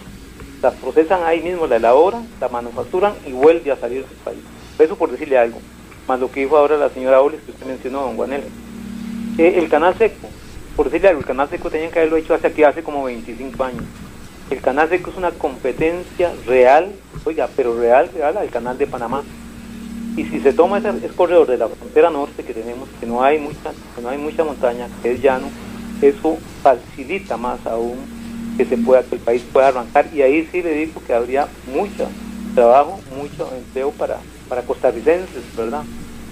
la 0.64 0.72
procesan 0.72 1.22
ahí 1.24 1.40
mismo, 1.40 1.68
la 1.68 1.76
elaboran, 1.76 2.28
la 2.42 2.50
manufacturan 2.50 3.14
y 3.28 3.32
vuelve 3.32 3.70
a 3.70 3.78
salir 3.78 4.08
del 4.08 4.18
país. 4.24 4.42
Eso 4.80 4.96
por 4.96 5.12
decirle 5.12 5.38
algo 5.38 5.60
más 6.08 6.20
lo 6.20 6.32
que 6.32 6.42
dijo 6.42 6.58
ahora 6.58 6.78
la 6.78 6.90
señora 6.90 7.22
Oles, 7.22 7.42
que 7.46 7.52
usted 7.52 7.66
mencionó, 7.66 8.02
don 8.02 8.16
Juanel. 8.16 8.44
Eh, 9.38 9.56
el 9.58 9.70
canal 9.70 9.98
seco, 9.98 10.30
por 10.76 10.86
decirle 10.86 11.10
algo, 11.10 11.22
el 11.22 11.26
canal 11.26 11.50
seco 11.50 11.70
tenían 11.70 11.92
que 11.92 12.00
haberlo 12.00 12.18
hecho 12.18 12.34
hace 12.34 12.48
aquí 12.48 12.64
hace 12.64 12.84
como 12.84 13.04
25 13.04 13.64
años. 13.64 13.84
El 14.50 14.62
canal 14.62 14.90
seco 14.90 15.10
es 15.10 15.18
una 15.18 15.32
competencia 15.32 16.32
real, 16.46 16.92
oiga, 17.26 17.50
pero 17.56 17.80
real, 17.80 18.10
real 18.14 18.38
al 18.38 18.50
canal 18.50 18.78
de 18.78 18.88
Panamá. 18.88 19.24
Y 20.16 20.26
si 20.26 20.40
se 20.42 20.54
toma 20.54 20.78
ese, 20.78 21.08
corredor 21.16 21.48
de 21.48 21.58
la 21.58 21.68
frontera 21.68 22.12
norte 22.12 22.44
que 22.44 22.54
tenemos, 22.54 22.88
que 23.00 23.08
no 23.08 23.24
hay 23.24 23.40
mucha, 23.40 23.72
que 23.96 24.02
no 24.02 24.10
hay 24.10 24.20
mucha 24.20 24.44
montaña, 24.44 24.88
que 25.02 25.14
es 25.14 25.22
llano, 25.22 25.48
eso 26.02 26.38
facilita 26.62 27.38
más 27.38 27.66
aún 27.66 27.98
que 28.58 28.66
se 28.66 28.78
pueda, 28.78 29.02
que 29.02 29.16
el 29.16 29.22
país 29.22 29.42
pueda 29.52 29.70
arrancar. 29.70 30.08
Y 30.14 30.22
ahí 30.22 30.48
sí 30.52 30.62
le 30.62 30.76
digo 30.76 31.02
que 31.06 31.14
habría 31.14 31.48
mucho 31.74 32.08
trabajo, 32.54 33.00
mucho 33.18 33.50
empleo 33.56 33.92
para, 33.92 34.20
para 34.50 34.62
costarricenses, 34.64 35.56
¿verdad? 35.56 35.84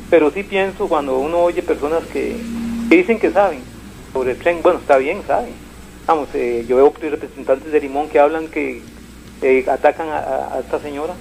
Pero 0.10 0.32
sí 0.32 0.44
pienso 0.44 0.88
cuando 0.88 1.18
uno 1.20 1.40
oye 1.40 1.62
personas 1.62 2.04
que, 2.12 2.36
dicen 2.90 3.20
que 3.20 3.32
saben 3.32 3.62
sobre 4.14 4.32
el 4.32 4.38
tren, 4.38 4.62
bueno, 4.62 4.80
está 4.80 4.98
bien, 4.98 5.22
saben. 5.26 5.54
Vamos, 6.06 6.30
eh, 6.34 6.66
yo 6.68 6.78
veo 6.78 6.94
representantes 7.00 7.72
de 7.72 7.80
Limón 7.80 8.10
que 8.10 8.20
hablan 8.20 8.48
que 8.48 8.82
eh, 9.42 9.66
atacan 9.70 10.10
a, 10.10 10.60
esta 10.60 10.80
señora, 10.80 11.14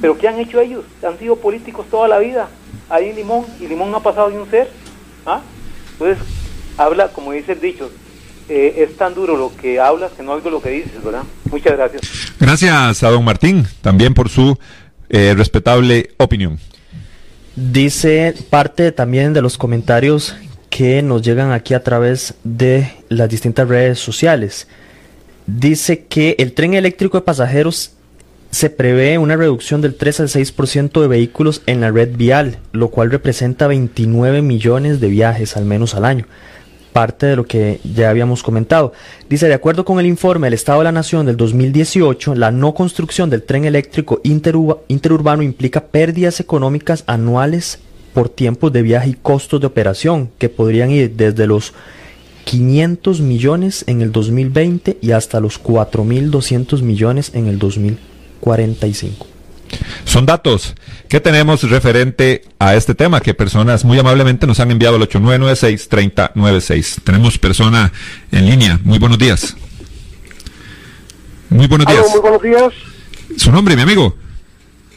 pero 0.00 0.18
¿qué 0.18 0.28
han 0.28 0.38
hecho 0.38 0.60
ellos? 0.60 0.84
Han 1.06 1.18
sido 1.18 1.36
políticos 1.36 1.86
toda 1.90 2.08
la 2.08 2.18
vida 2.18 2.48
ahí 2.90 3.10
en 3.10 3.16
Limón 3.16 3.44
y 3.60 3.66
Limón 3.66 3.90
no 3.90 3.98
ha 3.98 4.02
pasado 4.02 4.30
de 4.30 4.38
un 4.38 4.50
ser. 4.50 4.70
¿ah? 5.26 5.40
Entonces, 5.92 6.18
habla, 6.76 7.08
como 7.08 7.32
dice 7.32 7.52
el 7.52 7.60
dicho, 7.60 7.90
eh, 8.48 8.86
es 8.86 8.96
tan 8.96 9.14
duro 9.14 9.36
lo 9.36 9.56
que 9.56 9.80
hablas 9.80 10.12
que 10.12 10.22
no 10.22 10.32
oigo 10.32 10.50
lo 10.50 10.60
que 10.60 10.70
dices, 10.70 11.02
¿verdad? 11.02 11.22
Muchas 11.50 11.72
gracias. 11.72 12.02
Gracias 12.38 13.02
a 13.02 13.10
don 13.10 13.24
Martín 13.24 13.66
también 13.80 14.12
por 14.12 14.28
su 14.28 14.58
eh, 15.08 15.34
respetable 15.36 16.10
opinión. 16.16 16.58
Dice 17.56 18.34
parte 18.50 18.90
también 18.92 19.32
de 19.32 19.42
los 19.42 19.56
comentarios 19.56 20.34
que 20.70 21.02
nos 21.02 21.22
llegan 21.22 21.52
aquí 21.52 21.74
a 21.74 21.84
través 21.84 22.34
de 22.42 22.90
las 23.08 23.28
distintas 23.28 23.68
redes 23.68 24.00
sociales. 24.00 24.66
dice 25.46 26.04
que 26.06 26.34
el 26.38 26.52
tren 26.52 26.74
eléctrico 26.74 27.18
de 27.18 27.24
pasajeros 27.24 27.92
se 28.50 28.70
prevé 28.70 29.18
una 29.18 29.36
reducción 29.36 29.80
del 29.80 29.94
3 29.94 30.20
al 30.20 30.28
6% 30.28 31.00
de 31.00 31.08
vehículos 31.08 31.62
en 31.66 31.80
la 31.80 31.90
red 31.90 32.16
vial, 32.16 32.58
lo 32.72 32.88
cual 32.88 33.10
representa 33.10 33.66
29 33.66 34.42
millones 34.42 35.00
de 35.00 35.08
viajes 35.08 35.56
al 35.56 35.64
menos 35.64 35.94
al 35.94 36.04
año. 36.04 36.26
Parte 36.94 37.26
de 37.26 37.34
lo 37.34 37.44
que 37.44 37.80
ya 37.82 38.08
habíamos 38.08 38.44
comentado. 38.44 38.92
Dice, 39.28 39.48
de 39.48 39.54
acuerdo 39.54 39.84
con 39.84 39.98
el 39.98 40.06
informe 40.06 40.46
del 40.46 40.54
Estado 40.54 40.78
de 40.78 40.84
la 40.84 40.92
Nación 40.92 41.26
del 41.26 41.36
2018, 41.36 42.36
la 42.36 42.52
no 42.52 42.72
construcción 42.72 43.30
del 43.30 43.42
tren 43.42 43.64
eléctrico 43.64 44.20
interurbano 44.22 45.42
implica 45.42 45.86
pérdidas 45.86 46.38
económicas 46.38 47.02
anuales 47.08 47.80
por 48.12 48.28
tiempos 48.28 48.72
de 48.72 48.82
viaje 48.82 49.10
y 49.10 49.14
costos 49.14 49.60
de 49.60 49.66
operación, 49.66 50.30
que 50.38 50.48
podrían 50.48 50.92
ir 50.92 51.16
desde 51.16 51.48
los 51.48 51.74
500 52.44 53.20
millones 53.20 53.82
en 53.88 54.00
el 54.00 54.12
2020 54.12 54.98
y 55.00 55.10
hasta 55.10 55.40
los 55.40 55.60
4.200 55.60 56.80
millones 56.82 57.32
en 57.34 57.48
el 57.48 57.58
2045. 57.58 59.33
Son 60.04 60.26
datos 60.26 60.74
que 61.08 61.20
tenemos 61.20 61.68
referente 61.70 62.42
a 62.58 62.74
este 62.74 62.94
tema 62.94 63.20
que 63.20 63.34
personas 63.34 63.84
muy 63.84 63.98
amablemente 63.98 64.46
nos 64.46 64.60
han 64.60 64.70
enviado 64.70 64.96
al 64.96 65.08
8996-3096. 65.08 67.02
Tenemos 67.04 67.38
persona 67.38 67.92
en 68.32 68.46
línea. 68.46 68.80
Muy 68.84 68.98
buenos 68.98 69.18
días. 69.18 69.56
Muy 71.50 71.66
buenos 71.66 71.86
días. 71.86 72.06
muy 72.10 72.20
buenos 72.20 72.42
días. 72.42 72.72
¿Su 73.36 73.52
nombre, 73.52 73.76
mi 73.76 73.82
amigo? 73.82 74.16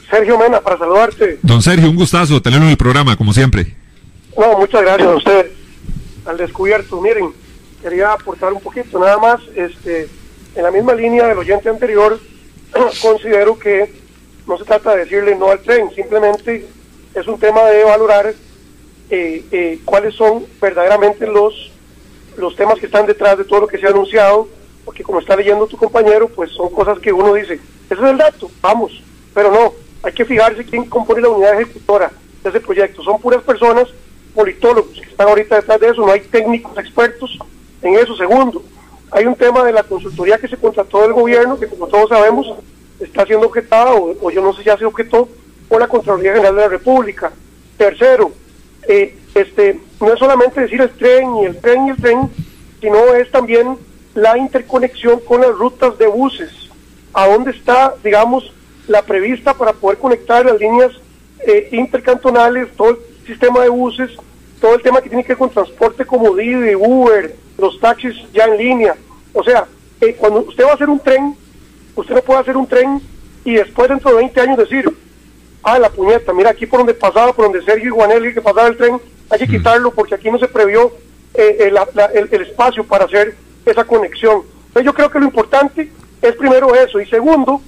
Sergio 0.09 0.37
Mena, 0.37 0.61
para 0.61 0.77
saludarte. 0.77 1.39
Don 1.41 1.61
Sergio, 1.61 1.89
un 1.89 1.95
gustazo 1.95 2.41
tenerlo 2.41 2.65
en 2.65 2.71
el 2.71 2.77
programa, 2.77 3.17
como 3.17 3.33
siempre. 3.33 3.75
No, 4.37 4.57
muchas 4.57 4.81
gracias 4.81 5.07
a 5.07 5.15
usted. 5.15 5.51
Al 6.25 6.37
descubierto, 6.37 7.01
miren, 7.01 7.33
quería 7.81 8.13
aportar 8.13 8.53
un 8.53 8.61
poquito, 8.61 8.99
nada 8.99 9.17
más, 9.17 9.41
este, 9.55 10.07
en 10.55 10.63
la 10.63 10.71
misma 10.71 10.93
línea 10.93 11.27
del 11.27 11.37
oyente 11.37 11.69
anterior, 11.69 12.19
considero 13.01 13.57
que 13.59 13.91
no 14.47 14.57
se 14.57 14.63
trata 14.63 14.95
de 14.95 15.03
decirle 15.03 15.35
no 15.35 15.49
al 15.49 15.59
tren, 15.59 15.89
simplemente 15.93 16.65
es 17.13 17.27
un 17.27 17.39
tema 17.39 17.63
de 17.65 17.83
valorar 17.83 18.33
eh, 19.09 19.45
eh, 19.51 19.79
cuáles 19.85 20.15
son 20.15 20.45
verdaderamente 20.61 21.27
los, 21.27 21.71
los 22.37 22.55
temas 22.55 22.79
que 22.79 22.85
están 22.85 23.05
detrás 23.05 23.37
de 23.37 23.45
todo 23.45 23.61
lo 23.61 23.67
que 23.67 23.77
se 23.77 23.87
ha 23.87 23.89
anunciado, 23.89 24.47
porque 24.85 25.03
como 25.03 25.19
está 25.19 25.35
leyendo 25.35 25.67
tu 25.67 25.77
compañero, 25.77 26.29
pues 26.29 26.51
son 26.51 26.69
cosas 26.69 26.99
que 26.99 27.11
uno 27.11 27.33
dice, 27.33 27.55
ese 27.89 28.01
es 28.01 28.09
el 28.09 28.17
dato, 28.17 28.49
vamos, 28.61 29.03
pero 29.33 29.51
no, 29.51 29.73
hay 30.03 30.13
que 30.13 30.25
fijarse 30.25 30.65
quién 30.65 30.85
compone 30.85 31.21
la 31.21 31.29
unidad 31.29 31.59
ejecutora 31.59 32.11
de 32.43 32.49
ese 32.49 32.59
proyecto. 32.59 33.03
Son 33.03 33.19
puras 33.19 33.43
personas, 33.43 33.87
politólogos, 34.33 34.93
que 34.93 35.09
están 35.09 35.27
ahorita 35.27 35.55
detrás 35.55 35.79
de 35.79 35.89
eso, 35.89 36.05
no 36.05 36.11
hay 36.11 36.21
técnicos 36.21 36.77
expertos 36.77 37.37
en 37.81 37.95
eso. 37.95 38.15
Segundo, 38.15 38.63
hay 39.11 39.25
un 39.25 39.35
tema 39.35 39.63
de 39.63 39.73
la 39.73 39.83
consultoría 39.83 40.37
que 40.37 40.47
se 40.47 40.57
contrató 40.57 41.01
del 41.01 41.13
gobierno, 41.13 41.59
que 41.59 41.67
como 41.67 41.87
todos 41.87 42.09
sabemos, 42.09 42.47
está 42.99 43.25
siendo 43.25 43.47
objetada, 43.47 43.93
o, 43.93 44.31
yo 44.31 44.41
no 44.41 44.53
sé 44.53 44.59
si 44.59 44.65
ya 44.65 44.77
se 44.77 44.85
objetó, 44.85 45.27
por 45.67 45.79
la 45.79 45.87
Contraloría 45.87 46.33
General 46.33 46.55
de 46.55 46.61
la 46.61 46.69
República. 46.69 47.31
Tercero, 47.77 48.31
eh, 48.87 49.15
este, 49.35 49.79
no 49.99 50.13
es 50.13 50.19
solamente 50.19 50.61
decir 50.61 50.81
el 50.81 50.89
tren 50.91 51.35
y 51.37 51.45
el 51.45 51.57
tren 51.57 51.87
y 51.87 51.89
el 51.91 51.97
tren, 51.97 52.29
sino 52.81 53.13
es 53.13 53.29
también 53.31 53.77
la 54.15 54.37
interconexión 54.37 55.19
con 55.19 55.41
las 55.41 55.51
rutas 55.51 55.97
de 55.97 56.07
buses. 56.07 56.51
¿A 57.13 57.27
dónde 57.27 57.51
está, 57.51 57.93
digamos, 58.03 58.51
la 58.87 59.01
prevista 59.01 59.53
para 59.53 59.73
poder 59.73 59.97
conectar 59.97 60.45
las 60.45 60.59
líneas 60.59 60.91
eh, 61.45 61.69
intercantonales, 61.71 62.69
todo 62.75 62.91
el 62.91 62.97
sistema 63.25 63.61
de 63.61 63.69
buses, 63.69 64.11
todo 64.59 64.75
el 64.75 64.81
tema 64.81 65.01
que 65.01 65.09
tiene 65.09 65.23
que 65.23 65.29
ver 65.29 65.37
con 65.37 65.49
transporte 65.49 66.05
como 66.05 66.35
Didi, 66.35 66.75
Uber, 66.75 67.35
los 67.57 67.79
taxis 67.79 68.15
ya 68.33 68.45
en 68.45 68.57
línea. 68.57 68.95
O 69.33 69.43
sea, 69.43 69.67
eh, 70.01 70.15
cuando 70.17 70.39
usted 70.41 70.65
va 70.65 70.71
a 70.71 70.73
hacer 70.75 70.89
un 70.89 70.99
tren, 70.99 71.35
usted 71.97 72.15
no 72.15 72.21
puede 72.21 72.39
hacer 72.39 72.57
un 72.57 72.67
tren 72.67 73.01
y 73.43 73.53
después 73.55 73.89
dentro 73.89 74.11
de 74.11 74.17
20 74.17 74.41
años 74.41 74.57
decir, 74.57 74.89
ah, 75.63 75.79
la 75.79 75.89
puñeta, 75.89 76.33
mira 76.33 76.51
aquí 76.51 76.65
por 76.65 76.79
donde 76.79 76.93
pasaba, 76.93 77.33
por 77.33 77.45
donde 77.45 77.63
Sergio 77.63 77.95
y 78.25 78.33
que 78.33 78.41
pasaba 78.41 78.67
el 78.67 78.77
tren, 78.77 78.99
hay 79.29 79.39
que 79.39 79.47
quitarlo 79.47 79.91
porque 79.91 80.15
aquí 80.15 80.31
no 80.31 80.39
se 80.39 80.47
previó 80.47 80.91
eh, 81.33 81.71
el, 82.13 82.27
el 82.31 82.41
espacio 82.41 82.83
para 82.83 83.05
hacer 83.05 83.35
esa 83.65 83.83
conexión. 83.83 84.43
Entonces 84.67 84.85
yo 84.85 84.93
creo 84.93 85.09
que 85.09 85.19
lo 85.19 85.25
importante 85.25 85.91
es 86.21 86.35
primero 86.35 86.73
eso 86.75 86.99
y 86.99 87.05
segundo, 87.05 87.61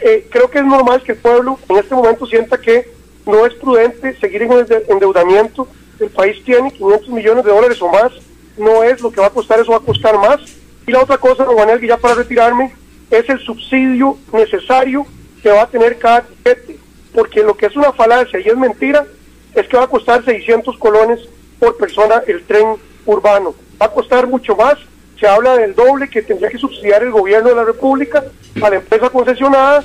eh, 0.00 0.26
creo 0.30 0.50
que 0.50 0.58
es 0.58 0.64
normal 0.64 1.02
que 1.02 1.12
el 1.12 1.18
pueblo 1.18 1.58
en 1.68 1.76
este 1.76 1.94
momento 1.94 2.26
sienta 2.26 2.60
que 2.60 2.92
no 3.26 3.46
es 3.46 3.54
prudente 3.54 4.18
seguir 4.18 4.42
en 4.42 4.52
el 4.52 4.66
endeudamiento. 4.88 5.66
El 5.98 6.10
país 6.10 6.42
tiene 6.44 6.72
500 6.72 7.08
millones 7.08 7.44
de 7.44 7.50
dólares 7.50 7.80
o 7.80 7.88
más, 7.88 8.12
no 8.58 8.82
es 8.82 9.00
lo 9.00 9.10
que 9.10 9.20
va 9.20 9.28
a 9.28 9.30
costar, 9.30 9.60
eso 9.60 9.72
va 9.72 9.78
a 9.78 9.80
costar 9.80 10.18
más. 10.18 10.40
Y 10.86 10.92
la 10.92 11.02
otra 11.02 11.16
cosa, 11.16 11.44
Juanel, 11.44 11.80
que 11.80 11.86
ya 11.86 11.96
para 11.96 12.16
retirarme, 12.16 12.74
es 13.18 13.28
el 13.28 13.40
subsidio 13.40 14.16
necesario 14.32 15.06
que 15.42 15.50
va 15.50 15.62
a 15.62 15.68
tener 15.68 15.98
cada 15.98 16.22
tiquete, 16.22 16.78
porque 17.12 17.42
lo 17.42 17.56
que 17.56 17.66
es 17.66 17.76
una 17.76 17.92
falacia 17.92 18.40
y 18.40 18.48
es 18.48 18.56
mentira 18.56 19.06
es 19.54 19.68
que 19.68 19.76
va 19.76 19.84
a 19.84 19.88
costar 19.88 20.24
600 20.24 20.76
colones 20.78 21.20
por 21.58 21.76
persona 21.76 22.22
el 22.26 22.44
tren 22.44 22.76
urbano. 23.06 23.54
Va 23.80 23.86
a 23.86 23.92
costar 23.92 24.26
mucho 24.26 24.56
más 24.56 24.78
se 25.18 25.26
habla 25.26 25.56
del 25.56 25.74
doble 25.74 26.08
que 26.08 26.22
tendría 26.22 26.50
que 26.50 26.58
subsidiar 26.58 27.02
el 27.02 27.10
gobierno 27.10 27.50
de 27.50 27.54
la 27.54 27.64
República 27.64 28.24
a 28.60 28.70
la 28.70 28.76
empresa 28.76 29.08
concesionada 29.10 29.84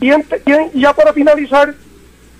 y, 0.00 0.10
ya 0.74 0.92
para 0.94 1.12
finalizar, 1.12 1.74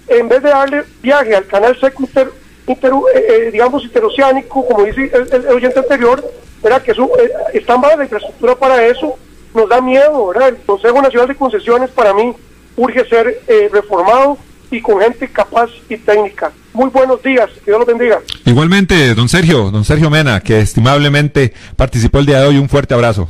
en 0.07 0.29
vez 0.29 0.43
de 0.43 0.49
darle 0.49 0.85
viaje 1.03 1.35
al 1.35 1.47
canal 1.47 1.79
seco 1.79 2.05
inter, 2.05 2.31
eh, 2.67 3.27
eh, 3.29 3.51
digamos 3.53 3.83
interoceánico, 3.83 4.67
como 4.67 4.85
dice 4.85 5.11
el, 5.13 5.47
oyente 5.49 5.81
anterior, 5.81 6.25
era 6.63 6.81
que 6.81 6.93
eso, 6.93 7.11
eh, 7.19 7.65
la 7.67 8.05
infraestructura 8.05 8.55
para 8.55 8.87
eso, 8.87 9.19
nos 9.55 9.69
da 9.69 9.81
miedo, 9.81 10.29
¿verdad? 10.29 10.49
El 10.49 10.57
Consejo 10.59 11.01
Nacional 11.01 11.29
de 11.29 11.35
Concesiones 11.37 11.91
para 11.91 12.15
mí 12.15 12.33
urge 12.77 13.05
ser 13.09 13.43
reformado 13.73 14.39
y 14.71 14.81
con 14.81 15.01
gente 15.01 15.27
capaz 15.29 15.71
y 15.89 15.97
técnica. 15.97 16.53
Muy 16.75 16.91
buenos 16.91 17.23
días, 17.23 17.51
que 17.65 17.71
Dios 17.71 17.79
los 17.79 17.87
bendiga. 17.87 18.21
Igualmente, 18.45 19.15
don 19.15 19.29
Sergio, 19.29 19.71
don 19.71 19.85
Sergio 19.85 20.11
Mena, 20.11 20.41
que 20.41 20.61
estimablemente 20.61 21.55
participó 21.75 22.19
el 22.19 22.27
día 22.27 22.41
de 22.41 22.49
hoy, 22.49 22.59
un 22.59 22.69
fuerte 22.69 22.95
abrazo. 22.95 23.29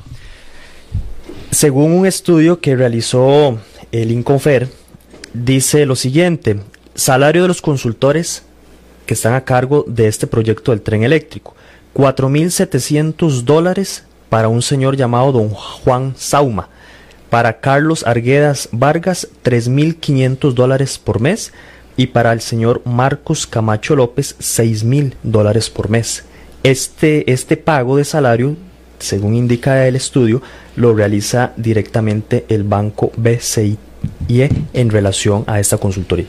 Según 1.51 1.93
un 1.93 2.07
estudio 2.07 2.61
que 2.61 2.77
realizó 2.77 3.59
el 3.93 4.11
Inconfer, 4.11 4.69
dice 5.33 5.87
lo 5.87 5.97
siguiente, 5.97 6.61
salario 6.95 7.43
de 7.43 7.49
los 7.49 7.63
consultores 7.63 8.45
que 9.07 9.15
están 9.15 9.33
a 9.33 9.45
cargo 9.45 9.85
de 9.87 10.09
este 10.09 10.27
proyecto 10.27 10.73
del 10.73 10.83
tren 10.83 11.05
eléctrico, 11.05 11.55
4.700 11.95 13.45
dólares 13.45 14.05
para 14.29 14.49
un 14.49 14.63
señor 14.63 14.97
llamado 14.97 15.33
don 15.33 15.51
Juan 15.51 16.15
Sauma, 16.17 16.69
para 17.31 17.61
Carlos 17.61 18.07
Arguedas 18.07 18.69
Vargas 18.73 19.29
3.500 19.45 20.53
dólares 20.53 20.99
por 20.99 21.21
mes 21.21 21.53
y 21.97 22.09
para 22.09 22.33
el 22.33 22.41
señor 22.41 22.83
Marcos 22.85 23.47
Camacho 23.47 23.97
López 23.97 24.37
6.000 24.39 25.15
dólares 25.23 25.69
por 25.69 25.91
mes. 25.91 26.25
Este, 26.63 27.31
este 27.31 27.57
pago 27.57 27.97
de 27.97 28.05
salario, 28.05 28.57
según 28.99 29.35
indica 29.35 29.87
el 29.87 29.97
estudio, 29.97 30.43
lo 30.77 30.95
realiza 30.95 31.53
directamente 31.57 32.47
el 32.49 32.63
banco 32.63 33.13
BCI 33.17 33.79
en 34.73 34.91
relación 34.91 35.45
a 35.47 35.61
esta 35.61 35.79
consultoría. 35.79 36.27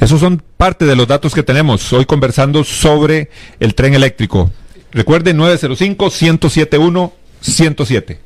Esos 0.00 0.20
son 0.20 0.42
parte 0.56 0.84
de 0.84 0.96
los 0.96 1.06
datos 1.06 1.34
que 1.34 1.42
tenemos 1.42 1.92
hoy 1.92 2.04
conversando 2.04 2.64
sobre 2.64 3.30
el 3.60 3.74
tren 3.74 3.94
eléctrico. 3.94 4.50
Recuerden 4.92 5.36
905 5.36 6.04
1071 6.06 7.12
107. 7.40 8.18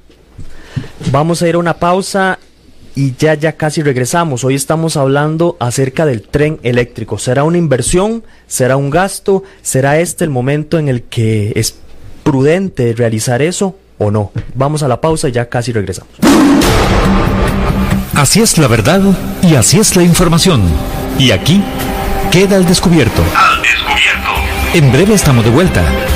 Vamos 1.10 1.42
a 1.42 1.48
ir 1.48 1.56
a 1.56 1.58
una 1.58 1.74
pausa 1.74 2.38
y 2.94 3.14
ya 3.16 3.34
ya 3.34 3.52
casi 3.52 3.82
regresamos. 3.82 4.44
Hoy 4.44 4.54
estamos 4.54 4.96
hablando 4.96 5.56
acerca 5.60 6.06
del 6.06 6.22
tren 6.22 6.60
eléctrico. 6.62 7.18
¿Será 7.18 7.44
una 7.44 7.58
inversión? 7.58 8.22
¿Será 8.46 8.76
un 8.76 8.90
gasto? 8.90 9.42
¿Será 9.62 9.98
este 9.98 10.24
el 10.24 10.30
momento 10.30 10.78
en 10.78 10.88
el 10.88 11.02
que 11.02 11.52
es 11.56 11.76
prudente 12.22 12.92
realizar 12.96 13.42
eso 13.42 13.76
o 13.98 14.10
no? 14.10 14.32
Vamos 14.54 14.82
a 14.82 14.88
la 14.88 15.00
pausa 15.00 15.28
y 15.28 15.32
ya 15.32 15.48
casi 15.48 15.72
regresamos. 15.72 16.12
Así 18.14 18.40
es 18.42 18.58
la 18.58 18.68
verdad 18.68 19.00
y 19.42 19.54
así 19.54 19.78
es 19.78 19.96
la 19.96 20.02
información. 20.02 20.62
Y 21.18 21.30
aquí 21.30 21.62
queda 22.30 22.56
al 22.56 22.66
descubierto. 22.66 23.22
Al 23.34 23.62
descubierto. 23.62 24.30
En 24.74 24.92
breve 24.92 25.14
estamos 25.14 25.44
de 25.44 25.50
vuelta. 25.50 25.82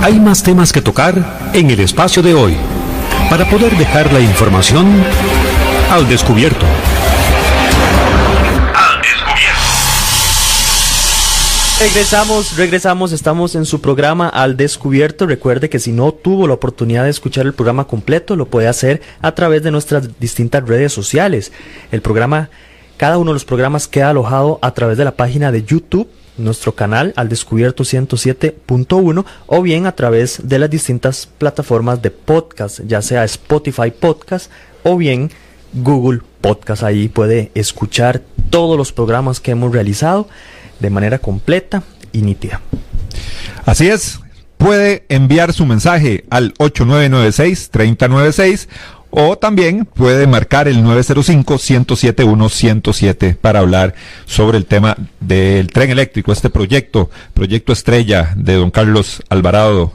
Hay 0.00 0.20
más 0.20 0.44
temas 0.44 0.72
que 0.72 0.80
tocar 0.80 1.50
en 1.52 1.70
el 1.70 1.80
espacio 1.80 2.22
de 2.22 2.32
hoy 2.32 2.56
para 3.28 3.50
poder 3.50 3.76
dejar 3.76 4.12
la 4.12 4.20
información 4.20 4.86
al 5.90 6.08
descubierto. 6.08 6.64
Regresamos, 11.80 12.56
regresamos, 12.56 13.12
estamos 13.12 13.56
en 13.56 13.64
su 13.64 13.80
programa 13.80 14.28
Al 14.28 14.56
Descubierto. 14.56 15.26
Recuerde 15.26 15.68
que 15.68 15.80
si 15.80 15.92
no 15.92 16.12
tuvo 16.12 16.46
la 16.46 16.54
oportunidad 16.54 17.04
de 17.04 17.10
escuchar 17.10 17.46
el 17.46 17.52
programa 17.52 17.86
completo, 17.86 18.36
lo 18.36 18.46
puede 18.46 18.68
hacer 18.68 19.02
a 19.20 19.32
través 19.32 19.64
de 19.64 19.72
nuestras 19.72 20.18
distintas 20.20 20.66
redes 20.66 20.92
sociales. 20.92 21.52
El 21.90 22.02
programa, 22.02 22.50
cada 22.96 23.18
uno 23.18 23.30
de 23.30 23.34
los 23.34 23.44
programas 23.44 23.88
queda 23.88 24.10
alojado 24.10 24.60
a 24.62 24.72
través 24.74 24.96
de 24.96 25.04
la 25.04 25.16
página 25.16 25.50
de 25.50 25.64
YouTube, 25.64 26.08
nuestro 26.38 26.74
canal 26.74 27.12
Al 27.16 27.28
Descubierto 27.28 27.84
107.1, 27.84 29.24
o 29.46 29.62
bien 29.62 29.86
a 29.86 29.92
través 29.92 30.48
de 30.48 30.58
las 30.58 30.70
distintas 30.70 31.26
plataformas 31.26 32.00
de 32.00 32.10
podcast, 32.10 32.80
ya 32.86 33.02
sea 33.02 33.24
Spotify 33.24 33.90
Podcast 33.90 34.50
o 34.82 34.96
bien 34.96 35.30
Google 35.72 36.20
Podcast. 36.40 36.82
Ahí 36.82 37.08
puede 37.08 37.50
escuchar 37.54 38.22
todos 38.50 38.76
los 38.78 38.92
programas 38.92 39.40
que 39.40 39.50
hemos 39.50 39.72
realizado 39.72 40.28
de 40.80 40.90
manera 40.90 41.18
completa 41.18 41.82
y 42.12 42.22
nítida. 42.22 42.60
Así 43.64 43.88
es, 43.88 44.20
puede 44.56 45.04
enviar 45.08 45.52
su 45.52 45.66
mensaje 45.66 46.24
al 46.30 46.54
8996-3096 46.54 48.68
o 49.10 49.38
también 49.38 49.84
puede 49.84 50.26
marcar 50.26 50.66
el 50.68 50.82
905-107-107 50.84 53.36
para 53.36 53.60
hablar 53.60 53.94
sobre 54.26 54.58
el 54.58 54.66
tema 54.66 54.96
del 55.20 55.68
tren 55.68 55.90
eléctrico, 55.90 56.32
este 56.32 56.50
proyecto, 56.50 57.08
proyecto 57.34 57.72
estrella 57.72 58.32
de 58.36 58.54
don 58.54 58.70
Carlos 58.70 59.22
Alvarado 59.28 59.92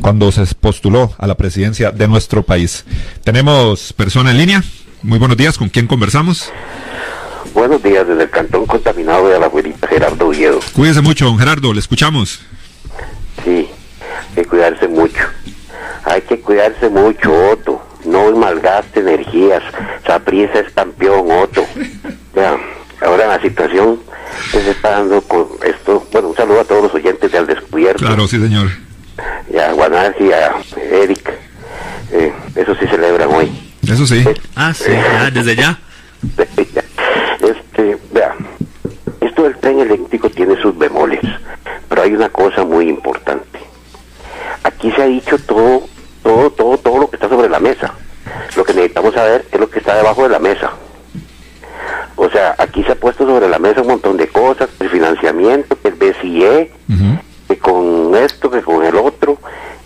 cuando 0.00 0.32
se 0.32 0.46
postuló 0.54 1.14
a 1.18 1.26
la 1.26 1.34
presidencia 1.36 1.90
de 1.90 2.08
nuestro 2.08 2.42
país. 2.42 2.86
Tenemos 3.24 3.92
persona 3.92 4.30
en 4.30 4.38
línea. 4.38 4.64
Muy 5.02 5.18
buenos 5.18 5.36
días, 5.36 5.58
¿con 5.58 5.68
quién 5.68 5.86
conversamos? 5.86 6.50
Buenos 7.54 7.82
días 7.82 8.06
desde 8.06 8.22
el 8.24 8.30
Cantón 8.30 8.66
Contaminado 8.66 9.28
de 9.28 9.38
la 9.38 9.46
abuelita 9.46 9.88
Gerardo 9.88 10.28
Oviedo. 10.28 10.60
Cuídese 10.74 11.00
mucho, 11.00 11.24
don 11.24 11.38
Gerardo, 11.38 11.72
le 11.72 11.80
escuchamos. 11.80 12.40
Sí, 13.44 13.66
hay 14.28 14.34
que 14.34 14.44
cuidarse 14.44 14.88
mucho. 14.88 15.22
Hay 16.04 16.20
que 16.22 16.40
cuidarse 16.40 16.88
mucho, 16.90 17.32
Otto. 17.50 17.82
No 18.06 18.30
malgaste 18.36 19.00
energías. 19.00 19.62
Saprisa 20.06 20.60
es 20.60 20.72
campeón, 20.72 21.30
Otto. 21.30 21.64
Ya, 22.34 22.56
ahora 23.00 23.26
la 23.26 23.40
situación 23.40 23.98
que 24.52 24.60
se 24.60 24.70
está 24.70 24.90
dando 24.90 25.20
con 25.22 25.46
esto. 25.64 26.06
Bueno, 26.12 26.28
un 26.28 26.36
saludo 26.36 26.60
a 26.60 26.64
todos 26.64 26.84
los 26.84 26.94
oyentes 26.94 27.32
de 27.32 27.38
Al 27.38 27.46
Descubierto. 27.46 28.04
Claro, 28.04 28.26
sí, 28.26 28.38
señor. 28.40 28.68
Y 29.52 29.58
a 29.58 29.72
Guanarji 29.72 30.24
y 30.24 30.32
a 30.32 30.52
Eric. 30.76 31.32
Eh, 32.12 32.32
eso 32.54 32.74
sí 32.76 32.86
celebran 32.86 33.28
hoy. 33.32 33.50
Eso 33.82 34.06
sí. 34.06 34.24
Ah, 34.54 34.72
sí, 34.74 34.90
ya, 34.90 35.30
desde 35.30 35.56
ya. 35.56 35.78
Este, 37.38 37.98
vea, 38.12 38.34
esto 39.20 39.42
del 39.42 39.56
tren 39.58 39.78
eléctrico 39.80 40.30
tiene 40.30 40.60
sus 40.60 40.76
bemoles, 40.76 41.20
pero 41.88 42.02
hay 42.02 42.14
una 42.14 42.30
cosa 42.30 42.64
muy 42.64 42.88
importante. 42.88 43.60
Aquí 44.64 44.90
se 44.92 45.02
ha 45.02 45.06
dicho 45.06 45.38
todo, 45.38 45.82
todo, 46.22 46.78
todo 46.78 46.98
lo 46.98 47.10
que 47.10 47.16
está 47.16 47.28
sobre 47.28 47.48
la 47.48 47.60
mesa. 47.60 47.92
Lo 48.56 48.64
que 48.64 48.72
necesitamos 48.86 49.14
saber 49.14 49.44
es 49.50 49.60
lo 49.60 49.68
que 49.68 49.80
está 49.80 49.96
debajo 49.96 50.22
de 50.22 50.28
la 50.28 50.38
mesa. 50.38 50.70
O 52.16 52.30
sea, 52.30 52.54
aquí 52.58 52.82
se 52.84 52.92
ha 52.92 52.94
puesto 52.94 53.26
sobre 53.26 53.48
la 53.48 53.58
mesa 53.58 53.82
un 53.82 53.88
montón 53.88 54.16
de 54.16 54.28
cosas, 54.28 54.68
el 54.80 54.88
financiamiento, 54.88 55.76
el 55.82 55.94
BCE, 55.94 56.70
que 57.48 57.58
con 57.58 58.14
esto, 58.14 58.50
que 58.50 58.62
con 58.62 58.84
el 58.84 58.96
otro, 58.96 59.38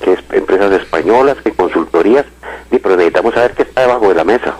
que 0.02 0.12
es 0.12 0.20
empresas 0.32 0.72
españolas, 0.72 1.38
que 1.42 1.52
consultorías, 1.52 2.26
y, 2.70 2.78
pero 2.78 2.96
necesitamos 2.96 3.34
saber 3.34 3.52
qué 3.54 3.62
está 3.62 3.82
debajo 3.82 4.08
de 4.08 4.14
la 4.14 4.24
mesa, 4.24 4.54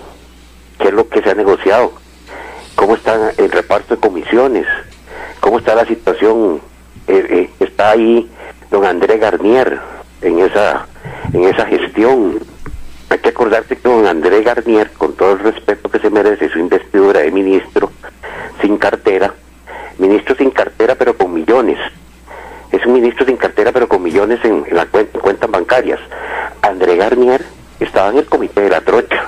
qué 0.79 0.89
es 0.89 0.95
lo 0.95 1.09
que 1.09 1.23
se 1.23 1.31
ha 1.31 1.35
negociado, 1.35 1.93
cómo 2.75 2.97
está 2.97 3.33
el 3.37 3.51
reparto 3.51 3.95
de 3.95 4.01
comisiones, 4.01 4.67
cómo 5.41 5.59
está 5.59 5.75
la 5.75 5.87
situación, 5.87 6.61
eh, 7.07 7.27
eh, 7.29 7.51
está 7.61 7.91
ahí 7.91 8.29
don 8.71 8.85
André 8.85 9.19
Garnier 9.19 9.79
en 10.23 10.41
esa, 10.41 10.87
en 11.33 11.45
esa 11.45 11.67
gestión. 11.67 12.41
Acordarse 13.41 13.75
que 13.75 13.89
don 13.89 14.07
André 14.07 14.43
Garnier, 14.43 14.91
con 14.99 15.15
todo 15.15 15.33
el 15.33 15.39
respeto 15.39 15.91
que 15.91 15.99
se 15.99 16.11
merece 16.11 16.51
su 16.51 16.59
investidura 16.59 17.21
de 17.21 17.31
ministro 17.31 17.91
sin 18.61 18.77
cartera, 18.77 19.33
ministro 19.97 20.37
sin 20.37 20.51
cartera 20.51 20.95
pero 20.95 21.17
con 21.17 21.33
millones, 21.33 21.79
es 22.71 22.85
un 22.85 22.93
ministro 22.93 23.25
sin 23.25 23.39
cartera 23.39 23.73
pero 23.73 23.89
con 23.89 24.03
millones 24.03 24.41
en, 24.45 24.67
en 24.67 24.77
la 24.77 24.85
cuenta, 24.85 25.17
en 25.17 25.23
cuentas 25.23 25.51
bancarias. 25.51 25.99
André 26.61 26.97
Garnier 26.97 27.43
estaba 27.81 28.11
en 28.11 28.19
el 28.19 28.27
comité 28.27 28.61
de 28.61 28.69
la 28.69 28.83
trocha, 28.83 29.25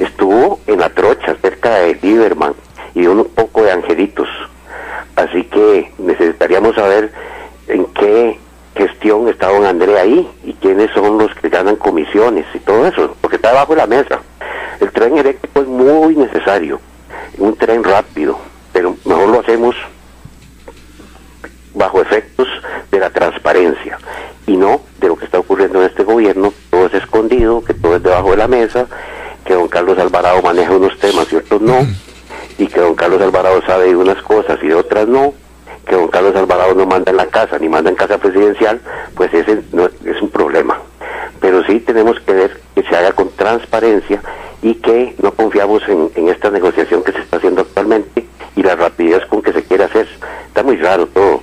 estuvo 0.00 0.58
en 0.66 0.80
la 0.80 0.88
trocha 0.88 1.36
cerca 1.40 1.76
de 1.76 1.94
Lieberman 2.02 2.54
y 2.92 3.02
de 3.02 3.08
un 3.08 3.24
poco 3.26 3.62
de 3.62 3.70
angelitos. 3.70 4.28
Así 5.14 5.44
que 5.44 5.92
necesitaríamos 5.98 6.74
saber 6.74 7.12
en 7.68 7.84
qué 7.84 8.36
gestión 8.76 9.26
está 9.28 9.48
don 9.48 9.64
André 9.64 9.98
ahí 9.98 10.30
y 10.44 10.52
quiénes 10.52 10.90
son 10.90 11.16
los 11.16 11.34
que 11.36 11.48
ganan 11.48 11.76
comisiones 11.76 12.44
y 12.52 12.58
todo 12.58 12.86
eso, 12.86 13.16
porque 13.22 13.36
está 13.36 13.48
debajo 13.48 13.65
de 13.65 13.65
la 13.76 13.86
mesa. 13.86 14.20
El 14.80 14.90
tren 14.90 15.16
eléctrico 15.18 15.60
es 15.60 15.66
muy 15.66 16.16
necesario, 16.16 16.80
un 17.38 17.56
tren 17.56 17.82
rápido, 17.82 18.38
pero 18.72 18.96
mejor 19.04 19.28
lo 19.28 19.40
hacemos 19.40 19.74
bajo 21.74 22.00
efectos 22.00 22.48
de 22.90 22.98
la 22.98 23.10
transparencia 23.10 23.98
y 24.46 24.56
no 24.56 24.80
de 25.00 25.08
lo 25.08 25.16
que 25.16 25.24
está 25.24 25.38
ocurriendo 25.38 25.80
en 25.80 25.88
este 25.88 26.04
gobierno, 26.04 26.52
todo 26.70 26.86
es 26.86 26.94
escondido, 26.94 27.62
que 27.64 27.74
todo 27.74 27.96
es 27.96 28.02
debajo 28.02 28.30
de 28.30 28.36
la 28.36 28.48
mesa, 28.48 28.86
que 29.44 29.54
don 29.54 29.68
Carlos 29.68 29.98
Alvarado 29.98 30.40
maneja 30.42 30.72
unos 30.72 30.98
temas 30.98 31.32
y 31.32 31.36
otros 31.36 31.60
no, 31.60 31.86
y 32.58 32.66
que 32.66 32.80
don 32.80 32.94
Carlos 32.94 33.20
Alvarado 33.20 33.60
sabe 33.66 33.86
de 33.86 33.96
unas 33.96 34.22
cosas 34.22 34.58
y 34.62 34.68
de 34.68 34.74
otras 34.74 35.06
no, 35.06 35.34
que 35.86 35.94
don 35.94 36.08
Carlos 36.08 36.34
Alvarado 36.34 36.74
no 36.74 36.86
manda 36.86 37.10
en 37.10 37.16
la 37.16 37.26
casa 37.26 37.58
ni 37.58 37.68
manda 37.68 37.90
en 37.90 37.96
casa 37.96 38.18
presidencial, 38.18 38.80
pues 39.14 39.32
ese 39.34 39.62
no, 39.72 39.86
es 39.86 40.20
un 40.20 40.30
problema. 40.30 40.78
Pero 41.40 41.64
sí 41.64 41.80
tenemos 41.80 42.18
que 42.20 42.32
ver 42.32 42.60
que 42.74 42.82
se 42.82 42.96
haga 42.96 43.12
con 43.12 43.28
transparencia 43.86 44.22
y 44.62 44.74
que 44.74 45.14
no 45.22 45.32
confiamos 45.32 45.82
en, 45.88 46.10
en 46.14 46.28
esta 46.28 46.50
negociación 46.50 47.02
que 47.04 47.12
se 47.12 47.20
está 47.20 47.36
haciendo 47.36 47.62
actualmente 47.62 48.26
y 48.54 48.62
la 48.62 48.74
rapidez 48.74 49.24
con 49.28 49.42
que 49.42 49.52
se 49.52 49.62
quiere 49.62 49.84
hacer. 49.84 50.08
Está 50.48 50.62
muy 50.62 50.76
raro 50.76 51.06
todo. 51.06 51.42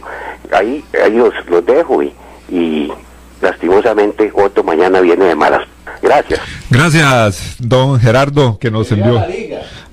Ahí, 0.52 0.84
ahí 1.04 1.14
los, 1.14 1.34
los 1.48 1.66
dejo 1.66 2.04
y, 2.04 2.14
y 2.50 2.92
lastimosamente 3.42 4.32
Otto 4.34 4.64
mañana 4.64 5.00
viene 5.00 5.26
de 5.26 5.36
malas. 5.36 5.68
Gracias. 6.02 6.40
Gracias, 6.70 7.56
don 7.60 8.00
Gerardo, 8.00 8.58
que 8.60 8.72
nos 8.72 8.92
envió. 8.92 9.24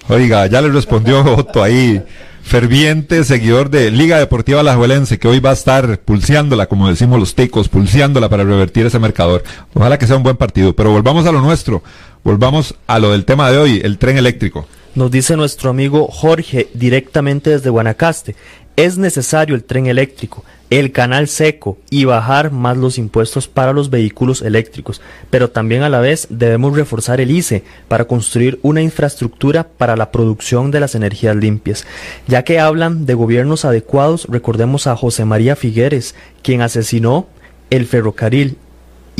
Oiga, 0.08 0.46
ya 0.46 0.60
le 0.60 0.68
respondió 0.68 1.22
Otto 1.36 1.62
ahí, 1.62 2.02
ferviente 2.42 3.22
seguidor 3.22 3.70
de 3.70 3.92
Liga 3.92 4.18
Deportiva 4.18 4.60
Alajuelense, 4.60 5.18
que 5.18 5.28
hoy 5.28 5.38
va 5.38 5.50
a 5.50 5.54
estar 5.54 6.00
pulseándola, 6.00 6.66
como 6.66 6.88
decimos 6.88 7.20
los 7.20 7.36
ticos, 7.36 7.68
pulseándola 7.68 8.28
para 8.28 8.42
revertir 8.42 8.86
ese 8.86 8.98
marcador. 8.98 9.44
Ojalá 9.72 9.98
que 9.98 10.06
sea 10.08 10.16
un 10.16 10.24
buen 10.24 10.36
partido, 10.36 10.74
pero 10.74 10.90
volvamos 10.90 11.26
a 11.26 11.32
lo 11.32 11.40
nuestro, 11.40 11.84
volvamos 12.24 12.74
a 12.86 12.98
lo 12.98 13.12
del 13.12 13.24
tema 13.24 13.50
de 13.50 13.58
hoy, 13.58 13.80
el 13.82 13.98
tren 13.98 14.16
eléctrico. 14.16 14.66
Nos 14.94 15.10
dice 15.10 15.36
nuestro 15.36 15.70
amigo 15.70 16.08
Jorge 16.08 16.68
directamente 16.74 17.50
desde 17.50 17.70
Guanacaste. 17.70 18.34
Es 18.76 18.98
necesario 18.98 19.54
el 19.54 19.62
tren 19.62 19.86
eléctrico, 19.86 20.44
el 20.70 20.90
canal 20.90 21.28
seco 21.28 21.78
y 21.90 22.04
bajar 22.04 22.50
más 22.50 22.76
los 22.76 22.98
impuestos 22.98 23.46
para 23.46 23.72
los 23.72 23.90
vehículos 23.90 24.42
eléctricos, 24.42 25.00
pero 25.28 25.50
también 25.50 25.82
a 25.82 25.88
la 25.88 26.00
vez 26.00 26.26
debemos 26.30 26.74
reforzar 26.74 27.20
el 27.20 27.30
ICE 27.30 27.62
para 27.88 28.06
construir 28.06 28.58
una 28.62 28.80
infraestructura 28.80 29.68
para 29.68 29.96
la 29.96 30.10
producción 30.10 30.70
de 30.70 30.80
las 30.80 30.94
energías 30.94 31.36
limpias. 31.36 31.84
Ya 32.26 32.42
que 32.42 32.58
hablan 32.58 33.06
de 33.06 33.14
gobiernos 33.14 33.64
adecuados, 33.64 34.26
recordemos 34.28 34.86
a 34.86 34.96
José 34.96 35.24
María 35.24 35.56
Figueres, 35.56 36.14
quien 36.42 36.62
asesinó 36.62 37.26
el 37.70 37.86
ferrocarril 37.86 38.56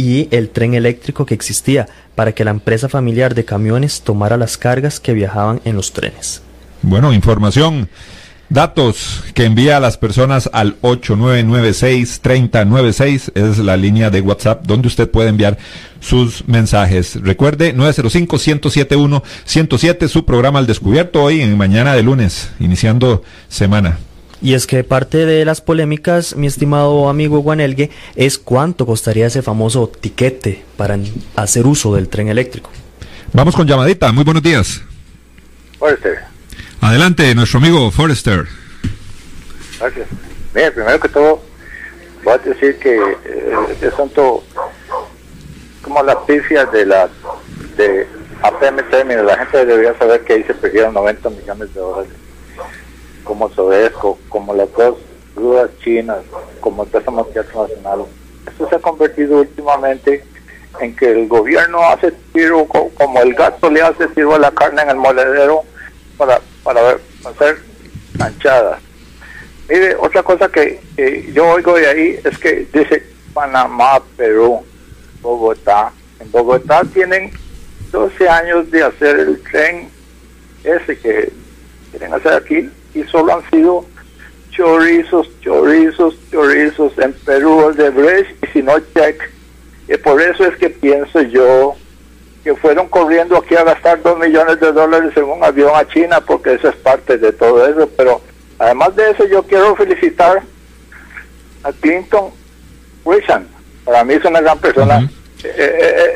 y 0.01 0.29
el 0.31 0.49
tren 0.49 0.75
eléctrico 0.75 1.27
que 1.27 1.35
existía 1.35 1.89
para 2.15 2.33
que 2.33 2.45
la 2.45 2.51
empresa 2.51 2.89
familiar 2.89 3.35
de 3.35 3.45
camiones 3.45 4.01
tomara 4.01 4.37
las 4.37 4.57
cargas 4.57 4.99
que 4.99 5.13
viajaban 5.13 5.61
en 5.65 5.77
los 5.77 5.93
trenes. 5.93 6.43
Bueno, 6.83 7.13
información 7.13 7.89
Datos 8.51 9.23
que 9.33 9.45
envía 9.45 9.77
a 9.77 9.81
las 9.81 9.97
personas 9.97 10.51
al 10.53 10.81
8996-3096 10.81 13.31
es 13.37 13.59
la 13.59 13.77
línea 13.77 14.11
de 14.11 14.23
WhatsApp 14.23 14.67
donde 14.67 14.89
usted 14.89 15.09
puede 15.09 15.29
enviar 15.29 15.57
sus 16.01 16.49
mensajes. 16.49 17.23
Recuerde, 17.23 17.73
905-107-107, 17.77 20.09
su 20.09 20.25
programa 20.25 20.59
al 20.59 20.67
descubierto 20.67 21.23
hoy 21.23 21.43
en 21.43 21.57
mañana 21.57 21.95
de 21.95 22.03
lunes, 22.03 22.51
iniciando 22.59 23.23
semana. 23.49 24.01
Y 24.43 24.55
es 24.55 24.67
que 24.67 24.85
parte 24.85 25.27
de 25.27 25.45
las 25.45 25.61
polémicas, 25.61 26.35
mi 26.35 26.47
estimado 26.47 27.09
amigo 27.09 27.41
Guanelgue, 27.41 27.91
es 28.17 28.39
cuánto 28.39 28.87
costaría 28.87 29.27
ese 29.27 29.43
famoso 29.43 29.89
tiquete 29.89 30.65
para 30.77 30.99
hacer 31.37 31.67
uso 31.67 31.95
del 31.95 32.09
tren 32.09 32.29
eléctrico. 32.29 32.71
Vamos 33.33 33.55
con 33.55 33.67
llamadita, 33.67 34.11
muy 34.13 34.25
buenos 34.25 34.43
días. 34.43 34.83
Adelante, 36.81 37.35
nuestro 37.35 37.59
amigo 37.59 37.91
Forrester. 37.91 38.47
Gracias. 39.79 40.09
Mira, 40.55 40.71
primero 40.73 40.99
que 40.99 41.09
todo, 41.09 41.43
voy 42.25 42.35
a 42.35 42.39
decir 42.39 42.79
que 42.79 42.97
eh, 42.97 43.77
es 43.81 43.97
tanto 43.97 44.43
como 45.83 46.03
las 46.03 46.17
pifias 46.27 46.71
de 46.73 46.87
la 46.87 47.09
de 47.77 48.07
APM 48.43 48.83
Terminal, 48.91 49.27
la 49.27 49.39
gente 49.39 49.65
debería 49.65 49.97
saber 49.99 50.23
que 50.23 50.35
ahí 50.35 50.45
se 50.45 50.55
perdieron 50.55 50.95
90 50.95 51.31
millones 51.31 51.75
de 51.75 51.81
dólares, 51.81 52.13
como 53.25 53.51
Sodesco, 53.51 54.19
como 54.29 54.55
las 54.55 54.73
dos 54.73 54.99
grúas 55.35 55.71
chinas, 55.83 56.19
como 56.61 56.85
el 56.85 56.89
préstamo 56.91 57.27
internacional. 57.27 58.05
Esto 58.47 58.69
se 58.69 58.77
ha 58.77 58.79
convertido 58.81 59.41
últimamente 59.41 60.25
en 60.81 60.95
que 60.97 61.11
el 61.11 61.29
gobierno 61.29 61.83
hace 61.89 62.13
tiro 62.33 62.67
como 62.67 63.21
el 63.21 63.35
gato 63.35 63.71
le 63.71 63.83
hace 63.83 64.07
tiro 64.09 64.35
a 64.35 64.39
la 64.39 64.51
carne 64.51 64.83
en 64.83 64.91
el 64.91 64.97
moledero 64.97 65.63
para 66.17 66.41
para 66.63 66.97
hacer 67.25 67.59
manchadas. 68.19 68.81
Mire, 69.69 69.95
otra 69.97 70.23
cosa 70.23 70.49
que, 70.49 70.81
yo 71.33 71.47
oigo 71.49 71.75
de 71.75 71.87
ahí 71.87 72.21
es 72.25 72.39
que 72.39 72.67
dice 72.73 73.05
Panamá, 73.33 74.03
Perú, 74.17 74.65
Bogotá. 75.23 75.93
En 76.19 76.31
Bogotá 76.31 76.83
tienen 76.93 77.31
12 77.93 78.29
años 78.29 78.71
de 78.71 78.83
hacer 78.83 79.21
el 79.21 79.41
tren 79.43 79.89
ese 80.65 80.99
que 80.99 81.33
quieren 81.91 82.13
hacer 82.13 82.33
aquí 82.33 82.71
y 82.95 83.03
solo 83.05 83.35
han 83.35 83.51
sido 83.51 83.85
chorizos, 84.51 85.29
chorizos, 85.41 86.15
chorizos 86.31 86.93
en 86.99 87.13
Perú, 87.13 87.73
de 87.77 87.91
Brecht 87.91 88.45
y 88.45 88.47
si 88.49 88.63
no 88.63 88.79
check. 88.95 89.21
Y 89.89 89.97
por 89.97 90.21
eso 90.21 90.45
es 90.45 90.57
que 90.57 90.71
pienso 90.71 91.21
yo 91.23 91.75
que 92.45 92.55
fueron 92.55 92.89
corriendo 92.89 93.37
aquí 93.37 93.55
a 93.55 93.65
gastar 93.65 94.03
dos 94.03 94.19
millones 94.19 94.59
de 94.61 94.73
dólares 94.73 95.13
en 95.17 95.25
un 95.25 95.45
avión 95.45 95.73
a 95.75 95.87
China, 95.89 96.21
porque 96.21 96.55
eso 96.55 96.69
es 96.69 96.77
parte 96.77 97.19
de 97.19 97.33
todo 97.33 97.67
eso. 97.67 97.89
Pero 97.97 98.21
además 98.59 98.97
de 98.97 99.11
eso, 99.11 99.27
yo 99.27 99.43
quiero 99.43 99.77
felicitar 99.77 100.43
a 101.63 101.73
Clinton 101.73 102.31
Wilson. 103.05 103.47
Para 103.85 104.05
mí 104.05 104.15
es 104.15 104.25
una 104.25 104.41
gran 104.41 104.59
persona. 104.59 105.01
Eh, 105.43 105.55
eh, 105.57 105.95
eh, 105.97 106.15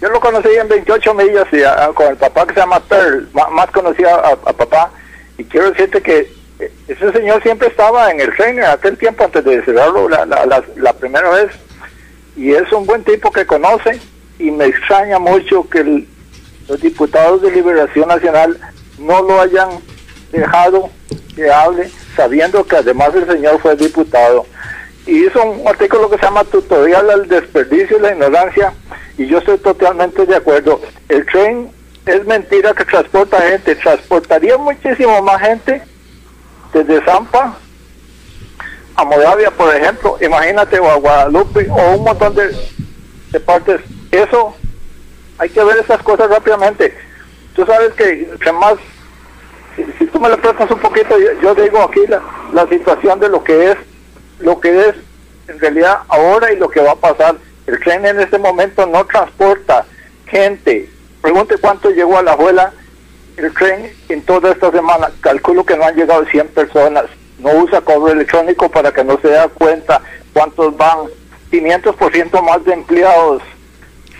yo 0.00 0.08
lo 0.08 0.20
conocí 0.20 0.48
en 0.48 0.68
28 0.68 1.14
millas 1.14 1.46
y 1.52 1.94
con 1.94 2.08
el 2.08 2.16
papá 2.16 2.46
que 2.46 2.54
se 2.54 2.60
llama 2.60 2.80
Pearl, 2.80 3.28
más, 3.32 3.70
conocía 3.70 4.14
a, 4.16 4.36
papá. 4.36 4.90
Y 5.38 5.44
quiero 5.44 5.70
decirte 5.70 6.00
que 6.02 6.32
ese 6.86 7.12
señor 7.12 7.42
siempre 7.42 7.68
estaba 7.68 8.10
en 8.10 8.20
el 8.20 8.34
tren 8.36 8.58
en 8.58 8.64
aquel 8.64 8.96
tiempo 8.96 9.24
antes 9.24 9.44
de 9.44 9.62
cerrarlo 9.64 10.08
la, 10.08 10.24
la, 10.26 10.62
la 10.76 10.92
primera 10.92 11.30
vez. 11.30 11.50
Y 12.36 12.52
es 12.52 12.70
un 12.72 12.86
buen 12.86 13.02
tipo 13.04 13.30
que 13.30 13.46
conoce 13.46 14.00
y 14.38 14.50
me 14.50 14.66
extraña 14.66 15.18
mucho 15.18 15.68
que 15.68 16.06
los 16.68 16.80
diputados 16.80 17.42
de 17.42 17.50
Liberación 17.50 18.08
Nacional 18.08 18.58
no 18.98 19.22
lo 19.22 19.40
hayan 19.40 19.68
dejado 20.30 20.90
que 21.34 21.50
hable, 21.50 21.90
sabiendo 22.16 22.64
que 22.64 22.76
además 22.76 23.14
el 23.14 23.26
señor 23.26 23.60
fue 23.60 23.76
diputado. 23.76 24.46
Y 25.06 25.26
hizo 25.26 25.42
un 25.42 25.66
artículo 25.66 26.08
que 26.08 26.16
se 26.16 26.22
llama 26.22 26.44
Tutorial 26.44 27.10
al 27.10 27.28
desperdicio 27.28 27.98
y 27.98 28.00
la 28.00 28.12
ignorancia, 28.12 28.72
y 29.18 29.26
yo 29.26 29.38
estoy 29.38 29.58
totalmente 29.58 30.24
de 30.26 30.36
acuerdo. 30.36 30.80
El 31.08 31.26
tren 31.26 31.70
es 32.06 32.24
mentira 32.26 32.74
que 32.74 32.84
transporta 32.84 33.40
gente, 33.40 33.76
transportaría 33.76 34.56
muchísimo 34.58 35.22
más 35.22 35.40
gente 35.40 35.82
desde 36.72 37.04
Zampa 37.04 37.56
a 38.94 39.04
Moravia, 39.04 39.50
por 39.50 39.74
ejemplo, 39.74 40.18
imagínate, 40.20 40.78
o 40.78 40.90
a 40.90 40.96
Guadalupe, 40.96 41.68
o 41.70 41.96
un 41.96 42.04
montón 42.04 42.34
de, 42.34 43.40
partes 43.40 43.80
eso 44.10 44.54
hay 45.38 45.48
que 45.48 45.64
ver 45.64 45.78
esas 45.78 46.02
cosas 46.02 46.28
rápidamente. 46.28 46.94
Tú 47.54 47.64
sabes 47.64 47.94
que, 47.94 48.28
más, 48.52 48.74
si, 49.74 50.06
tú 50.06 50.20
me 50.20 50.28
lo 50.28 50.38
prestas 50.38 50.70
un 50.70 50.78
poquito, 50.78 51.16
yo, 51.40 51.54
digo 51.54 51.82
aquí 51.82 52.00
la, 52.52 52.66
situación 52.68 53.18
de 53.20 53.28
lo 53.28 53.42
que 53.42 53.72
es, 53.72 53.76
lo 54.38 54.60
que 54.60 54.88
es 54.88 54.94
en 55.48 55.58
realidad 55.58 56.00
ahora 56.08 56.52
y 56.52 56.56
lo 56.56 56.68
que 56.68 56.80
va 56.80 56.92
a 56.92 56.96
pasar. 56.96 57.36
El 57.66 57.80
tren 57.80 58.04
en 58.04 58.20
este 58.20 58.38
momento 58.38 58.86
no 58.86 59.04
transporta 59.06 59.86
gente. 60.26 60.90
Pregunte 61.22 61.56
cuánto 61.58 61.90
llegó 61.90 62.18
a 62.18 62.22
la 62.22 62.32
abuela 62.32 62.72
el 63.36 63.54
tren 63.54 63.90
en 64.08 64.22
toda 64.22 64.52
esta 64.52 64.70
semana. 64.70 65.10
Calculo 65.20 65.64
que 65.64 65.76
no 65.76 65.84
han 65.84 65.96
llegado 65.96 66.24
100 66.26 66.48
personas. 66.48 67.04
No 67.38 67.50
usa 67.52 67.80
cobro 67.80 68.12
electrónico 68.12 68.70
para 68.70 68.92
que 68.92 69.02
no 69.02 69.18
se 69.20 69.28
dé 69.28 69.38
cuenta 69.54 70.02
cuántos 70.34 70.76
van. 70.76 70.98
500% 71.50 72.42
más 72.42 72.64
de 72.64 72.72
empleados 72.72 73.42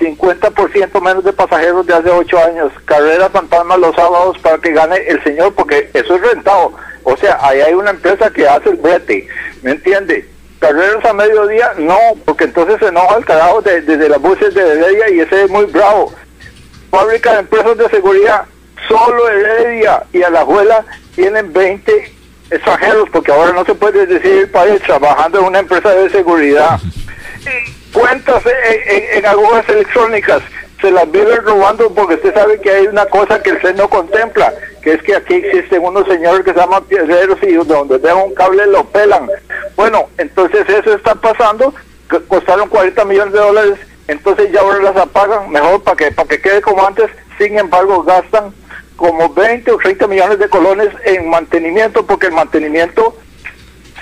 50% 0.03 1.01
menos 1.01 1.25
de 1.25 1.33
pasajeros 1.33 1.87
de 1.87 1.95
hace 1.95 2.11
8 2.11 2.39
años, 2.39 2.73
carrera 2.85 3.29
fantasma 3.31 3.77
los 3.77 3.95
sábados 3.95 4.37
para 4.39 4.59
que 4.59 4.73
gane 4.73 4.97
el 5.07 5.23
señor, 5.23 5.55
porque 5.55 5.91
eso 5.95 6.17
es 6.17 6.23
rentado. 6.23 6.73
O 7.05 7.17
sea, 7.17 7.39
ahí 7.41 7.61
hay 7.61 7.75
una 7.75 7.91
empresa 7.91 8.31
que 8.31 8.47
hace 8.47 8.71
el 8.71 8.77
brete, 8.77 9.27
¿me 9.63 9.73
entiende? 9.73 10.29
Carreras 10.61 11.05
a 11.05 11.13
mediodía, 11.13 11.73
no, 11.79 11.99
porque 12.25 12.45
entonces 12.45 12.79
se 12.79 12.87
enoja 12.87 13.17
el 13.17 13.25
carajo 13.25 13.63
desde 13.63 13.97
de 13.97 14.09
las 14.09 14.21
buses 14.21 14.55
de 14.55 14.61
Heredia 14.61 15.11
y 15.11 15.21
ese 15.21 15.45
es 15.45 15.51
muy 15.51 15.67
bravo. 15.67 16.13
Fábrica 16.93 17.33
de 17.33 17.39
empresas 17.41 17.77
de 17.77 17.89
seguridad, 17.89 18.45
solo 18.87 19.29
Heredia 19.29 20.05
y 20.13 20.23
Alajuela 20.23 20.85
tienen 21.17 21.53
20 21.53 22.13
extranjeros, 22.51 23.09
porque 23.11 23.33
ahora 23.33 23.53
no 23.53 23.65
se 23.65 23.75
puede 23.75 24.07
decir 24.07 24.53
país 24.53 24.81
trabajando 24.83 25.41
en 25.41 25.47
una 25.47 25.59
empresa 25.59 25.91
de 25.91 26.09
seguridad 26.11 26.79
cuentas 27.93 28.43
en, 28.47 29.19
en, 29.19 29.27
agujas 29.27 29.69
electrónicas 29.69 30.43
se 30.81 30.91
las 30.91 31.11
viven 31.13 31.45
robando 31.45 31.93
porque 31.95 32.15
usted 32.15 32.35
sabe 32.35 32.61
que 32.61 32.71
hay 32.71 32.87
una 32.87 33.07
cosa 33.07 33.41
que 33.41 33.53
usted 33.53 33.77
no 33.77 33.89
contempla, 33.89 34.53
que 34.83 34.95
es 34.95 35.03
que 35.03 35.15
aquí 35.15 35.35
existen 35.35 35.85
unos 35.85 36.09
señores 36.09 36.45
que 36.45 36.53
se 36.53 36.59
llaman 36.59 36.83
piedreros 36.85 37.39
y 37.43 37.53
donde 37.53 37.99
dejan 37.99 38.25
un 38.25 38.35
cable 38.35 38.67
lo 38.67 38.83
pelan. 38.85 39.29
Bueno, 39.77 40.09
entonces 40.19 40.69
eso 40.69 40.93
está 40.95 41.15
pasando, 41.15 41.73
costaron 42.27 42.69
40 42.69 43.05
millones 43.05 43.33
de 43.33 43.39
dólares, 43.39 43.79
entonces 44.09 44.51
ya 44.53 44.61
ahora 44.61 44.83
las 44.83 44.97
apagan, 44.97 45.51
mejor 45.51 45.83
para 45.83 45.97
que, 45.97 46.11
para 46.13 46.29
que 46.29 46.41
quede 46.41 46.61
como 46.61 46.87
antes, 46.87 47.11
sin 47.39 47.59
embargo 47.59 48.03
gastan 48.03 48.53
como 48.97 49.29
20 49.29 49.71
o 49.73 49.79
30 49.79 50.07
millones 50.07 50.39
de 50.39 50.49
colones 50.49 50.89
en 51.05 51.29
mantenimiento 51.29 52.07
porque 52.07 52.27
el 52.27 52.33
mantenimiento 52.33 53.17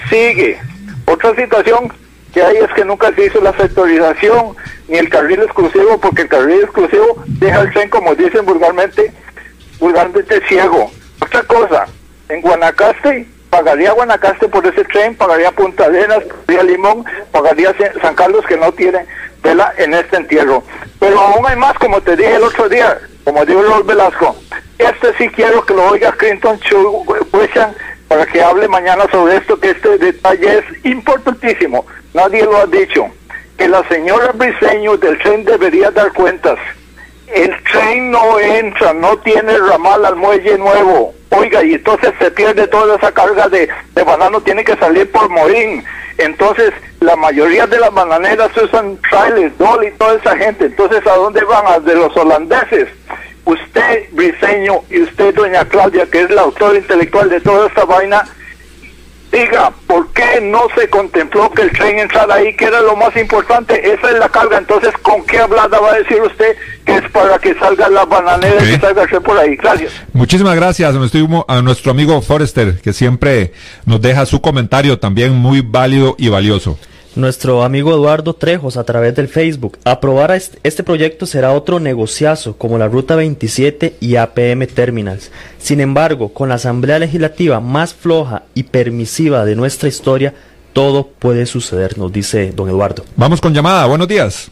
sigue. 0.08 0.60
Otra 1.06 1.34
situación 1.34 1.92
que 2.32 2.42
hay 2.42 2.58
es 2.58 2.70
que 2.74 2.84
nunca 2.84 3.12
se 3.14 3.26
hizo 3.26 3.40
la 3.40 3.56
sectorización 3.56 4.56
ni 4.88 4.98
el 4.98 5.08
carril 5.08 5.40
exclusivo, 5.42 5.98
porque 5.98 6.22
el 6.22 6.28
carril 6.28 6.60
exclusivo 6.62 7.22
deja 7.26 7.60
el 7.62 7.72
tren, 7.72 7.90
como 7.90 8.14
dicen 8.14 8.44
vulgarmente, 8.44 9.12
vulgarmente 9.78 10.40
ciego. 10.46 10.90
Otra 11.20 11.42
cosa, 11.44 11.86
en 12.28 12.40
Guanacaste, 12.40 13.26
pagaría 13.50 13.92
Guanacaste 13.92 14.48
por 14.48 14.66
ese 14.66 14.84
tren, 14.84 15.14
pagaría 15.16 15.50
Punta 15.52 15.84
Arenas, 15.84 16.22
pagaría 16.46 16.72
Limón, 16.72 17.04
pagaría 17.32 17.74
San 18.00 18.14
Carlos 18.14 18.44
que 18.46 18.56
no 18.56 18.72
tiene, 18.72 19.06
¿verdad? 19.42 19.72
en 19.78 19.94
este 19.94 20.16
entierro. 20.16 20.62
Pero 20.98 21.20
aún 21.20 21.46
hay 21.46 21.56
más, 21.56 21.74
como 21.74 22.00
te 22.00 22.16
dije 22.16 22.36
el 22.36 22.42
otro 22.42 22.68
día, 22.68 22.98
como 23.24 23.44
dijo 23.44 23.62
Lord 23.62 23.86
Velasco, 23.86 24.36
este 24.78 25.14
sí 25.18 25.28
quiero 25.28 25.64
que 25.64 25.74
lo 25.74 25.86
oiga 25.90 26.12
Clinton 26.12 26.58
Chuwishan 26.60 27.74
para 28.08 28.26
que 28.26 28.42
hable 28.42 28.66
mañana 28.66 29.04
sobre 29.10 29.36
esto, 29.36 29.58
que 29.60 29.70
este 29.70 29.98
detalle 29.98 30.58
es 30.58 30.84
importantísimo. 30.84 31.86
Nadie 32.12 32.42
lo 32.44 32.56
ha 32.56 32.66
dicho. 32.66 33.06
Que 33.56 33.68
la 33.68 33.86
señora 33.88 34.32
Briseño 34.32 34.96
del 34.96 35.18
tren 35.18 35.44
debería 35.44 35.90
dar 35.90 36.12
cuentas. 36.12 36.58
El 37.34 37.54
tren 37.64 38.10
no 38.10 38.38
entra, 38.38 38.92
no 38.92 39.16
tiene 39.18 39.56
ramal 39.58 40.04
al 40.04 40.16
muelle 40.16 40.58
nuevo. 40.58 41.14
Oiga, 41.30 41.62
y 41.62 41.74
entonces 41.74 42.12
se 42.18 42.30
pierde 42.30 42.66
toda 42.66 42.96
esa 42.96 43.12
carga 43.12 43.48
de, 43.48 43.68
de 43.94 44.02
banano, 44.02 44.40
tiene 44.40 44.64
que 44.64 44.76
salir 44.76 45.10
por 45.12 45.28
Morín. 45.28 45.84
Entonces, 46.18 46.72
la 47.00 47.16
mayoría 47.16 47.66
de 47.66 47.78
las 47.78 47.92
bananeras 47.94 48.50
usan 48.56 48.98
trailers, 49.08 49.56
Dolly 49.56 49.88
y 49.88 49.92
toda 49.92 50.16
esa 50.16 50.36
gente. 50.36 50.66
Entonces, 50.66 51.06
¿a 51.06 51.14
dónde 51.14 51.42
van? 51.44 51.66
A 51.66 51.78
de 51.78 51.94
los 51.94 52.14
holandeses. 52.16 52.88
Usted, 53.44 54.04
Briseño, 54.12 54.82
y 54.90 55.00
usted, 55.00 55.34
doña 55.34 55.64
Claudia, 55.64 56.06
que 56.06 56.22
es 56.22 56.30
la 56.30 56.42
autora 56.42 56.78
intelectual 56.78 57.30
de 57.30 57.40
toda 57.40 57.68
esta 57.68 57.84
vaina, 57.84 58.24
diga, 59.32 59.72
¿por 59.86 60.08
qué 60.12 60.40
no 60.40 60.62
se 60.76 60.88
contempló 60.88 61.50
que 61.50 61.62
el 61.62 61.72
tren 61.72 61.98
entrara 61.98 62.34
ahí, 62.34 62.54
que 62.54 62.64
era 62.64 62.80
lo 62.80 62.96
más 62.96 63.16
importante? 63.16 63.92
Esa 63.92 64.10
es 64.10 64.18
la 64.18 64.28
carga. 64.28 64.58
Entonces, 64.58 64.92
¿con 65.02 65.24
qué 65.24 65.38
hablada 65.38 65.78
va 65.78 65.92
a 65.92 65.98
decir 65.98 66.20
usted 66.20 66.56
que 66.84 66.96
es 66.96 67.10
para 67.10 67.38
que 67.38 67.54
salga 67.54 67.88
la 67.88 68.04
bananera 68.04 68.62
y 68.62 68.72
que 68.72 68.80
salga 68.80 69.02
el 69.02 69.08
tren 69.08 69.22
por 69.22 69.38
ahí? 69.38 69.56
Gracias. 69.56 69.92
Muchísimas 70.12 70.56
gracias 70.56 70.94
a 71.48 71.62
nuestro 71.62 71.90
amigo 71.90 72.20
Forrester, 72.22 72.80
que 72.80 72.92
siempre 72.92 73.52
nos 73.84 74.00
deja 74.00 74.26
su 74.26 74.40
comentario 74.40 74.98
también 74.98 75.34
muy 75.34 75.60
válido 75.60 76.16
y 76.18 76.28
valioso. 76.28 76.78
Nuestro 77.16 77.64
amigo 77.64 77.90
Eduardo 77.90 78.34
Trejos 78.34 78.76
a 78.76 78.84
través 78.84 79.16
del 79.16 79.26
Facebook. 79.26 79.78
Aprobar 79.84 80.30
este 80.30 80.84
proyecto 80.84 81.26
será 81.26 81.52
otro 81.52 81.80
negociazo 81.80 82.56
como 82.56 82.78
la 82.78 82.86
Ruta 82.86 83.16
27 83.16 83.96
y 83.98 84.14
APM 84.14 84.68
Terminals. 84.68 85.32
Sin 85.58 85.80
embargo, 85.80 86.28
con 86.32 86.48
la 86.48 86.54
Asamblea 86.54 87.00
Legislativa 87.00 87.58
más 87.58 87.94
floja 87.94 88.44
y 88.54 88.62
permisiva 88.62 89.44
de 89.44 89.56
nuestra 89.56 89.88
historia, 89.88 90.34
todo 90.72 91.08
puede 91.08 91.46
suceder, 91.46 91.98
nos 91.98 92.12
dice 92.12 92.52
don 92.52 92.68
Eduardo. 92.68 93.04
Vamos 93.16 93.40
con 93.40 93.52
llamada. 93.52 93.86
Buenos 93.86 94.06
días. 94.06 94.48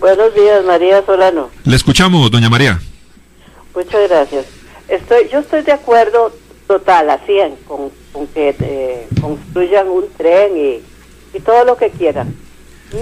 Buenos 0.00 0.34
días, 0.34 0.64
María 0.64 1.06
Solano. 1.06 1.48
Le 1.64 1.76
escuchamos, 1.76 2.28
doña 2.28 2.50
María. 2.50 2.80
Muchas 3.72 4.08
gracias. 4.08 4.46
Estoy, 4.88 5.28
yo 5.32 5.38
estoy 5.38 5.62
de 5.62 5.70
acuerdo 5.70 6.32
total, 6.66 7.08
a 7.08 7.18
100, 7.18 7.54
con, 7.68 7.92
con 8.12 8.26
que 8.26 8.56
eh, 8.58 9.06
construyan 9.20 9.86
un 9.88 10.08
tren 10.16 10.58
y 10.58 10.91
y 11.32 11.40
todo 11.40 11.64
lo 11.64 11.76
que 11.76 11.90
quieran. 11.90 12.34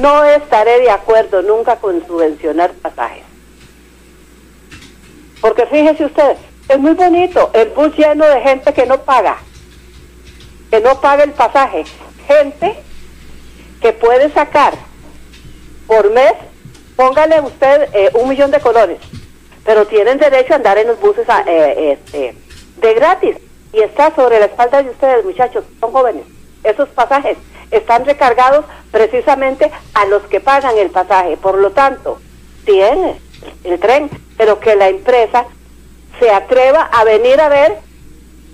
No 0.01 0.25
estaré 0.25 0.81
de 0.81 0.91
acuerdo 0.91 1.43
nunca 1.43 1.77
con 1.77 2.07
subvencionar 2.07 2.73
pasajes. 2.75 3.25
Porque 5.41 5.67
fíjese 5.67 6.05
usted, 6.05 6.37
es 6.69 6.79
muy 6.79 6.93
bonito 6.93 7.51
el 7.55 7.71
bus 7.71 7.97
lleno 7.97 8.25
de 8.27 8.41
gente 8.43 8.73
que 8.73 8.87
no 8.87 9.01
paga, 9.01 9.39
que 10.71 10.81
no 10.81 11.01
paga 11.01 11.25
el 11.25 11.33
pasaje. 11.33 11.85
Gente 12.29 12.77
que 13.81 13.93
puede 13.93 14.31
sacar 14.33 14.75
por 15.87 16.11
mes, 16.13 16.35
póngale 16.95 17.41
usted 17.41 17.89
eh, 17.93 18.11
un 18.15 18.29
millón 18.29 18.51
de 18.51 18.61
colores, 18.61 18.99
pero 19.65 19.87
tienen 19.87 20.19
derecho 20.19 20.53
a 20.53 20.57
andar 20.57 20.79
en 20.79 20.89
los 20.89 21.01
buses 21.01 21.25
ah, 21.29 21.43
eh, 21.47 21.99
este, 21.99 22.37
de 22.77 22.95
gratis. 22.95 23.37
Y 23.73 23.81
está 23.81 24.15
sobre 24.15 24.39
la 24.39 24.47
espalda 24.47 24.83
de 24.83 24.91
ustedes, 24.91 25.25
muchachos, 25.25 25.65
son 25.81 25.93
jóvenes, 25.93 26.25
esos 26.65 26.89
pasajes 26.91 27.37
están 27.71 28.05
recargados 28.05 28.65
precisamente 28.91 29.71
a 29.95 30.05
los 30.07 30.23
que 30.25 30.41
pagan 30.41 30.77
el 30.77 30.91
pasaje. 30.91 31.37
Por 31.37 31.59
lo 31.59 31.71
tanto, 31.71 32.21
tiene 32.65 33.21
el 33.65 33.79
tren, 33.79 34.11
pero 34.37 34.61
que 34.61 34.75
la 34.75 34.89
empresa 34.89 35.47
se 36.19 36.31
atreva 36.31 36.83
a 36.93 37.05
venir 37.05 37.41
a 37.41 37.49
ver, 37.49 37.79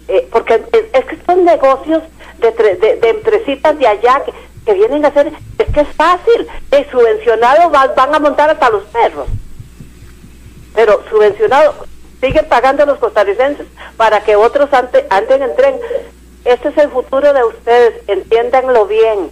eh, 0.09 0.28
porque 0.30 0.62
es, 0.92 1.04
que 1.04 1.18
son 1.26 1.44
negocios 1.44 2.02
de, 2.38 2.52
de, 2.52 2.96
de, 2.96 3.09
empresitas 3.11 3.76
de 3.78 3.86
allá 3.86 4.22
que, 4.24 4.32
vienen 4.74 5.04
a 5.04 5.09
hacer, 5.09 5.32
es 5.59 5.66
que 5.72 5.80
es 5.80 5.88
fácil, 5.96 6.48
es 6.72 6.88
subvencionado 6.88 7.70
van, 7.70 8.14
a 8.14 8.18
montar 8.18 8.50
hasta 8.50 8.68
los 8.68 8.84
perros, 8.84 9.28
pero 10.74 11.02
subvencionado 11.09 11.86
siguen 12.20 12.46
pagando 12.48 12.84
los 12.84 12.98
costarricenses 12.98 13.66
para 13.96 14.24
que 14.24 14.34
otros 14.34 14.68
anden 14.72 15.42
en 15.42 15.57
tren. 15.57 15.76
Este 16.47 16.68
es 16.68 16.78
el 16.78 16.90
futuro 16.90 17.32
de 17.32 17.44
ustedes, 17.44 17.94
entiéndanlo 18.07 18.86
bien. 18.86 19.30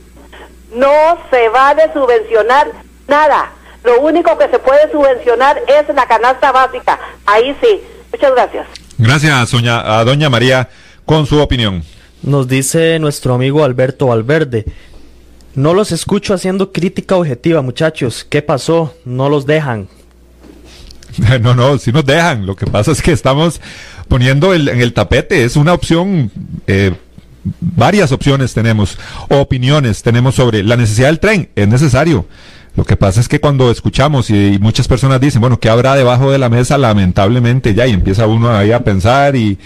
No 0.74 1.18
se 1.30 1.48
va 1.48 1.70
a 1.70 1.92
subvencionar 1.92 2.72
nada. 3.06 3.52
Lo 3.84 4.00
único 4.00 4.36
que 4.36 4.48
se 4.48 4.58
puede 4.58 4.90
subvencionar 4.90 5.62
es 5.68 5.94
la 5.94 6.06
canasta 6.06 6.50
básica. 6.50 6.98
Ahí 7.26 7.56
sí. 7.62 7.80
Muchas 8.10 8.32
gracias. 8.32 8.66
Gracias, 8.98 9.50
doña, 9.50 9.98
a 9.98 10.04
doña 10.04 10.28
María, 10.28 10.68
con 11.04 11.26
su 11.26 11.40
opinión. 11.40 11.84
Nos 12.22 12.48
dice 12.48 12.98
nuestro 12.98 13.34
amigo 13.34 13.62
Alberto 13.62 14.06
Valverde. 14.06 14.64
No 15.54 15.72
los 15.74 15.92
escucho 15.92 16.34
haciendo 16.34 16.72
crítica 16.72 17.16
objetiva, 17.16 17.62
muchachos. 17.62 18.26
¿Qué 18.28 18.42
pasó? 18.42 18.94
No 19.04 19.28
los 19.28 19.46
dejan. 19.46 19.88
No, 21.40 21.54
no, 21.54 21.78
sí 21.78 21.92
nos 21.92 22.04
dejan. 22.04 22.44
Lo 22.44 22.56
que 22.56 22.66
pasa 22.66 22.90
es 22.90 23.00
que 23.00 23.12
estamos 23.12 23.60
poniendo 24.08 24.52
el, 24.52 24.68
en 24.68 24.80
el 24.80 24.92
tapete. 24.92 25.44
Es 25.44 25.54
una 25.54 25.72
opción 25.72 26.32
eh, 26.66 26.92
varias 27.60 28.12
opciones 28.12 28.54
tenemos, 28.54 28.98
opiniones 29.28 30.02
tenemos 30.02 30.34
sobre 30.34 30.62
la 30.62 30.76
necesidad 30.76 31.08
del 31.08 31.20
tren, 31.20 31.50
es 31.54 31.68
necesario. 31.68 32.26
Lo 32.76 32.84
que 32.84 32.96
pasa 32.96 33.20
es 33.20 33.28
que 33.28 33.40
cuando 33.40 33.70
escuchamos 33.70 34.30
y, 34.30 34.58
muchas 34.60 34.88
personas 34.88 35.20
dicen, 35.20 35.40
bueno, 35.40 35.60
¿qué 35.60 35.68
habrá 35.68 35.94
debajo 35.94 36.32
de 36.32 36.38
la 36.38 36.48
mesa? 36.48 36.76
Lamentablemente 36.76 37.74
ya, 37.74 37.86
y 37.86 37.92
empieza 37.92 38.26
uno 38.26 38.50
ahí 38.50 38.72
a 38.72 38.82
pensar 38.82 39.36
y, 39.36 39.58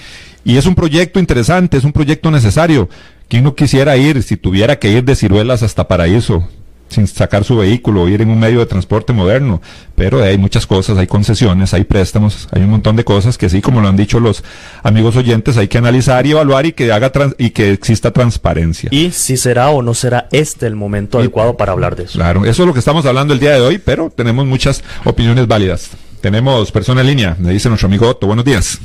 y 0.45 0.57
es 0.57 0.66
un 0.66 0.74
proyecto 0.74 1.18
interesante, 1.18 1.79
es 1.79 1.85
un 1.85 1.93
proyecto 1.93 2.31
necesario. 2.31 2.89
¿Quién 3.29 3.45
no 3.45 3.55
quisiera 3.55 3.97
ir 3.97 4.22
si 4.22 4.37
tuviera 4.37 4.79
que 4.79 4.91
ir 4.91 5.05
de 5.05 5.14
ciruelas 5.14 5.62
hasta 5.62 5.89
Paraíso? 5.89 6.49
Sin 6.89 7.07
sacar 7.07 7.45
su 7.45 7.57
vehículo 7.57 8.03
o 8.03 8.09
ir 8.09 8.22
en 8.22 8.30
un 8.30 8.39
medio 8.39 8.61
de 8.61 8.66
transporte 8.66 9.12
moderno. 9.12 9.61
Pero 9.95 10.22
hay 10.22 10.39
muchas 10.39 10.66
cosas, 10.66 10.99
hay 10.99 11.07
concesiones, 11.07 11.74
hay 11.74 11.84
préstamos, 11.84 12.49
hay 12.53 12.62
un 12.62 12.70
montón 12.70 12.97
de 12.97 13.05
cosas 13.05 13.39
que 13.39 13.49
sí, 13.49 13.61
como 13.61 13.80
lo 13.80 13.89
han 13.89 13.97
dicho 13.97 14.20
los 14.20 14.45
amigos 14.82 15.16
oyentes, 15.16 15.57
hay 15.57 15.68
que 15.68 15.78
analizar 15.78 16.26
y 16.26 16.32
evaluar 16.32 16.66
y 16.66 16.72
que 16.72 16.93
haga 16.93 17.12
y 17.39 17.51
que 17.51 17.72
exista 17.72 18.11
transparencia. 18.11 18.89
Y 18.93 19.11
si 19.11 19.36
será 19.36 19.70
o 19.70 19.82
no 19.82 19.95
será 19.95 20.28
este 20.32 20.66
el 20.66 20.76
momento 20.76 21.18
adecuado 21.18 21.57
para 21.57 21.72
hablar 21.72 21.97
de 21.97 22.05
eso. 22.05 22.18
Claro, 22.18 22.45
eso 22.45 22.62
es 22.62 22.66
lo 22.66 22.72
que 22.72 22.78
estamos 22.78 23.05
hablando 23.07 23.34
el 23.34 23.41
día 23.41 23.53
de 23.53 23.61
hoy, 23.61 23.78
pero 23.78 24.12
tenemos 24.14 24.47
muchas 24.47 24.82
opiniones 25.05 25.47
válidas. 25.47 25.91
Tenemos 26.20 26.72
persona 26.72 27.01
en 27.01 27.07
línea, 27.07 27.36
me 27.39 27.53
dice 27.53 27.68
nuestro 27.68 27.86
amigo 27.86 28.09
Otto. 28.09 28.26
Buenos 28.26 28.45
días. 28.45 28.78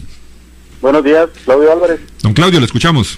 Buenos 0.82 1.04
días, 1.04 1.30
Claudio 1.46 1.72
Álvarez. 1.72 2.00
Don 2.22 2.34
Claudio, 2.34 2.60
le 2.60 2.66
escuchamos. 2.66 3.18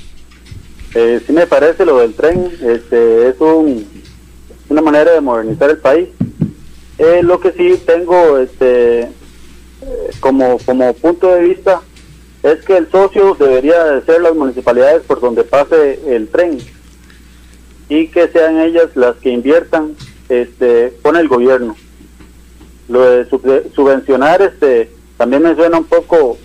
Eh, 0.94 1.20
sí 1.26 1.34
me 1.34 1.46
parece 1.46 1.86
lo 1.86 2.00
del 2.00 2.14
tren, 2.14 2.50
este, 2.62 3.28
es 3.28 3.36
un 3.40 3.86
una 4.70 4.82
manera 4.82 5.11
de 5.13 5.22
modernizar 5.22 5.70
el 5.70 5.78
país. 5.78 6.09
Eh, 6.97 7.22
lo 7.24 7.39
que 7.39 7.51
sí 7.51 7.82
tengo 7.86 8.38
este 8.38 9.01
eh, 9.01 9.09
como, 10.20 10.57
como 10.59 10.93
punto 10.93 11.28
de 11.28 11.41
vista 11.41 11.82
es 12.41 12.63
que 12.63 12.78
el 12.78 12.89
socio 12.89 13.36
debería 13.38 13.84
de 13.84 14.01
ser 14.03 14.22
las 14.22 14.36
municipalidades 14.36 15.03
por 15.03 15.20
donde 15.20 15.43
pase 15.43 15.99
el 16.07 16.30
tren 16.30 16.57
y 17.89 18.07
que 18.07 18.28
sean 18.30 18.59
ellas 18.59 18.95
las 18.95 19.16
que 19.18 19.32
inviertan 19.32 19.95
este 20.30 20.93
con 21.01 21.18
el 21.18 21.28
gobierno. 21.28 21.76
Lo 22.88 23.01
de 23.01 23.28
subvencionar 23.28 24.41
este 24.41 24.91
también 25.18 25.43
me 25.43 25.55
suena 25.55 25.80
un 25.80 25.86
poco 25.86 26.38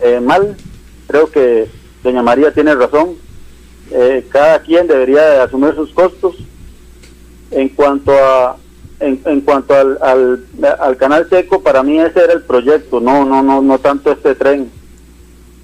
eh, 0.00 0.20
mal. 0.20 0.56
Creo 1.06 1.30
que 1.30 1.66
doña 2.02 2.22
María 2.22 2.52
tiene 2.52 2.74
razón. 2.74 3.16
cada 4.30 4.60
quien 4.62 4.86
debería 4.86 5.22
de 5.22 5.40
asumir 5.40 5.74
sus 5.74 5.92
costos 5.92 6.36
en 7.50 7.68
cuanto 7.70 8.12
a 8.12 8.56
en, 9.00 9.20
en 9.26 9.40
cuanto 9.42 9.74
al, 9.74 9.98
al, 10.80 10.96
canal 10.96 11.28
seco 11.30 11.62
para 11.62 11.84
mí 11.84 11.98
ese 12.00 12.24
era 12.24 12.32
el 12.32 12.42
proyecto 12.42 13.00
no 13.00 13.24
no 13.24 13.42
no 13.42 13.62
no 13.62 13.78
tanto 13.78 14.12
este 14.12 14.34
tren. 14.34 14.70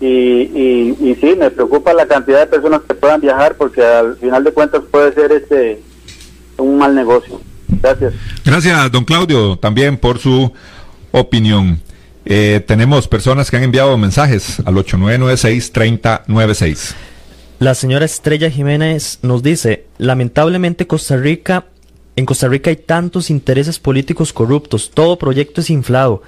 Y, 0.01 0.07
y, 0.07 0.97
y 1.01 1.15
sí 1.21 1.35
me 1.39 1.51
preocupa 1.51 1.95
la 1.95 2.07
cantidad 2.07 2.41
de 2.41 2.47
personas 2.47 2.83
que 2.87 2.95
puedan 2.95 3.21
viajar 3.21 3.57
porque 3.57 3.83
al 3.83 4.17
final 4.17 4.45
de 4.45 4.53
cuentas 4.53 4.83
puede 4.91 5.15
ser 5.15 5.33
este 5.33 5.81
un 6.59 6.79
mal 6.79 6.95
negocio. 6.95 7.41
Gracias. 7.81 8.13
Gracias 8.45 8.93
don 8.93 9.05
Claudio 9.05 9.57
también 9.57 9.97
por 9.97 10.19
su 10.19 10.53
opinión. 11.13 11.81
Eh, 12.27 12.63
tenemos 12.67 13.07
personas 13.07 13.51
que 13.51 13.57
han 13.57 13.63
enviado 13.65 13.97
mensajes 13.99 14.61
al 14.65 14.77
8996 14.79 15.73
3096 15.73 16.97
la 17.65 17.75
señora 17.75 18.05
Estrella 18.05 18.51
Jiménez 18.51 19.21
nos 19.23 19.43
dice, 19.43 19.87
lamentablemente 19.99 20.87
Costa 20.87 21.17
Rica 21.17 21.67
en 22.17 22.27
Costa 22.27 22.49
Rica 22.49 22.71
hay 22.71 22.77
tantos 22.77 23.31
intereses 23.31 23.79
políticos 23.79 24.33
corruptos, 24.33 24.91
todo 24.93 25.19
proyecto 25.19 25.61
es 25.61 25.71
inflado. 25.71 26.23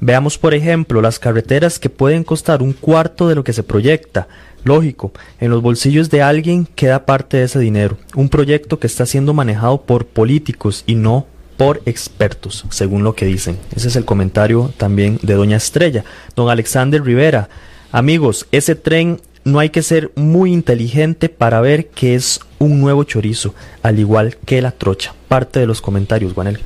Veamos, 0.00 0.36
por 0.36 0.52
ejemplo, 0.54 1.00
las 1.00 1.18
carreteras 1.18 1.78
que 1.78 1.88
pueden 1.88 2.24
costar 2.24 2.62
un 2.62 2.72
cuarto 2.72 3.28
de 3.28 3.36
lo 3.36 3.44
que 3.44 3.52
se 3.52 3.62
proyecta. 3.62 4.26
Lógico, 4.64 5.12
en 5.40 5.50
los 5.50 5.62
bolsillos 5.62 6.10
de 6.10 6.22
alguien 6.22 6.66
queda 6.74 7.06
parte 7.06 7.36
de 7.36 7.44
ese 7.44 7.58
dinero. 7.58 7.96
Un 8.14 8.28
proyecto 8.28 8.78
que 8.78 8.86
está 8.86 9.06
siendo 9.06 9.32
manejado 9.34 9.82
por 9.82 10.06
políticos 10.06 10.84
y 10.86 10.96
no 10.96 11.26
por 11.56 11.82
expertos, 11.86 12.64
según 12.70 13.04
lo 13.04 13.14
que 13.14 13.26
dicen. 13.26 13.58
Ese 13.74 13.88
es 13.88 13.96
el 13.96 14.04
comentario 14.04 14.72
también 14.76 15.18
de 15.22 15.34
doña 15.34 15.56
Estrella. 15.56 16.04
Don 16.34 16.50
Alexander 16.50 17.02
Rivera, 17.02 17.48
amigos, 17.92 18.46
ese 18.50 18.74
tren 18.74 19.20
no 19.44 19.58
hay 19.58 19.70
que 19.70 19.82
ser 19.82 20.10
muy 20.14 20.52
inteligente 20.52 21.28
para 21.28 21.60
ver 21.60 21.88
que 21.88 22.14
es 22.14 22.40
un 22.62 22.80
nuevo 22.80 23.04
chorizo, 23.04 23.54
al 23.82 23.98
igual 23.98 24.36
que 24.44 24.62
la 24.62 24.70
trocha. 24.70 25.14
Parte 25.28 25.60
de 25.60 25.66
los 25.66 25.80
comentarios, 25.80 26.32
Juanel. 26.32 26.60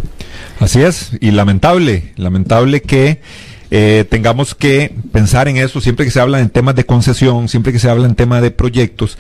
Así 0.61 0.83
es, 0.83 1.13
y 1.21 1.31
lamentable, 1.31 2.13
lamentable 2.17 2.83
que 2.83 3.21
eh, 3.71 4.05
tengamos 4.09 4.55
que 4.55 4.95
pensar 5.13 5.49
en 5.49 5.57
eso 5.57 5.81
siempre 5.81 6.05
que 6.05 6.13
se 6.13 6.21
habla 6.21 6.41
en 6.41 6.51
temas 6.51 6.77
de 6.77 6.85
concesión, 6.85 7.49
siempre 7.49 7.73
que 7.73 7.79
se 7.79 7.91
habla 7.91 8.07
en 8.07 8.15
temas 8.15 8.43
de 8.43 8.51
proyectos 8.51 9.19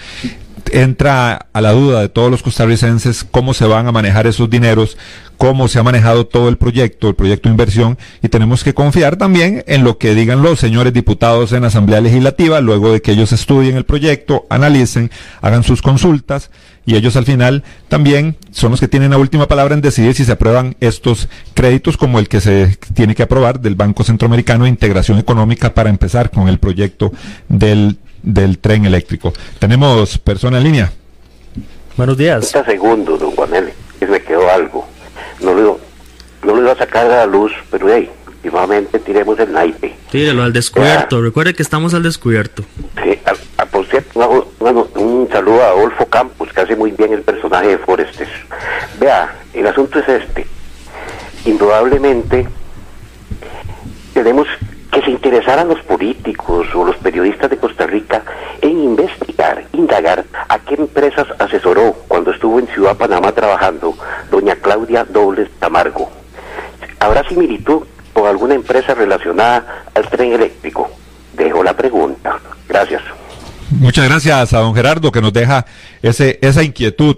entra 0.72 1.46
a 1.52 1.60
la 1.60 1.72
duda 1.72 2.00
de 2.00 2.08
todos 2.08 2.30
los 2.30 2.42
costarricenses 2.42 3.24
cómo 3.30 3.54
se 3.54 3.66
van 3.66 3.86
a 3.86 3.92
manejar 3.92 4.26
esos 4.26 4.50
dineros, 4.50 4.96
cómo 5.36 5.68
se 5.68 5.78
ha 5.78 5.82
manejado 5.82 6.26
todo 6.26 6.48
el 6.48 6.56
proyecto, 6.56 7.08
el 7.08 7.14
proyecto 7.14 7.48
de 7.48 7.52
inversión, 7.52 7.98
y 8.22 8.28
tenemos 8.28 8.64
que 8.64 8.74
confiar 8.74 9.16
también 9.16 9.64
en 9.66 9.84
lo 9.84 9.98
que 9.98 10.14
digan 10.14 10.42
los 10.42 10.58
señores 10.58 10.92
diputados 10.92 11.52
en 11.52 11.62
la 11.62 11.68
Asamblea 11.68 12.00
Legislativa, 12.00 12.60
luego 12.60 12.92
de 12.92 13.02
que 13.02 13.12
ellos 13.12 13.32
estudien 13.32 13.76
el 13.76 13.84
proyecto, 13.84 14.46
analicen, 14.48 15.10
hagan 15.42 15.62
sus 15.62 15.82
consultas, 15.82 16.50
y 16.86 16.94
ellos 16.94 17.16
al 17.16 17.24
final 17.24 17.64
también 17.88 18.36
son 18.52 18.70
los 18.70 18.80
que 18.80 18.88
tienen 18.88 19.10
la 19.10 19.18
última 19.18 19.48
palabra 19.48 19.74
en 19.74 19.80
decidir 19.80 20.14
si 20.14 20.24
se 20.24 20.32
aprueban 20.32 20.76
estos 20.80 21.28
créditos 21.52 21.96
como 21.96 22.20
el 22.20 22.28
que 22.28 22.40
se 22.40 22.78
tiene 22.94 23.16
que 23.16 23.24
aprobar 23.24 23.60
del 23.60 23.74
Banco 23.74 24.04
Centroamericano 24.04 24.64
de 24.64 24.70
Integración 24.70 25.18
Económica 25.18 25.74
para 25.74 25.90
empezar 25.90 26.30
con 26.30 26.48
el 26.48 26.58
proyecto 26.58 27.12
del 27.48 27.98
del 28.26 28.58
tren 28.58 28.84
eléctrico. 28.84 29.32
Tenemos 29.58 30.18
persona 30.18 30.58
en 30.58 30.64
línea. 30.64 30.92
Buenos 31.96 32.18
días. 32.18 32.50
30 32.50 32.70
segundos, 32.70 33.20
don 33.20 33.30
Juanel, 33.30 33.72
que 33.98 34.06
me 34.06 34.20
quedó 34.20 34.50
algo. 34.50 34.86
No 35.40 35.54
lo, 35.54 35.80
no 36.42 36.54
lo 36.56 36.62
iba 36.62 36.72
a 36.72 36.76
sacar 36.76 37.06
a 37.06 37.18
la 37.18 37.26
luz, 37.26 37.52
pero 37.70 37.88
hey, 37.88 38.10
últimamente 38.26 38.98
tiremos 38.98 39.38
el 39.38 39.52
naipe. 39.52 39.94
Tírelo 40.10 40.42
al 40.42 40.52
descubierto. 40.52 41.22
Recuerde 41.22 41.54
que 41.54 41.62
estamos 41.62 41.94
al 41.94 42.02
descubierto. 42.02 42.64
Sí, 43.02 43.18
a, 43.56 43.64
por 43.64 43.86
cierto, 43.86 44.20
un 44.96 45.28
saludo 45.30 45.62
a 45.62 45.68
Adolfo 45.68 46.06
Campos, 46.06 46.52
que 46.52 46.60
hace 46.60 46.76
muy 46.76 46.90
bien 46.90 47.12
el 47.12 47.22
personaje 47.22 47.68
de 47.68 47.78
Forester. 47.78 48.28
Vea, 48.98 49.36
el 49.54 49.66
asunto 49.66 50.00
es 50.00 50.08
este. 50.08 50.46
Indudablemente, 51.44 52.48
tenemos 54.12 54.48
se 55.06 55.12
interesaran 55.12 55.68
los 55.68 55.80
políticos 55.84 56.66
o 56.74 56.84
los 56.84 56.96
periodistas 56.96 57.48
de 57.48 57.56
Costa 57.56 57.86
Rica 57.86 58.24
en 58.60 58.76
investigar, 58.76 59.64
indagar 59.72 60.24
a 60.48 60.58
qué 60.58 60.74
empresas 60.74 61.28
asesoró 61.38 61.94
cuando 62.08 62.32
estuvo 62.32 62.58
en 62.58 62.66
Ciudad 62.66 62.96
Panamá 62.96 63.30
trabajando 63.30 63.96
doña 64.32 64.56
Claudia 64.56 65.04
Dobles 65.04 65.48
Tamargo. 65.60 66.10
¿Habrá 66.98 67.26
similitud 67.28 67.84
con 68.12 68.26
alguna 68.26 68.54
empresa 68.54 68.94
relacionada 68.94 69.84
al 69.94 70.08
tren 70.08 70.32
eléctrico? 70.32 70.90
Dejo 71.34 71.62
la 71.62 71.76
pregunta. 71.76 72.40
Gracias. 72.68 73.02
Muchas 73.70 74.08
gracias 74.08 74.52
a 74.52 74.58
don 74.58 74.74
Gerardo 74.74 75.12
que 75.12 75.20
nos 75.20 75.32
deja 75.32 75.64
ese, 76.02 76.40
esa 76.42 76.64
inquietud. 76.64 77.16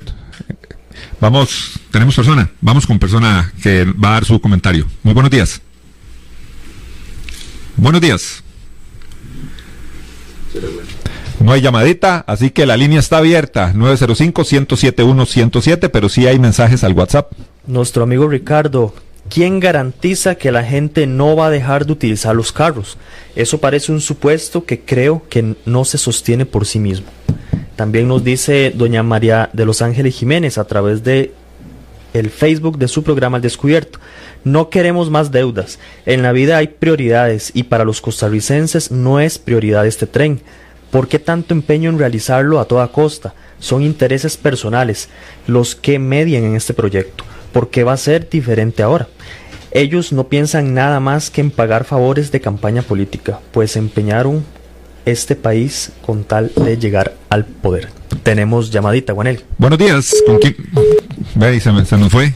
Vamos, 1.20 1.80
tenemos 1.91 2.14
persona, 2.14 2.51
vamos 2.61 2.86
con 2.86 2.99
persona 2.99 3.51
que 3.62 3.84
va 3.84 4.11
a 4.11 4.12
dar 4.12 4.24
su 4.26 4.39
comentario. 4.41 4.86
Muy 5.03 5.14
buenos 5.14 5.30
días. 5.30 5.62
Buenos 7.79 8.01
días. 8.01 8.43
No 11.39 11.53
hay 11.53 11.61
llamadita, 11.61 12.24
así 12.26 12.51
que 12.51 12.66
la 12.66 12.76
línea 12.76 12.99
está 12.99 13.18
abierta, 13.18 13.72
905-107-107, 13.72 15.89
pero 15.89 16.09
sí 16.09 16.26
hay 16.26 16.41
mensajes 16.41 16.83
al 16.83 16.95
WhatsApp. 16.95 17.31
Nuestro 17.68 18.03
amigo 18.03 18.26
Ricardo, 18.26 18.93
¿quién 19.31 19.61
garantiza 19.61 20.35
que 20.35 20.51
la 20.51 20.64
gente 20.64 21.07
no 21.07 21.37
va 21.37 21.47
a 21.47 21.51
dejar 21.51 21.87
de 21.87 21.93
utilizar 21.93 22.35
los 22.35 22.51
carros? 22.51 22.99
Eso 23.37 23.59
parece 23.59 23.93
un 23.93 24.01
supuesto 24.01 24.64
que 24.64 24.81
creo 24.81 25.22
que 25.31 25.55
no 25.64 25.85
se 25.85 25.99
sostiene 25.99 26.47
por 26.47 26.66
sí 26.66 26.81
mismo. 26.81 27.07
También 27.76 28.09
nos 28.09 28.24
dice 28.24 28.72
doña 28.74 29.05
María 29.05 29.51
de 29.53 29.64
Los 29.64 29.83
Ángeles 29.83 30.16
Jiménez 30.16 30.59
a 30.59 30.64
través 30.64 31.05
de 31.05 31.33
el 32.15 32.31
Facebook 32.31 32.79
de 32.79 32.89
su 32.89 33.03
programa 33.03 33.39
El 33.39 33.43
Descubierto. 33.43 33.99
No 34.45 34.71
queremos 34.71 35.11
más 35.11 35.31
deudas. 35.31 35.79
En 36.07 36.23
la 36.23 36.33
vida 36.33 36.57
hay 36.57 36.69
prioridades 36.69 37.51
y 37.55 37.65
para 37.65 37.85
los 37.85 38.01
costarricenses 38.01 38.91
no 38.91 39.21
es 39.21 39.39
prioridad 39.39 39.87
este 39.87 40.07
tren. 40.07 40.41
¿Por 40.91 41.09
qué 41.09 41.19
tanto 41.19 41.53
empeño 41.53 41.91
en 41.91 41.99
realizarlo 41.99 42.61
a 42.61 42.65
toda 42.65 42.89
costa? 42.89 43.35
Son 43.59 43.83
intereses 43.83 44.37
personales 44.37 45.09
los 45.47 45.75
que 45.75 45.99
median 45.99 46.45
en 46.45 46.57
este 46.57 46.75
proyecto. 46.75 47.25
¿Por 47.53 47.71
qué 47.71 47.85
va 47.85 47.93
a 47.93 47.99
ser 47.99 48.29
diferente 48.29 48.83
ahora? 48.83 49.09
Ellos 49.71 50.13
no 50.13 50.29
piensan 50.29 50.73
nada 50.73 50.99
más 50.99 51.31
que 51.31 51.43
en 51.43 51.51
pagar 51.51 51.85
favores 51.85 52.33
de 52.33 52.41
campaña 52.41 52.81
política, 52.81 53.41
pues 53.53 53.77
empeñaron 53.77 54.45
este 55.05 55.37
país 55.37 55.93
con 56.05 56.25
tal 56.25 56.53
de 56.55 56.77
llegar 56.77 57.17
al 57.29 57.45
poder. 57.45 57.91
Tenemos 58.23 58.71
llamadita, 58.71 59.15
Juanel. 59.15 59.45
Buenos 59.59 59.79
días. 59.79 60.15
¿Con 60.27 60.39
quién? 60.39 60.57
Ve, 61.35 61.61
se, 61.61 61.85
se 61.85 61.97
nos 61.97 62.11
fue. 62.11 62.33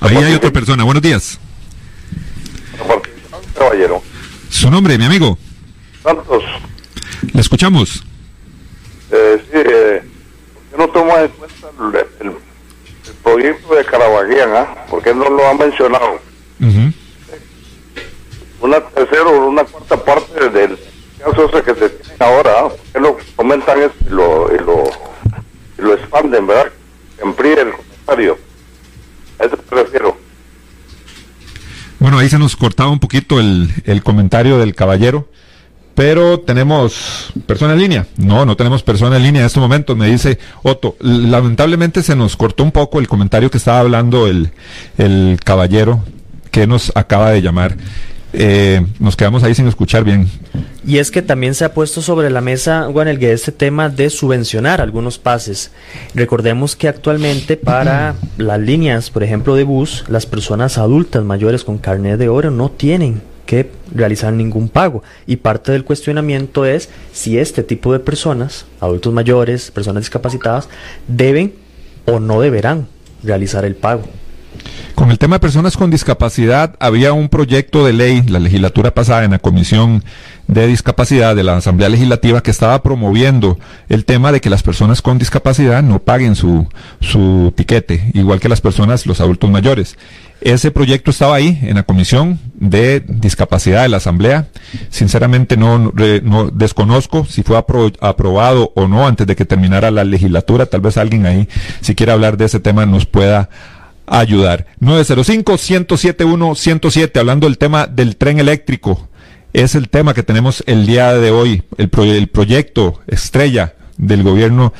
Ahí 0.00 0.16
hay 0.16 0.34
otra 0.34 0.50
persona. 0.50 0.84
Buenos 0.84 1.02
días. 1.02 1.38
Caballero. 3.56 4.02
Su 4.50 4.70
nombre, 4.70 4.98
mi 4.98 5.04
amigo. 5.04 5.38
Santos. 6.02 6.42
Le 7.32 7.40
escuchamos. 7.40 8.02
Eh, 9.10 9.42
sí, 9.44 9.58
eh, 9.58 10.02
yo 10.72 10.78
no 10.78 10.88
tomo 10.88 11.16
en 11.16 11.28
cuenta 11.28 11.68
el, 12.20 12.26
el, 12.28 12.36
proyecto 13.22 13.74
de 13.74 13.84
Carabaguían, 13.84 14.56
¿ah? 14.56 14.86
Porque 14.90 15.14
no 15.14 15.28
lo 15.30 15.46
ha 15.46 15.54
mencionado. 15.54 16.20
Una 18.60 18.80
tercera 18.80 19.24
o 19.24 19.48
una 19.48 19.64
cuarta 19.64 19.96
parte 20.04 20.48
del 20.50 20.78
que 21.64 21.74
se 21.74 21.88
tiene 21.88 22.16
ahora, 22.18 22.50
¿ah? 22.60 22.68
que 22.92 23.00
lo 23.00 23.16
comentan 23.36 23.78
y 23.78 24.10
lo, 24.10 24.48
lo, 24.48 24.84
lo 25.78 25.94
expanden, 25.94 26.46
¿verdad? 26.46 26.70
Amplíe 27.22 27.60
el 27.60 27.72
comentario. 27.72 28.38
A 29.38 29.44
eso 29.44 29.56
me. 29.56 30.16
Bueno, 31.98 32.18
ahí 32.18 32.28
se 32.28 32.38
nos 32.38 32.56
cortaba 32.56 32.90
un 32.90 32.98
poquito 32.98 33.38
el, 33.38 33.72
el 33.84 34.02
comentario 34.02 34.58
del 34.58 34.74
caballero. 34.74 35.28
Pero 35.94 36.40
tenemos 36.40 37.32
persona 37.46 37.74
en 37.74 37.80
línea. 37.80 38.06
No, 38.16 38.46
no 38.46 38.56
tenemos 38.56 38.82
persona 38.82 39.18
en 39.18 39.24
línea 39.24 39.42
en 39.42 39.46
este 39.46 39.60
momento. 39.60 39.94
Me 39.94 40.08
dice 40.08 40.38
Otto, 40.62 40.96
lamentablemente 41.00 42.02
se 42.02 42.16
nos 42.16 42.36
cortó 42.36 42.62
un 42.64 42.72
poco 42.72 42.98
el 42.98 43.08
comentario 43.08 43.50
que 43.50 43.58
estaba 43.58 43.80
hablando 43.80 44.26
el, 44.26 44.52
el 44.96 45.38
caballero 45.44 46.02
que 46.50 46.66
nos 46.66 46.92
acaba 46.94 47.30
de 47.30 47.42
llamar. 47.42 47.76
Eh, 48.32 48.84
nos 48.98 49.16
quedamos 49.16 49.42
ahí 49.42 49.54
sin 49.54 49.68
escuchar 49.68 50.04
bien. 50.04 50.28
Y 50.84 50.98
es 50.98 51.10
que 51.10 51.22
también 51.22 51.54
se 51.54 51.64
ha 51.64 51.74
puesto 51.74 52.00
sobre 52.02 52.30
la 52.30 52.40
mesa, 52.40 52.88
que 53.18 53.32
este 53.32 53.52
tema 53.52 53.88
de 53.88 54.10
subvencionar 54.10 54.80
algunos 54.80 55.18
pases. 55.18 55.70
Recordemos 56.14 56.74
que 56.74 56.88
actualmente 56.88 57.56
para 57.56 58.14
las 58.38 58.60
líneas, 58.60 59.10
por 59.10 59.22
ejemplo, 59.22 59.54
de 59.54 59.64
bus, 59.64 60.04
las 60.08 60.26
personas 60.26 60.78
adultas 60.78 61.24
mayores 61.24 61.64
con 61.64 61.78
carnet 61.78 62.18
de 62.18 62.28
oro 62.28 62.50
no 62.50 62.70
tienen 62.70 63.22
que 63.46 63.70
realizar 63.94 64.32
ningún 64.32 64.68
pago. 64.68 65.02
Y 65.26 65.36
parte 65.36 65.72
del 65.72 65.84
cuestionamiento 65.84 66.64
es 66.64 66.88
si 67.12 67.38
este 67.38 67.62
tipo 67.62 67.92
de 67.92 68.00
personas, 68.00 68.64
adultos 68.80 69.12
mayores, 69.12 69.70
personas 69.70 70.02
discapacitadas, 70.04 70.68
deben 71.06 71.54
o 72.06 72.18
no 72.18 72.40
deberán 72.40 72.88
realizar 73.22 73.64
el 73.64 73.76
pago. 73.76 74.04
Con 74.94 75.10
el 75.10 75.18
tema 75.18 75.36
de 75.36 75.40
personas 75.40 75.76
con 75.76 75.90
discapacidad, 75.90 76.76
había 76.78 77.12
un 77.12 77.28
proyecto 77.28 77.84
de 77.84 77.92
ley, 77.92 78.22
la 78.28 78.38
legislatura 78.38 78.92
pasada, 78.92 79.24
en 79.24 79.30
la 79.32 79.38
Comisión 79.38 80.04
de 80.48 80.66
Discapacidad 80.66 81.34
de 81.34 81.44
la 81.44 81.56
Asamblea 81.56 81.88
Legislativa, 81.88 82.42
que 82.42 82.50
estaba 82.50 82.82
promoviendo 82.82 83.58
el 83.88 84.04
tema 84.04 84.32
de 84.32 84.40
que 84.40 84.50
las 84.50 84.62
personas 84.62 85.00
con 85.00 85.18
discapacidad 85.18 85.82
no 85.82 85.98
paguen 86.00 86.36
su, 86.36 86.68
su 87.00 87.52
tiquete, 87.56 88.10
igual 88.12 88.38
que 88.38 88.48
las 88.48 88.60
personas, 88.60 89.06
los 89.06 89.20
adultos 89.20 89.50
mayores. 89.50 89.96
Ese 90.42 90.72
proyecto 90.72 91.12
estaba 91.12 91.36
ahí, 91.36 91.58
en 91.62 91.76
la 91.76 91.84
Comisión 91.84 92.38
de 92.54 93.00
Discapacidad 93.06 93.82
de 93.82 93.88
la 93.88 93.98
Asamblea. 93.98 94.48
Sinceramente 94.90 95.56
no, 95.56 95.92
no 96.22 96.50
desconozco 96.50 97.24
si 97.24 97.44
fue 97.44 97.56
aprobado 97.56 98.72
o 98.74 98.88
no 98.88 99.06
antes 99.06 99.26
de 99.26 99.36
que 99.36 99.44
terminara 99.44 99.92
la 99.92 100.02
legislatura. 100.04 100.66
Tal 100.66 100.80
vez 100.80 100.96
alguien 100.96 101.26
ahí, 101.26 101.48
si 101.80 101.94
quiere 101.94 102.12
hablar 102.12 102.36
de 102.36 102.46
ese 102.46 102.58
tema, 102.58 102.86
nos 102.86 103.06
pueda 103.06 103.50
ayudar. 104.06 104.66
905-107-107, 104.80 107.18
hablando 107.18 107.46
del 107.46 107.58
tema 107.58 107.86
del 107.86 108.16
tren 108.16 108.40
eléctrico. 108.40 109.08
Es 109.52 109.74
el 109.74 109.88
tema 109.88 110.14
que 110.14 110.22
tenemos 110.22 110.62
el 110.66 110.86
día 110.86 111.14
de 111.14 111.30
hoy, 111.30 111.62
el, 111.76 111.90
el 111.94 112.28
proyecto 112.28 113.00
estrella 113.06 113.74
del 113.98 114.22
gobierno 114.22 114.72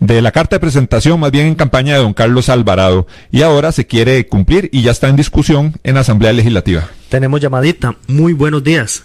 de 0.00 0.22
la 0.22 0.32
carta 0.32 0.56
de 0.56 0.60
presentación, 0.60 1.20
más 1.20 1.30
bien 1.30 1.46
en 1.46 1.54
campaña 1.54 1.94
de 1.94 2.02
don 2.02 2.14
Carlos 2.14 2.48
Alvarado. 2.48 3.06
Y 3.30 3.42
ahora 3.42 3.72
se 3.72 3.86
quiere 3.86 4.26
cumplir 4.26 4.68
y 4.72 4.82
ya 4.82 4.90
está 4.90 5.08
en 5.08 5.16
discusión 5.16 5.74
en 5.82 5.94
la 5.94 6.00
Asamblea 6.00 6.32
Legislativa. 6.32 6.88
Tenemos 7.08 7.40
llamadita. 7.40 7.96
Muy 8.06 8.32
buenos 8.32 8.62
días. 8.62 9.04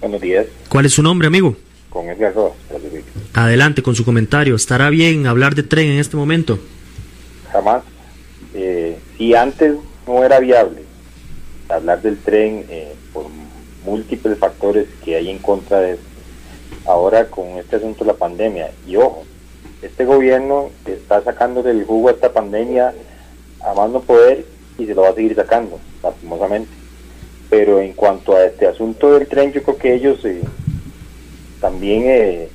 Buenos 0.00 0.20
días. 0.20 0.46
¿Cuál 0.68 0.86
es 0.86 0.94
su 0.94 1.02
nombre, 1.02 1.28
amigo? 1.28 1.56
Con 1.90 2.08
Edgar 2.08 2.34
Rojas. 2.34 2.56
Adelante 3.34 3.82
con 3.82 3.94
su 3.94 4.04
comentario. 4.04 4.54
¿Estará 4.54 4.90
bien 4.90 5.26
hablar 5.26 5.54
de 5.54 5.62
tren 5.62 5.90
en 5.90 5.98
este 5.98 6.16
momento? 6.16 6.58
Jamás. 7.52 7.82
Eh, 8.54 8.98
si 9.16 9.34
antes 9.34 9.76
no 10.06 10.24
era 10.24 10.38
viable 10.40 10.82
hablar 11.68 12.02
del 12.02 12.18
tren 12.18 12.66
eh, 12.68 12.94
por 13.12 13.26
múltiples 13.84 14.38
factores 14.38 14.86
que 15.04 15.16
hay 15.16 15.30
en 15.30 15.38
contra 15.38 15.80
de 15.80 15.92
eso. 15.92 16.02
Ahora 16.86 17.28
con 17.28 17.46
este 17.58 17.76
asunto 17.76 18.04
de 18.04 18.12
la 18.12 18.18
pandemia, 18.18 18.70
y 18.86 18.96
ojo, 18.96 19.24
este 19.82 20.04
gobierno 20.04 20.70
está 20.86 21.22
sacándole 21.22 21.70
el 21.70 21.84
jugo 21.84 22.08
a 22.08 22.12
esta 22.12 22.32
pandemia 22.32 22.94
a 23.60 23.74
más 23.74 23.90
poder 24.02 24.44
y 24.78 24.86
se 24.86 24.94
lo 24.94 25.02
va 25.02 25.10
a 25.10 25.14
seguir 25.14 25.34
sacando, 25.34 25.78
lastimosamente. 26.02 26.70
Pero 27.50 27.80
en 27.80 27.92
cuanto 27.92 28.34
a 28.34 28.44
este 28.44 28.66
asunto 28.66 29.12
del 29.12 29.28
tren, 29.28 29.52
yo 29.52 29.62
creo 29.62 29.76
que 29.76 29.94
ellos 29.94 30.24
eh, 30.24 30.42
también 31.60 32.02
eh, 32.06 32.48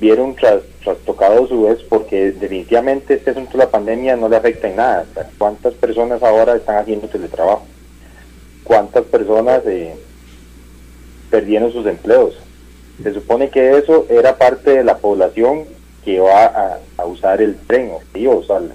vieron 0.00 0.34
tras, 0.34 0.62
trastocado 0.82 1.46
su 1.46 1.62
vez 1.64 1.80
porque 1.88 2.32
definitivamente 2.32 3.14
este 3.14 3.30
asunto 3.30 3.52
de 3.52 3.64
la 3.64 3.70
pandemia 3.70 4.16
no 4.16 4.28
le 4.28 4.36
afecta 4.36 4.68
en 4.68 4.76
nada. 4.76 5.06
O 5.10 5.14
sea, 5.14 5.30
¿Cuántas 5.38 5.74
personas 5.74 6.22
ahora 6.22 6.56
están 6.56 6.78
haciendo 6.78 7.06
teletrabajo? 7.06 7.66
¿Cuántas 8.64 9.04
personas 9.04 9.62
eh, 9.66 9.94
perdieron 11.30 11.72
sus 11.72 11.86
empleos? 11.86 12.34
Se 13.02 13.12
supone 13.12 13.50
que 13.50 13.76
eso 13.76 14.06
era 14.08 14.36
parte 14.36 14.70
de 14.70 14.84
la 14.84 14.98
población 14.98 15.64
que 16.04 16.20
va 16.20 16.78
a, 16.96 17.06
usar 17.06 17.40
el 17.42 17.56
tren 17.66 17.90
o 17.92 18.00
que 18.12 18.20
iba 18.20 18.32
a 18.32 18.36
usarla. 18.36 18.74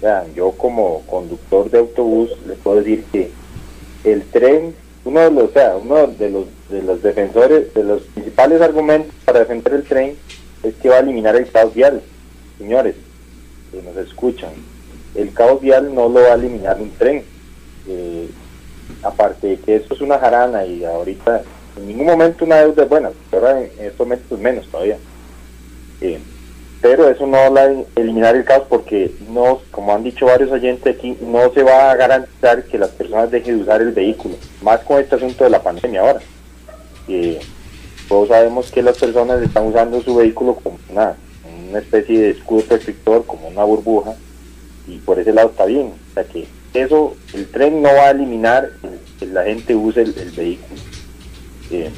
Vean, 0.00 0.34
yo 0.34 0.52
como 0.52 1.02
conductor 1.02 1.70
de 1.70 1.78
autobús 1.78 2.30
les 2.46 2.58
puedo 2.58 2.78
decir 2.78 3.04
que 3.12 3.30
el 4.04 4.22
tren, 4.24 4.74
uno 5.04 5.20
de 5.20 5.30
los, 5.30 5.44
o 5.50 5.52
sea, 5.52 5.76
uno 5.76 6.06
de 6.06 6.30
los, 6.30 6.44
de 6.68 6.82
los 6.82 7.02
defensores, 7.02 7.72
de 7.74 7.84
los 7.84 8.02
principales 8.02 8.60
argumentos 8.60 9.14
para 9.24 9.40
defender 9.40 9.74
el 9.74 9.84
tren 9.84 10.16
es 10.62 10.74
que 10.76 10.88
va 10.88 10.96
a 10.96 11.00
eliminar 11.00 11.36
el 11.36 11.50
caos 11.50 11.74
vial. 11.74 12.02
Señores, 12.58 12.96
que 13.70 13.82
nos 13.82 13.96
escuchan, 13.96 14.50
el 15.14 15.32
caos 15.32 15.60
vial 15.60 15.94
no 15.94 16.08
lo 16.08 16.22
va 16.22 16.32
a 16.32 16.34
eliminar 16.34 16.80
un 16.80 16.90
tren. 16.92 17.24
Eh, 17.88 18.28
aparte 19.02 19.46
de 19.48 19.56
que 19.58 19.76
eso 19.76 19.94
es 19.94 20.00
una 20.00 20.18
jarana 20.18 20.64
y 20.64 20.84
ahorita 20.84 21.42
en 21.76 21.88
ningún 21.88 22.06
momento 22.06 22.44
una 22.44 22.56
deuda 22.56 22.84
es 22.84 22.88
buena, 22.88 23.10
pero 23.30 23.50
en 23.50 23.70
estos 23.78 24.06
momentos 24.06 24.38
menos 24.38 24.66
todavía. 24.68 24.98
Eh, 26.00 26.18
pero 26.80 27.08
eso 27.08 27.26
no 27.26 27.52
va 27.52 27.62
a 27.62 27.74
eliminar 27.96 28.36
el 28.36 28.44
caos 28.44 28.64
porque 28.68 29.10
no, 29.28 29.60
como 29.70 29.94
han 29.94 30.04
dicho 30.04 30.26
varios 30.26 30.50
oyentes 30.50 30.96
aquí, 30.96 31.16
no 31.20 31.50
se 31.52 31.62
va 31.62 31.90
a 31.90 31.96
garantizar 31.96 32.64
que 32.64 32.78
las 32.78 32.90
personas 32.90 33.30
dejen 33.30 33.56
de 33.56 33.62
usar 33.62 33.80
el 33.80 33.92
vehículo, 33.92 34.36
más 34.62 34.80
con 34.80 35.00
este 35.00 35.16
asunto 35.16 35.44
de 35.44 35.50
la 35.50 35.62
pandemia 35.62 36.00
ahora. 36.00 36.20
Eh, 37.08 37.38
todos 38.08 38.28
sabemos 38.28 38.70
que 38.70 38.82
las 38.82 38.98
personas 38.98 39.42
están 39.42 39.66
usando 39.66 40.00
su 40.02 40.14
vehículo 40.16 40.54
como 40.56 40.78
una, 40.90 41.14
una 41.68 41.78
especie 41.78 42.20
de 42.20 42.30
escudo 42.30 42.62
protector, 42.62 43.24
como 43.26 43.48
una 43.48 43.64
burbuja, 43.64 44.14
y 44.86 44.98
por 44.98 45.18
ese 45.18 45.32
lado 45.32 45.50
está 45.50 45.64
bien. 45.66 45.92
O 46.10 46.14
sea 46.14 46.24
que 46.24 46.46
eso, 46.74 47.16
el 47.34 47.46
tren 47.48 47.82
no 47.82 47.88
va 47.88 48.06
a 48.06 48.10
eliminar 48.10 48.70
que 49.18 49.26
la 49.26 49.44
gente 49.44 49.74
use 49.74 50.02
el, 50.02 50.14
el 50.18 50.30
vehículo. 50.30 50.80
Eh, 51.70 51.90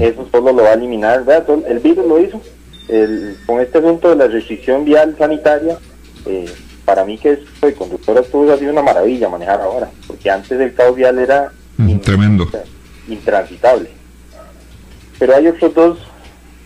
Eso 0.00 0.28
solo 0.30 0.52
lo 0.52 0.62
va 0.62 0.70
a 0.70 0.74
eliminar, 0.74 1.24
¿verdad? 1.24 1.46
El 1.66 1.78
virus 1.78 2.06
lo 2.06 2.20
hizo. 2.20 2.40
El, 2.88 3.36
con 3.46 3.60
este 3.60 3.78
asunto 3.78 4.10
de 4.10 4.16
la 4.16 4.26
restricción 4.28 4.84
vial 4.84 5.16
sanitaria, 5.18 5.78
eh, 6.26 6.44
para 6.84 7.04
mí 7.04 7.16
que 7.16 7.38
soy 7.58 7.72
conductor 7.72 8.14
de 8.14 8.20
autobús 8.20 8.50
ha 8.50 8.58
sido 8.58 8.70
una 8.72 8.82
maravilla 8.82 9.28
manejar 9.28 9.60
ahora, 9.62 9.90
porque 10.06 10.30
antes 10.30 10.60
el 10.60 10.74
caos 10.74 10.94
vial 10.94 11.18
era 11.18 11.50
Tremendo. 12.02 12.48
intransitable. 13.08 13.88
Pero 15.22 15.36
hay 15.36 15.46
otros 15.46 15.72
dos 15.72 15.98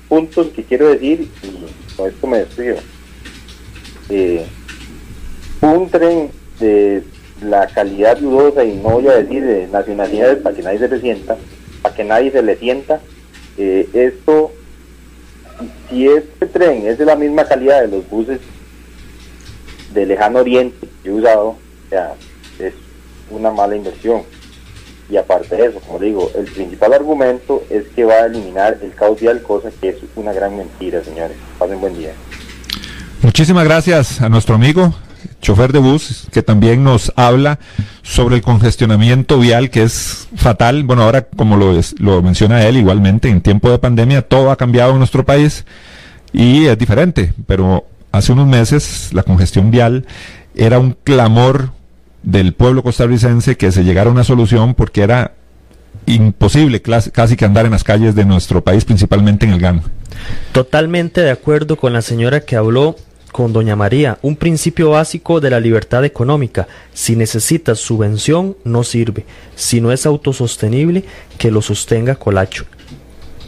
puntos 0.09 0.46
que 0.46 0.64
quiero 0.64 0.88
decir 0.88 1.30
y 1.42 1.94
con 1.94 2.09
esto 2.09 2.26
me 2.26 2.38
despido. 2.38 2.76
Eh, 4.09 4.46
un 5.61 5.90
tren 5.90 6.30
de 6.59 7.02
la 7.42 7.66
calidad 7.66 8.16
dudosa 8.16 8.64
y 8.64 8.76
no 8.76 8.92
voy 8.92 9.09
a 9.09 9.16
decir 9.16 9.44
de 9.44 9.66
nacionalidades 9.66 10.38
para 10.38 10.57
que 10.57 10.62
nadie 10.62 10.78
se 10.78 10.88
le 10.88 11.00
sienta, 11.02 11.36
para 11.82 11.94
que 11.94 12.04
nadie 12.04 12.30
se 12.30 12.42
le 12.42 12.57
sienta, 12.57 12.98
eh, 13.59 13.90
esto, 13.92 14.52
si 15.90 16.09
este 16.09 16.46
tren 16.46 16.86
es 16.86 16.96
de 16.96 17.04
la 17.04 17.14
misma 17.14 17.44
calidad 17.44 17.82
de 17.82 17.88
los 17.88 18.09
buses 18.09 18.40
de 19.92 20.07
lejano 20.07 20.38
oriente 20.38 20.88
que 21.02 21.11
he 21.11 21.12
usado, 21.12 21.48
o 21.48 21.59
sea, 21.90 22.14
es 22.59 22.72
una 23.28 23.50
mala 23.50 23.76
inversión. 23.76 24.22
Y 25.09 25.16
aparte 25.16 25.54
de 25.57 25.66
eso, 25.66 25.80
como 25.80 25.98
digo, 25.98 26.30
el 26.36 26.44
principal 26.46 26.92
argumento 26.92 27.62
es 27.70 27.84
que 27.94 28.04
va 28.04 28.14
a 28.14 28.26
eliminar 28.26 28.78
el 28.82 28.92
caos 28.92 29.20
vial, 29.20 29.40
cosa 29.42 29.70
que 29.80 29.90
es 29.90 29.96
una 30.16 30.32
gran 30.32 30.57
mentira, 30.57 31.02
señores. 31.04 31.36
Pasen 31.59 31.80
buen 31.80 31.96
día. 31.96 32.12
Muchísimas 33.22 33.64
gracias 33.64 34.20
a 34.20 34.28
nuestro 34.28 34.57
amigo, 34.57 34.94
chofer 35.40 35.72
de 35.72 35.78
bus, 35.78 36.26
que 36.32 36.42
también 36.42 36.82
nos 36.82 37.12
habla 37.16 37.59
sobre 38.02 38.36
el 38.36 38.42
congestionamiento 38.42 39.38
vial, 39.38 39.70
que 39.70 39.84
es 39.84 40.28
fatal. 40.36 40.82
Bueno, 40.82 41.02
ahora, 41.02 41.22
como 41.22 41.57
lo, 41.57 41.78
lo 41.98 42.22
menciona 42.22 42.66
él, 42.66 42.76
igualmente, 42.76 43.28
en 43.28 43.40
tiempo 43.40 43.70
de 43.70 43.78
pandemia, 43.78 44.22
todo 44.22 44.50
ha 44.50 44.57
cambiado 44.57 44.92
en 44.92 44.98
nuestro 44.98 45.24
país 45.24 45.64
y 46.32 46.66
es 46.66 46.76
diferente, 46.76 47.32
pero 47.46 47.86
hace 48.12 48.32
unos 48.32 48.46
meses 48.46 49.11
la 49.12 49.22
congestión 49.22 49.70
vial 49.70 50.07
era 50.54 50.78
un 50.78 50.96
clamor 51.04 51.70
del 52.27 52.53
pueblo 52.53 52.83
costarricense 52.83 53.57
que 53.57 53.72
se 53.72 53.85
llegara 53.85 54.11
a 54.11 54.12
una 54.12 54.24
solución 54.24 54.74
porque 54.74 55.03
era 55.03 55.33
imposible 56.07 56.83
casi 56.83 57.37
que 57.37 57.45
andar 57.45 57.64
en 57.64 57.72
las 57.72 57.85
calles 57.85 58.14
de 58.14 58.24
nuestro 58.24 58.62
país, 58.62 58.85
principalmente 58.85 59.47
en 59.47 59.53
el 59.53 59.61
GAN. 59.61 59.83
Totalmente 60.53 61.22
de 61.22 61.31
acuerdo 61.31 61.77
con 61.77 61.93
la 61.93 62.03
señora 62.03 62.41
que 62.41 62.57
habló 62.57 62.97
con 63.33 63.53
doña 63.53 63.77
María. 63.77 64.18
Un 64.22 64.37
principio 64.37 64.91
básico 64.91 65.41
de 65.41 65.51
la 65.51 65.61
libertad 65.61 66.05
económica. 66.05 66.66
Si 66.93 67.16
necesitas 67.16 67.79
subvención, 67.79 68.57
no 68.64 68.83
sirve. 68.83 69.24
Si 69.55 69.81
no 69.81 69.93
es 69.93 70.05
autosostenible, 70.05 71.05
que 71.39 71.51
lo 71.51 71.62
sostenga 71.62 72.16
Colacho. 72.16 72.64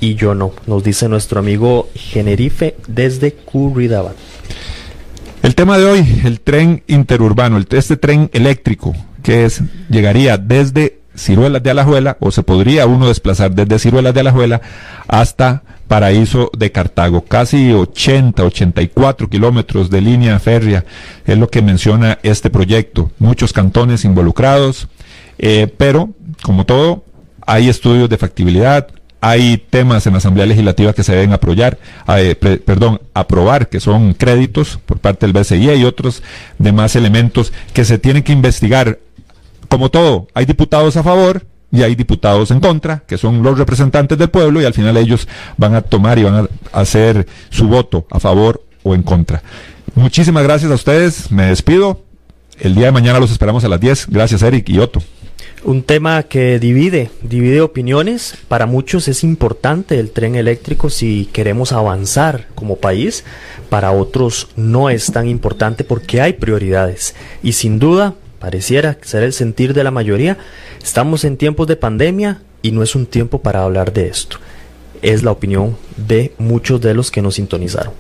Y 0.01 0.15
yo 0.15 0.35
no, 0.35 0.53
nos 0.67 0.85
dice 0.85 1.09
nuestro 1.09 1.41
amigo 1.41 1.89
Generife 1.95 2.77
desde 2.87 3.33
Curridabat. 3.33 4.15
El 5.49 5.55
tema 5.55 5.79
de 5.79 5.87
hoy, 5.87 6.21
el 6.27 6.41
tren 6.41 6.83
interurbano, 6.89 7.57
el, 7.57 7.67
este 7.71 7.97
tren 7.97 8.29
eléctrico, 8.35 8.95
que 9.23 9.47
es, 9.47 9.63
llegaría 9.89 10.37
desde 10.37 10.99
Ciruelas 11.17 11.63
de 11.63 11.71
Alajuela, 11.71 12.19
o 12.21 12.31
se 12.31 12.43
podría 12.43 12.85
uno 12.85 13.09
desplazar 13.09 13.53
desde 13.53 13.79
Ciruelas 13.79 14.13
de 14.13 14.21
Alajuela 14.21 14.61
hasta 15.07 15.63
Paraíso 15.89 16.51
de 16.55 16.71
Cartago. 16.71 17.23
Casi 17.23 17.73
80, 17.73 18.45
84 18.45 19.31
kilómetros 19.31 19.89
de 19.89 20.03
línea 20.03 20.39
férrea 20.39 20.85
es 21.25 21.39
lo 21.39 21.49
que 21.49 21.63
menciona 21.63 22.19
este 22.23 22.51
proyecto. 22.51 23.11
Muchos 23.19 23.55
cantones 23.55 24.05
involucrados, 24.05 24.87
eh, 25.39 25.67
pero 25.79 26.11
como 26.43 26.67
todo, 26.67 27.07
hay 27.47 27.71
estudios 27.71 28.11
de 28.11 28.19
factibilidad, 28.19 28.89
hay 29.21 29.59
temas 29.59 30.07
en 30.07 30.13
la 30.13 30.19
Asamblea 30.19 30.47
Legislativa 30.47 30.93
que 30.93 31.03
se 31.03 31.13
deben 31.13 31.33
aprobar, 31.33 31.79
eh, 32.17 32.35
perdón, 32.65 33.01
aprobar, 33.15 33.69
que 33.69 33.81
son 33.81 34.15
créditos 34.15 34.79
por 34.87 34.99
parte 34.99 35.27
del 35.27 35.33
BCI 35.33 35.73
y 35.73 35.85
otros 35.85 36.23
demás 36.59 36.95
elementos 36.97 37.53
que 37.73 37.85
se 37.85 37.99
tienen 37.99 38.23
que 38.23 38.33
investigar. 38.33 38.99
Como 39.69 39.91
todo, 39.91 40.29
hay 40.35 40.47
diputados 40.47 40.97
a 40.97 41.03
favor 41.03 41.45
y 41.71 41.83
hay 41.83 41.95
diputados 41.95 42.51
en 42.51 42.61
contra, 42.61 43.01
que 43.07 43.19
son 43.19 43.43
los 43.43 43.59
representantes 43.59 44.17
del 44.17 44.31
pueblo 44.31 44.61
y 44.63 44.65
al 44.65 44.73
final 44.73 44.97
ellos 44.97 45.29
van 45.57 45.75
a 45.75 45.83
tomar 45.83 46.19
y 46.19 46.25
van 46.25 46.49
a 46.73 46.81
hacer 46.81 47.27
su 47.51 47.69
voto 47.69 48.07
a 48.11 48.21
favor 48.21 48.63
o 48.83 48.95
en 48.95 49.03
contra. 49.03 49.43
Muchísimas 49.95 50.45
gracias 50.45 50.71
a 50.71 50.75
ustedes, 50.75 51.31
me 51.31 51.47
despido. 51.47 52.03
El 52.59 52.75
día 52.75 52.87
de 52.87 52.93
mañana 52.93 53.21
los 53.21 53.31
esperamos 53.31 53.65
a 53.65 53.69
las 53.69 53.81
10. 53.81 54.07
Gracias 54.09 54.43
Eric 54.43 54.69
y 54.69 54.79
Otto. 54.79 55.03
Un 55.65 55.83
tema 55.83 56.23
que 56.23 56.61
divide, 56.61 57.11
divide 57.21 57.61
opiniones. 57.63 58.35
Para 58.47 58.67
muchos 58.67 59.09
es 59.09 59.25
importante 59.25 59.99
el 59.99 60.13
tren 60.13 60.37
eléctrico 60.37 60.89
si 60.89 61.29
queremos 61.33 61.73
avanzar 61.73 62.47
como 62.55 62.77
país. 62.77 63.25
Para 63.69 63.91
otros 63.91 64.49
no 64.55 64.89
es 64.89 65.07
tan 65.13 65.29
importante 65.29 65.83
porque 65.83 66.21
hay 66.21 66.35
prioridades. 66.35 67.17
Y 67.43 67.53
sin 67.53 67.81
duda, 67.81 68.15
pareciera 68.39 68.99
ser 69.03 69.25
el 69.25 69.33
sentir 69.33 69.75
de 69.75 69.83
la 69.83 69.91
mayoría, 69.91 70.39
estamos 70.81 71.25
en 71.25 71.37
tiempos 71.37 71.67
de 71.67 71.77
pandemia 71.77 72.41
y 72.63 72.71
no 72.71 72.85
es 72.85 72.95
un 72.95 73.07
tiempo 73.07 73.43
para 73.43 73.65
hablar 73.65 73.93
de 73.93 74.07
esto. 74.07 74.39
Es 75.03 75.25
la 75.25 75.33
opinión 75.33 75.77
de 75.97 76.33
muchos 76.39 76.81
de 76.81 76.95
los 76.95 77.11
que 77.11 77.23
nos 77.23 77.35
sintonizaron. 77.35 77.95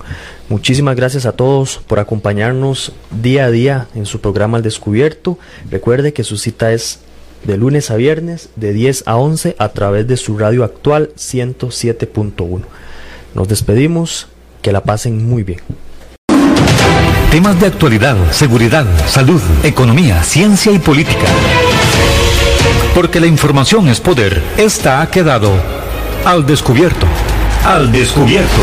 Muchísimas 0.48 0.96
gracias 0.96 1.26
a 1.26 1.32
todos 1.32 1.80
por 1.86 1.98
acompañarnos 1.98 2.92
día 3.10 3.46
a 3.46 3.50
día 3.50 3.88
en 3.94 4.06
su 4.06 4.20
programa 4.20 4.58
Al 4.58 4.62
Descubierto. 4.62 5.38
Recuerde 5.70 6.12
que 6.12 6.24
su 6.24 6.38
cita 6.38 6.72
es 6.72 7.00
de 7.44 7.56
lunes 7.56 7.90
a 7.90 7.96
viernes 7.96 8.50
de 8.56 8.72
10 8.72 9.04
a 9.06 9.16
11 9.16 9.56
a 9.58 9.68
través 9.70 10.06
de 10.06 10.16
su 10.16 10.38
radio 10.38 10.64
actual 10.64 11.10
107.1. 11.16 12.62
Nos 13.34 13.48
despedimos, 13.48 14.28
que 14.62 14.72
la 14.72 14.82
pasen 14.82 15.28
muy 15.28 15.42
bien. 15.42 15.60
Temas 17.30 17.60
de 17.60 17.66
actualidad, 17.66 18.16
seguridad, 18.32 18.86
salud, 19.06 19.40
economía, 19.62 20.22
ciencia 20.22 20.72
y 20.72 20.78
política. 20.78 21.26
Porque 22.94 23.20
la 23.20 23.26
información 23.26 23.88
es 23.88 24.00
poder, 24.00 24.42
esta 24.56 25.02
ha 25.02 25.10
quedado 25.10 25.52
al 26.24 26.46
descubierto. 26.46 27.06
Al 27.64 27.92
descubierto. 27.92 28.60